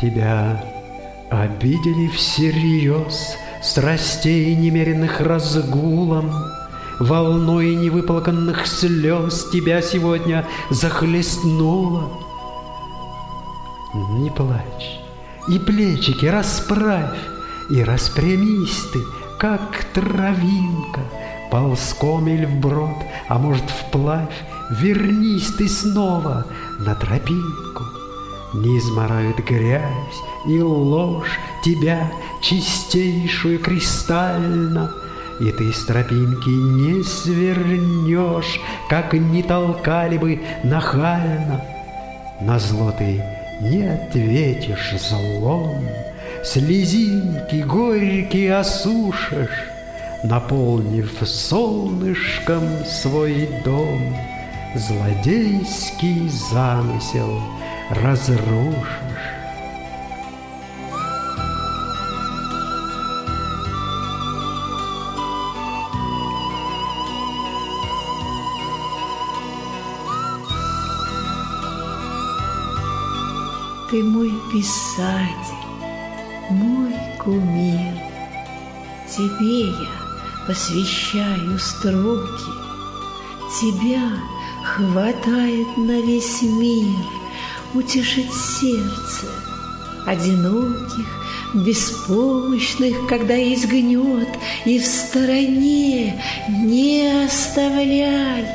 [0.03, 0.61] Тебя
[1.29, 6.29] обидели всерьез Страстей немеренных разгулом,
[6.99, 12.11] Волной невыплаканных слез Тебя сегодня захлестнуло.
[13.93, 14.99] Не плачь,
[15.47, 17.17] и плечики расправь,
[17.69, 18.99] И распрямись ты,
[19.39, 20.99] как травинка,
[21.49, 22.97] Ползком или вброд,
[23.29, 24.35] а может вплавь,
[24.69, 26.45] Вернись ты снова
[26.79, 28.02] на тропинку.
[28.53, 32.11] Не изморают грязь и ложь тебя
[32.41, 34.91] чистейшую кристально,
[35.39, 41.65] И ты с тропинки не свернешь, как не толкали бы нахально.
[42.41, 43.23] На зло ты
[43.61, 45.83] не ответишь злом,
[46.43, 49.69] Слезинки горькие осушишь,
[50.23, 54.15] Наполнив солнышком свой дом,
[54.75, 57.41] Злодейский замысел
[57.89, 59.33] разрушишь.
[73.89, 75.53] Ты мой писатель,
[76.49, 77.93] мой кумир.
[79.07, 79.89] Тебе я
[80.47, 82.51] посвящаю строки.
[83.61, 84.09] Тебя
[84.63, 87.22] хватает на весь мир
[87.73, 89.25] Утешить сердце
[90.05, 91.07] одиноких,
[91.53, 94.29] беспомощных, когда изгнет,
[94.65, 98.47] и в стороне не оставляет.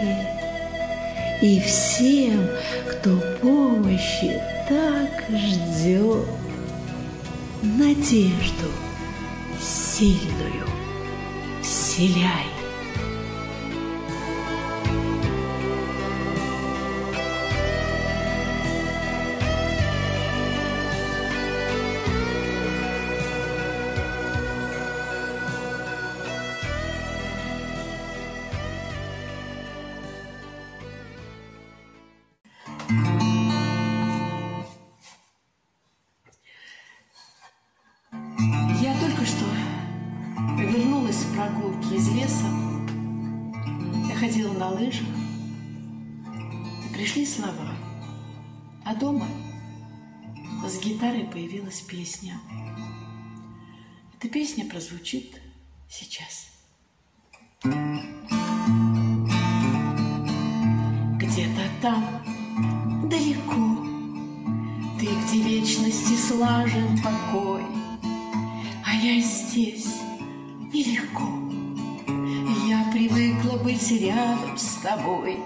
[1.43, 2.47] И всем,
[2.90, 6.27] кто помощи так ждет,
[7.62, 8.70] надежду
[9.61, 10.66] сильную
[11.62, 12.57] вселяй.
[54.39, 55.40] Песня прозвучит
[55.90, 56.47] сейчас.
[61.16, 62.05] Где-то там,
[63.10, 63.85] далеко,
[65.01, 67.65] Ты, где вечности слажен покой,
[68.86, 69.97] А я здесь
[70.73, 71.27] нелегко.
[72.69, 75.40] Я привыкла быть рядом с тобой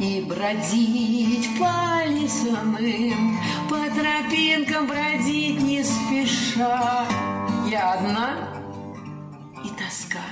[0.00, 3.38] И бродить по лесным,
[3.68, 7.06] По тропинкам бродить не спеша.
[7.70, 8.48] Я одна
[9.62, 10.24] и тоска,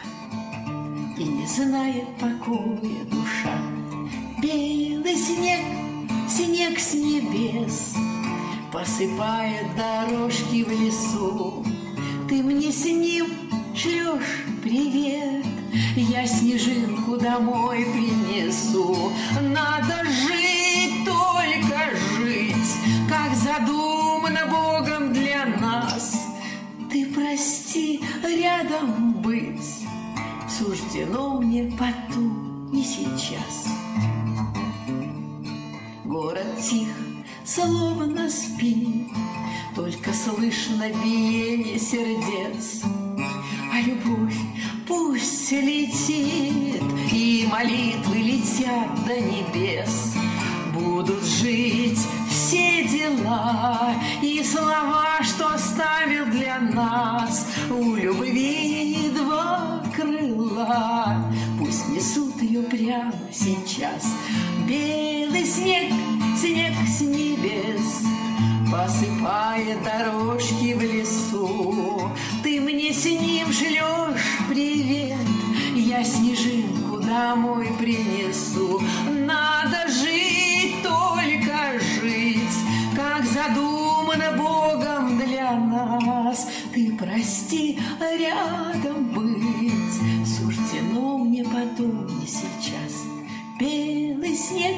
[1.18, 3.58] И не знает покоя душа.
[4.40, 5.60] Белый снег,
[6.30, 7.94] снег с небес
[8.72, 11.62] Посыпает дорожки в лесу.
[12.26, 13.26] Ты мне с ним
[13.74, 15.44] шлешь привет,
[15.94, 19.12] Я снежинку домой принесу.
[19.42, 22.76] Надо жить, только жить,
[23.10, 26.25] Как задумано Богом для нас.
[26.96, 29.84] Ты прости, рядом быть
[30.48, 33.66] Суждено мне потом, не сейчас.
[36.06, 36.88] Город тих,
[37.44, 39.08] словно спит,
[39.74, 42.80] Только слышно биение сердец.
[43.74, 44.38] А любовь
[44.88, 46.82] пусть летит,
[47.12, 50.14] И молитвы летят до небес.
[50.78, 51.98] Будут жить
[52.28, 61.16] все дела И слова, что оставил для нас У любви два крыла.
[61.58, 64.04] Пусть несут ее прямо сейчас.
[64.68, 65.92] Белый снег,
[66.38, 68.02] снег с небес,
[68.70, 72.10] Посыпая дорожки в лесу.
[72.42, 75.16] Ты мне с ним шлешь привет,
[75.74, 78.45] Я снежинку домой принесу.
[87.56, 87.78] Прости,
[88.18, 93.04] рядом быть Суждено мне потом, не сейчас.
[93.58, 94.76] Белый снег,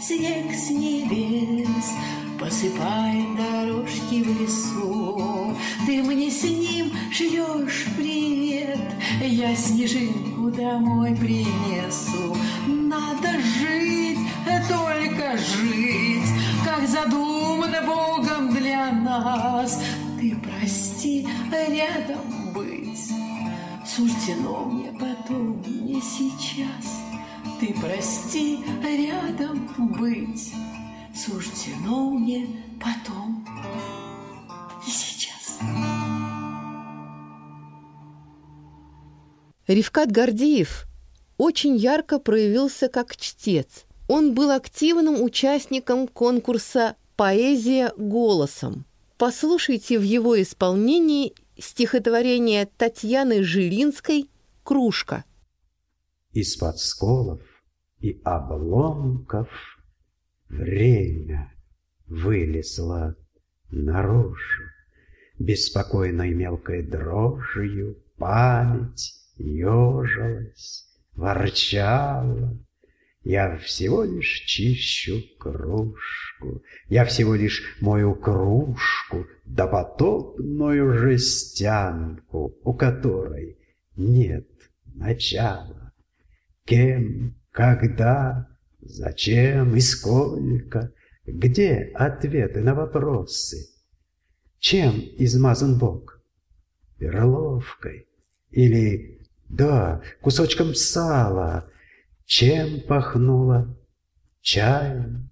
[0.00, 1.92] снег с небес
[2.38, 5.56] Посыпает дорожки в лесу.
[5.86, 8.78] Ты мне с ним шлешь привет,
[9.22, 12.36] Я снежинку домой принесу.
[12.66, 14.18] Надо жить,
[14.68, 16.28] только жить,
[16.64, 19.80] Как задумано Богом для нас.
[20.26, 23.12] Ты прости, рядом быть
[23.86, 26.98] Суждено мне потом, не сейчас.
[27.60, 29.68] Ты прости, рядом
[30.00, 30.52] быть
[31.14, 32.44] Суждено мне
[32.80, 33.46] потом,
[34.84, 35.60] не сейчас.
[39.68, 40.86] Ревкат Гордеев
[41.38, 43.84] очень ярко проявился как чтец.
[44.08, 48.86] Он был активным участником конкурса «Поэзия голосом».
[49.18, 54.28] Послушайте в его исполнении стихотворение Татьяны Жилинской
[54.62, 55.24] «Кружка».
[56.32, 57.40] Из-под сколов
[57.98, 59.48] и обломков
[60.48, 61.52] Время
[62.06, 63.16] вылезло
[63.70, 64.62] наружу,
[65.38, 72.56] Беспокойной мелкой дрожью Память ежилась, ворчала.
[73.28, 83.58] Я всего лишь чищу кружку, Я всего лишь мою кружку, Допотопную жестянку, У которой
[83.96, 84.46] нет
[84.94, 85.92] начала.
[86.64, 88.46] Кем, когда,
[88.78, 90.92] зачем и сколько,
[91.24, 93.70] Где ответы на вопросы?
[94.60, 96.20] Чем измазан Бог?
[96.96, 98.06] Перловкой
[98.52, 101.68] или, да, кусочком сала?
[102.26, 103.78] Чем пахнуло?
[104.40, 105.30] Чаем,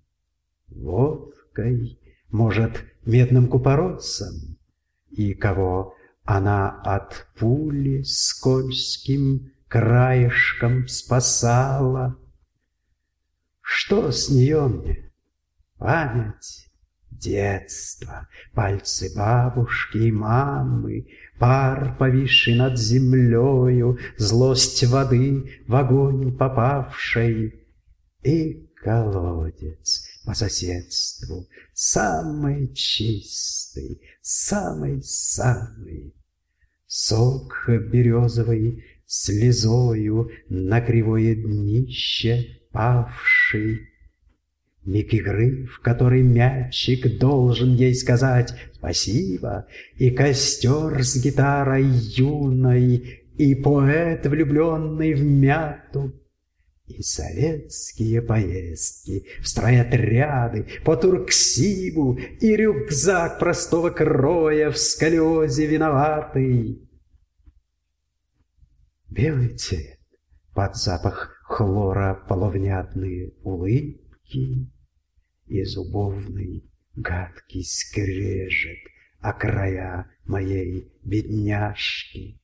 [0.69, 1.99] водкой,
[2.31, 4.57] может, медным купоросом?
[5.11, 12.17] И кого она от пули скользким краешком спасала?
[13.61, 15.13] Что с нее мне?
[15.79, 16.71] Память,
[17.11, 21.09] детство, пальцы бабушки и мамы,
[21.39, 27.55] Пар, повисший над землею, злость воды в огонь попавшей
[28.23, 36.15] И колодец по соседству, самый чистый, самый-самый.
[36.87, 43.89] Сок березовый слезою на кривое днище павший.
[44.85, 49.67] Миг игры, в которой мячик должен ей сказать спасибо,
[49.97, 56.13] И костер с гитарой юной и поэт, влюбленный в мяту,
[56.87, 66.87] и советские поездки в стройотряды по Турксибу, и рюкзак простого кроя в сколезе виноватый.
[69.09, 69.99] Белый цвет
[70.55, 74.74] под запах хлора половнятные улыбки
[75.47, 78.79] и зубовный гадкий скрежет
[79.21, 82.41] о края моей бедняжки.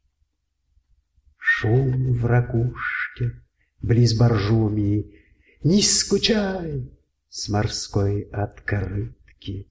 [1.37, 3.41] Шум в ракушке
[3.81, 5.17] близ Боржумии,
[5.63, 6.91] Не скучай
[7.29, 9.71] с морской открытки,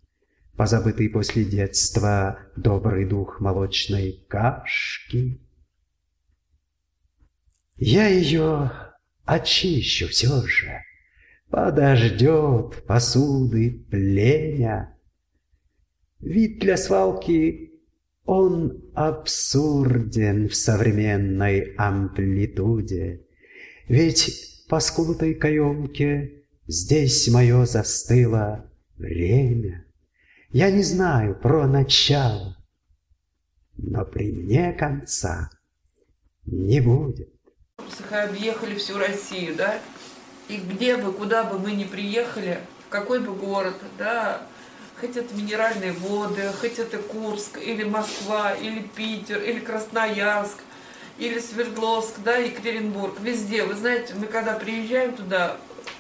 [0.56, 5.42] Позабытый после детства добрый дух молочной кашки.
[7.78, 8.70] Я ее
[9.24, 10.82] очищу все же,
[11.50, 14.98] Подождет посуды племя.
[16.20, 17.72] Вид для свалки
[18.26, 23.22] он абсурден в современной амплитуде.
[23.88, 26.40] Ведь по скутой каемке
[26.72, 29.88] Здесь мое застыло время.
[30.52, 32.64] Я не знаю про начало,
[33.76, 35.50] Но при мне конца
[36.46, 37.34] не будет.
[38.12, 39.82] Объехали всю Россию, да?
[40.50, 44.42] И где бы, куда бы мы ни приехали, в какой бы город, да,
[45.00, 50.58] хоть это минеральные воды, хоть это Курск, или Москва, или Питер, или Красноярск,
[51.20, 53.64] или Свердловск, да, Екатеринбург, везде.
[53.64, 55.58] Вы знаете, мы когда приезжаем туда,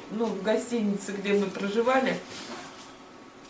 [0.09, 2.17] ну, в гостинице, где мы проживали,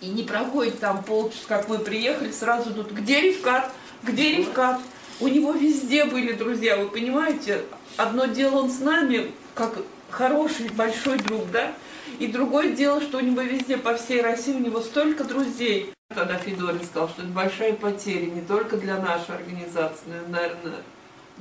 [0.01, 3.71] и не проходит там полчаса, как мы приехали, сразу тут, где Ревкат,
[4.03, 4.81] где Ревкат?
[5.21, 7.63] У него везде были друзья, вы понимаете?
[7.95, 9.77] Одно дело он с нами, как
[10.09, 11.73] хороший, большой друг, да?
[12.19, 15.93] И другое дело, что у него везде, по всей России, у него столько друзей.
[16.13, 20.81] Когда Федорин сказал, что это большая потеря не только для нашей организации, но, наверное,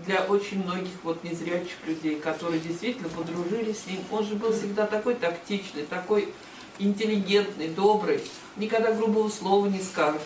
[0.06, 3.98] для очень многих вот незрячих людей, которые действительно подружились с ним.
[4.10, 6.32] Он же был всегда такой тактичный, такой
[6.78, 8.20] интеллигентный, добрый,
[8.56, 10.20] никогда грубого слова не скажет.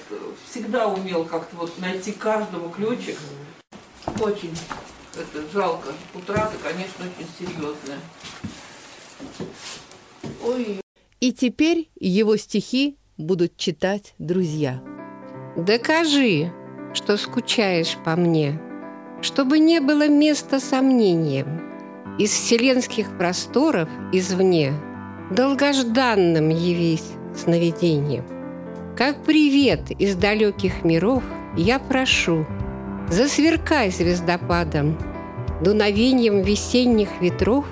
[0.51, 3.16] Всегда умел как-то вот найти каждому ключик.
[4.20, 4.55] Очень
[5.16, 5.89] это жалко.
[6.14, 8.01] Утрата, конечно, очень серьезная.
[10.44, 10.80] Ой.
[11.20, 14.82] И теперь его стихи будут читать друзья.
[15.56, 16.52] Докажи,
[16.94, 18.60] что скучаешь по мне,
[19.20, 22.16] чтобы не было места сомнениям.
[22.18, 24.72] Из вселенских просторов извне
[25.30, 27.05] долгожданным явись
[27.36, 28.24] сновидением.
[28.97, 31.22] Как привет из далеких миров
[31.56, 32.47] я прошу,
[33.12, 34.98] засверкай звездопадом,
[35.60, 37.64] дуновением весенних ветров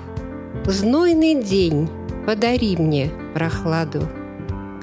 [0.65, 1.89] знойный день
[2.25, 4.07] подари мне прохладу.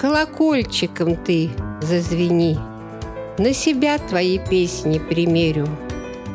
[0.01, 2.59] Колокольчиком ты зазвени,
[3.39, 5.67] на себя твои песни примерю—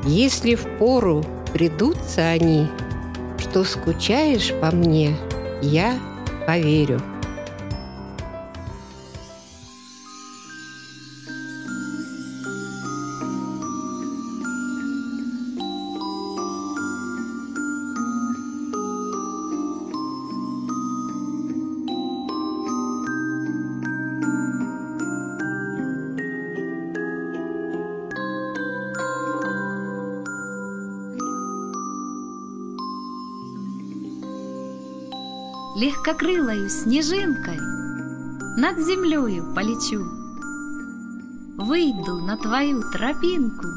[0.06, 1.24] если в пору
[1.54, 2.68] придутся они,
[3.38, 5.16] Что скучаешь по мне,
[5.62, 5.98] я
[6.46, 7.02] поверю.
[36.04, 37.58] Легкокрылою снежинкой
[38.58, 40.04] Над землею полечу.
[41.58, 43.68] Выйду на твою тропинку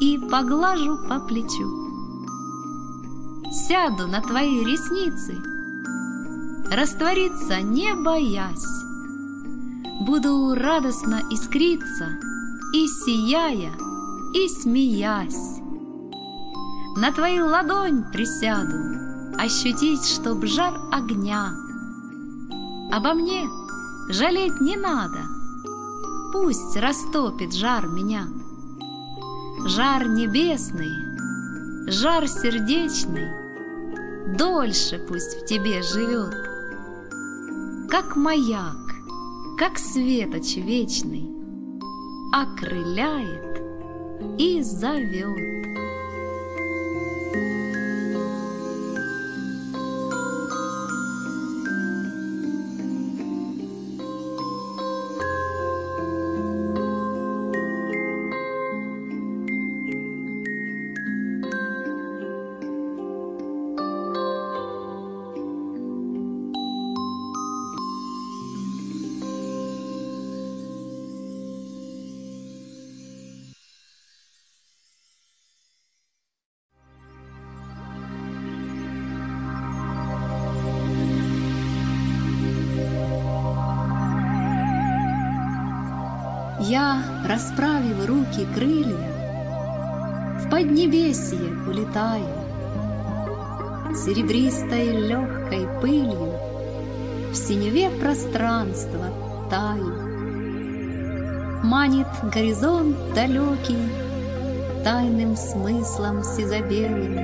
[0.00, 1.68] И поглажу по плечу.
[3.52, 5.36] Сяду на твои ресницы,
[6.74, 8.66] Раствориться не боясь.
[10.00, 12.18] Буду радостно искриться
[12.74, 13.72] И сияя,
[14.34, 15.60] и смеясь.
[16.96, 18.98] На твою ладонь присяду—
[19.38, 21.52] ощутить, чтоб жар огня.
[22.92, 23.48] Обо мне
[24.08, 25.20] жалеть не надо,
[26.32, 28.26] пусть растопит жар меня.
[29.66, 30.92] Жар небесный,
[31.90, 33.28] жар сердечный,
[34.36, 36.34] дольше пусть в тебе живет.
[37.90, 38.76] Как маяк,
[39.58, 41.30] как светоч вечный,
[42.32, 43.62] окрыляет
[44.38, 45.53] и зовет.
[92.04, 92.26] Улетаю,
[93.94, 96.32] Серебристой легкой пылью
[97.30, 99.06] В синеве пространства
[99.50, 100.04] таю.
[101.62, 103.88] Манит горизонт далекий
[104.82, 107.18] Тайным смыслом сизобелым,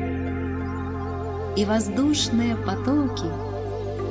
[1.57, 3.27] И воздушные потоки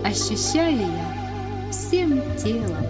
[0.05, 2.85] Ощущаю я всем телом.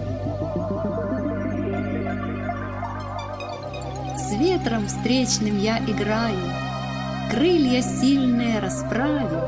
[4.16, 6.69] С ветром встречным я играю,
[7.30, 9.44] Крылья сильные расправив,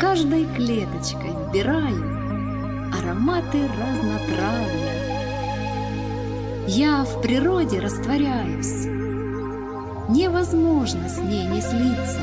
[0.00, 4.94] Каждой клеточкой вбираю Ароматы разнотравья.
[6.66, 8.86] Я в природе растворяюсь,
[10.08, 12.22] Невозможно с ней не слиться.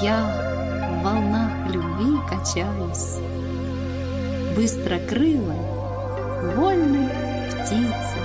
[0.00, 3.16] Я в волнах любви качаюсь,
[4.54, 5.58] Быстро крылой,
[6.54, 7.08] вольной
[7.50, 8.17] птицей.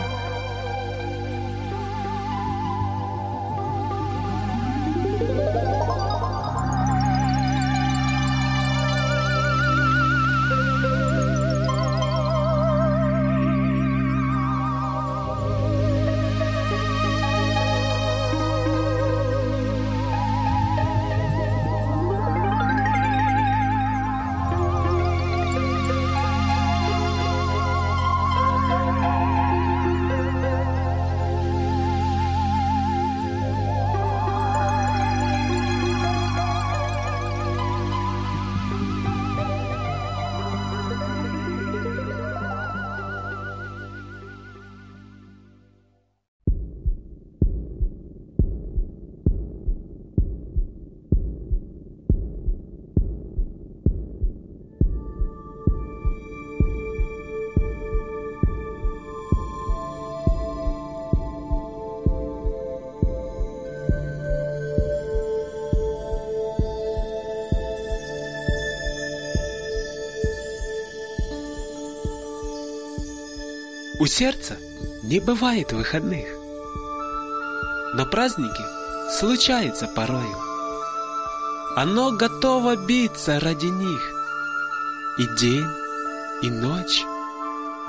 [74.04, 74.58] У сердца
[75.02, 76.28] не бывает выходных.
[77.94, 78.62] Но праздники
[79.18, 80.36] случаются порою.
[81.78, 84.02] Оно готово биться ради них.
[85.18, 85.70] И день,
[86.42, 87.06] и ночь,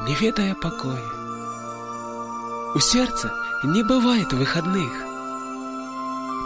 [0.07, 1.03] не ведая покоя.
[2.77, 3.33] У сердца
[3.65, 4.93] не бывает выходных.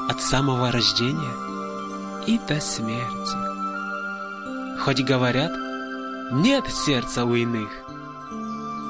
[0.08, 1.36] От самого рождения
[2.26, 3.36] и до смерти.
[4.80, 5.52] Хоть говорят,
[6.32, 7.68] нет сердца у иных–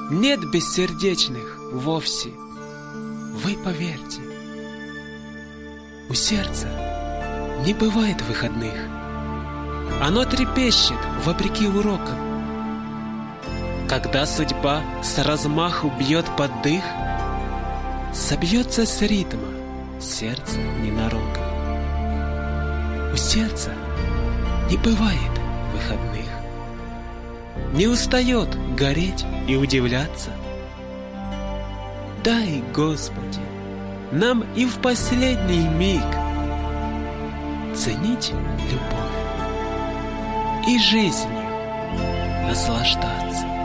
[0.09, 2.29] нет бессердечных вовсе.
[3.43, 4.21] Вы поверьте,
[6.09, 6.67] у сердца
[7.65, 8.73] не бывает выходных.
[10.01, 12.17] Оно трепещет вопреки урокам.
[13.87, 16.83] Когда судьба с размаху бьет под дых,
[18.11, 19.47] Собьется с ритма
[20.01, 21.43] сердце ненароком.
[23.13, 23.71] У сердца
[24.67, 25.31] не бывает
[25.71, 26.25] выходных
[27.73, 28.49] не устает
[28.79, 30.31] гореть и удивляться.
[32.23, 33.41] Дай, Господи,
[34.11, 36.01] нам и в последний миг
[37.75, 38.31] ценить
[38.71, 39.09] любовь
[40.67, 41.43] и жизнью
[42.47, 43.58] наслаждаться.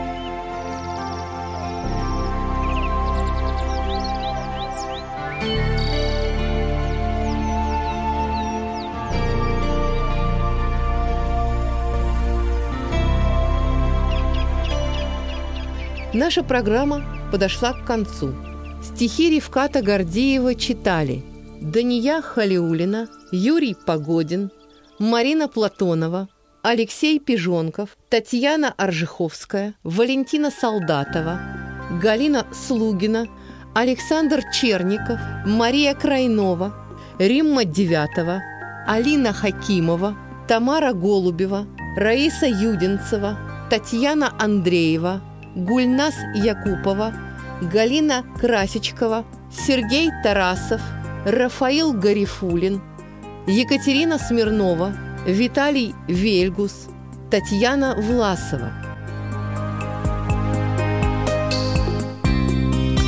[16.14, 18.34] Наша программа подошла к концу.
[18.80, 21.24] Стихи Ревката Гордеева читали
[21.60, 24.52] Дания Халиулина, Юрий Погодин,
[25.00, 26.28] Марина Платонова,
[26.62, 31.40] Алексей Пижонков, Татьяна Аржиховская, Валентина Солдатова,
[32.00, 33.26] Галина Слугина,
[33.74, 36.76] Александр Черников, Мария Крайнова,
[37.18, 38.40] Римма Девятова,
[38.86, 40.16] Алина Хакимова,
[40.46, 41.66] Тамара Голубева,
[41.96, 43.36] Раиса Юдинцева,
[43.68, 45.20] Татьяна Андреева–
[45.54, 47.12] Гульнас Якупова,
[47.62, 50.80] Галина Красичкова, Сергей Тарасов,
[51.24, 52.82] Рафаил Гарифулин,
[53.46, 54.92] Екатерина Смирнова,
[55.26, 56.88] Виталий Вельгус,
[57.30, 58.72] Татьяна Власова.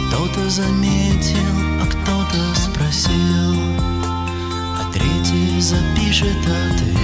[0.09, 1.53] Кто-то заметил,
[1.83, 3.55] а кто-то спросил,
[4.79, 6.97] а третий запишет ответ.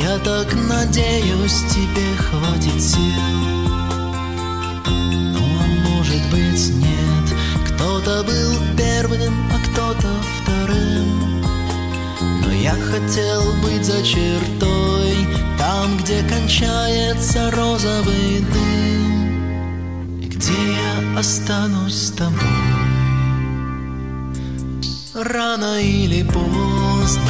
[0.00, 3.63] Я так надеюсь, тебе хватит сил
[6.34, 10.08] быть нет Кто-то был первым, а кто-то
[10.42, 11.42] вторым
[12.42, 15.26] Но я хотел быть за чертой
[15.58, 22.38] Там, где кончается розовый дым И где я останусь с тобой.
[25.14, 27.22] Рано или поздно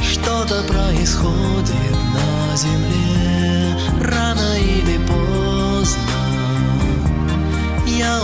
[0.00, 3.76] что-то происходит на земле.
[4.00, 6.15] Рано или поздно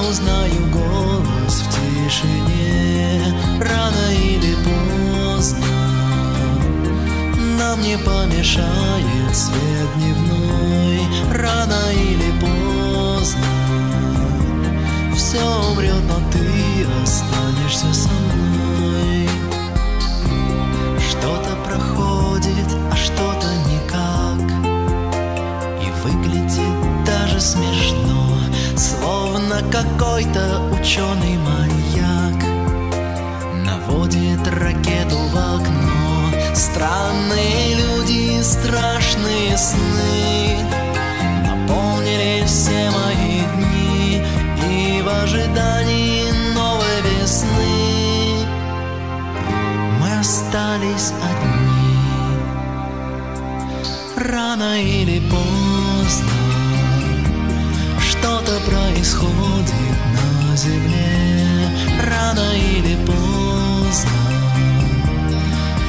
[0.00, 3.34] узнаю голос в тишине.
[3.60, 5.66] Рано или поздно
[7.58, 11.00] нам не помешает свет дневной.
[11.32, 13.46] Рано или поздно
[15.16, 19.28] все умрет, но ты останешься со мной.
[20.98, 22.11] Что-то проходит,
[29.70, 32.42] Какой-то ученый маньяк.
[33.64, 36.54] Наводит ракету в окно.
[36.54, 40.58] Странные люди, страшные сны.
[41.46, 44.22] Наполнили все мои дни.
[44.68, 48.46] И в ожидании новой весны
[50.00, 51.62] Мы остались одни.
[54.16, 55.51] Рано или поздно
[59.02, 61.68] происходит на земле
[62.08, 64.10] Рано или поздно.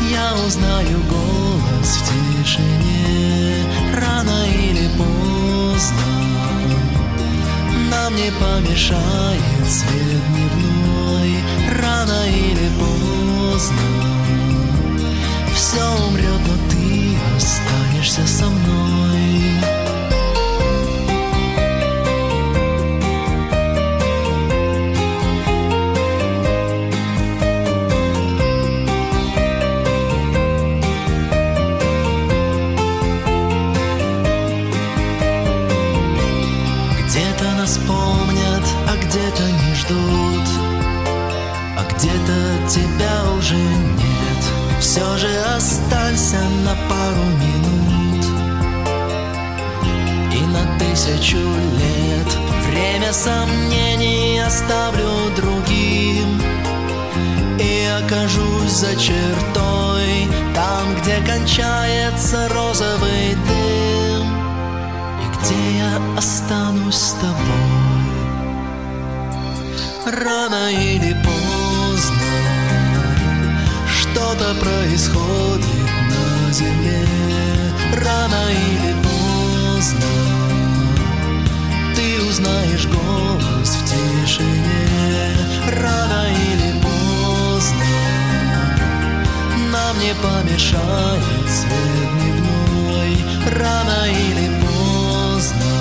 [0.09, 3.65] Я узнаю голос в тишине.
[3.93, 6.05] Рано или поздно.
[7.91, 11.37] Нам не помешает свет дневной.
[11.81, 13.87] Рано или поздно.
[15.55, 19.12] Все умрет, но ты останешься со мной
[44.93, 48.25] Все же останься на пару минут.
[50.31, 52.37] И на тысячу лет
[52.69, 56.39] Время сомнений оставлю другим.
[57.59, 64.27] И окажусь за чертой Там, где кончается розовый дым.
[65.23, 68.05] И где я останусь с тобой
[70.05, 71.42] Рано или поздно
[74.23, 77.05] Что-то происходит на земле.
[77.93, 80.07] Рано или поздно
[81.93, 85.35] Ты узнаешь голос в тишине.
[85.67, 87.85] Рано или поздно
[89.73, 93.17] Нам не помешает свет дневной.
[93.59, 95.73] Рано или поздно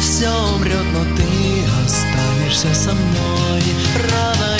[0.00, 3.62] все умрет, но ты останешься со мной.
[4.10, 4.59] Рано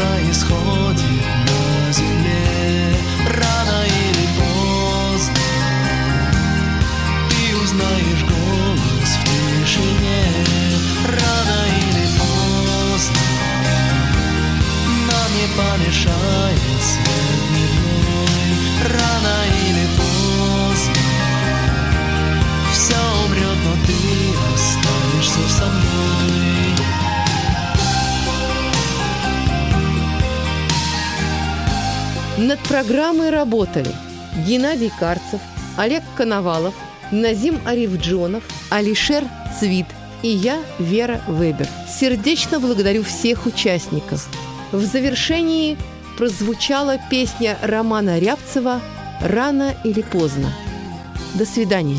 [0.00, 2.96] происходит на земле
[3.26, 5.34] Рано или поздно.
[7.28, 10.24] Ты узнаешь голос в тишине
[11.04, 13.26] Рано или поздно.
[15.08, 18.50] Нам не помешает свет дневной
[18.84, 21.04] Рано или поздно.
[22.72, 23.98] Все умрет, но ты
[24.54, 25.79] останешься со мной.
[32.50, 33.94] Над программой работали
[34.44, 35.40] Геннадий Карцев,
[35.76, 36.74] Олег Коновалов,
[37.12, 39.22] Назим Арифджонов, Алишер
[39.56, 39.86] Цвит
[40.24, 41.68] и я, Вера Вебер.
[41.88, 44.28] Сердечно благодарю всех участников.
[44.72, 45.78] В завершении
[46.18, 48.80] прозвучала песня Романа Рябцева
[49.20, 50.52] «Рано или поздно».
[51.34, 51.98] До свидания.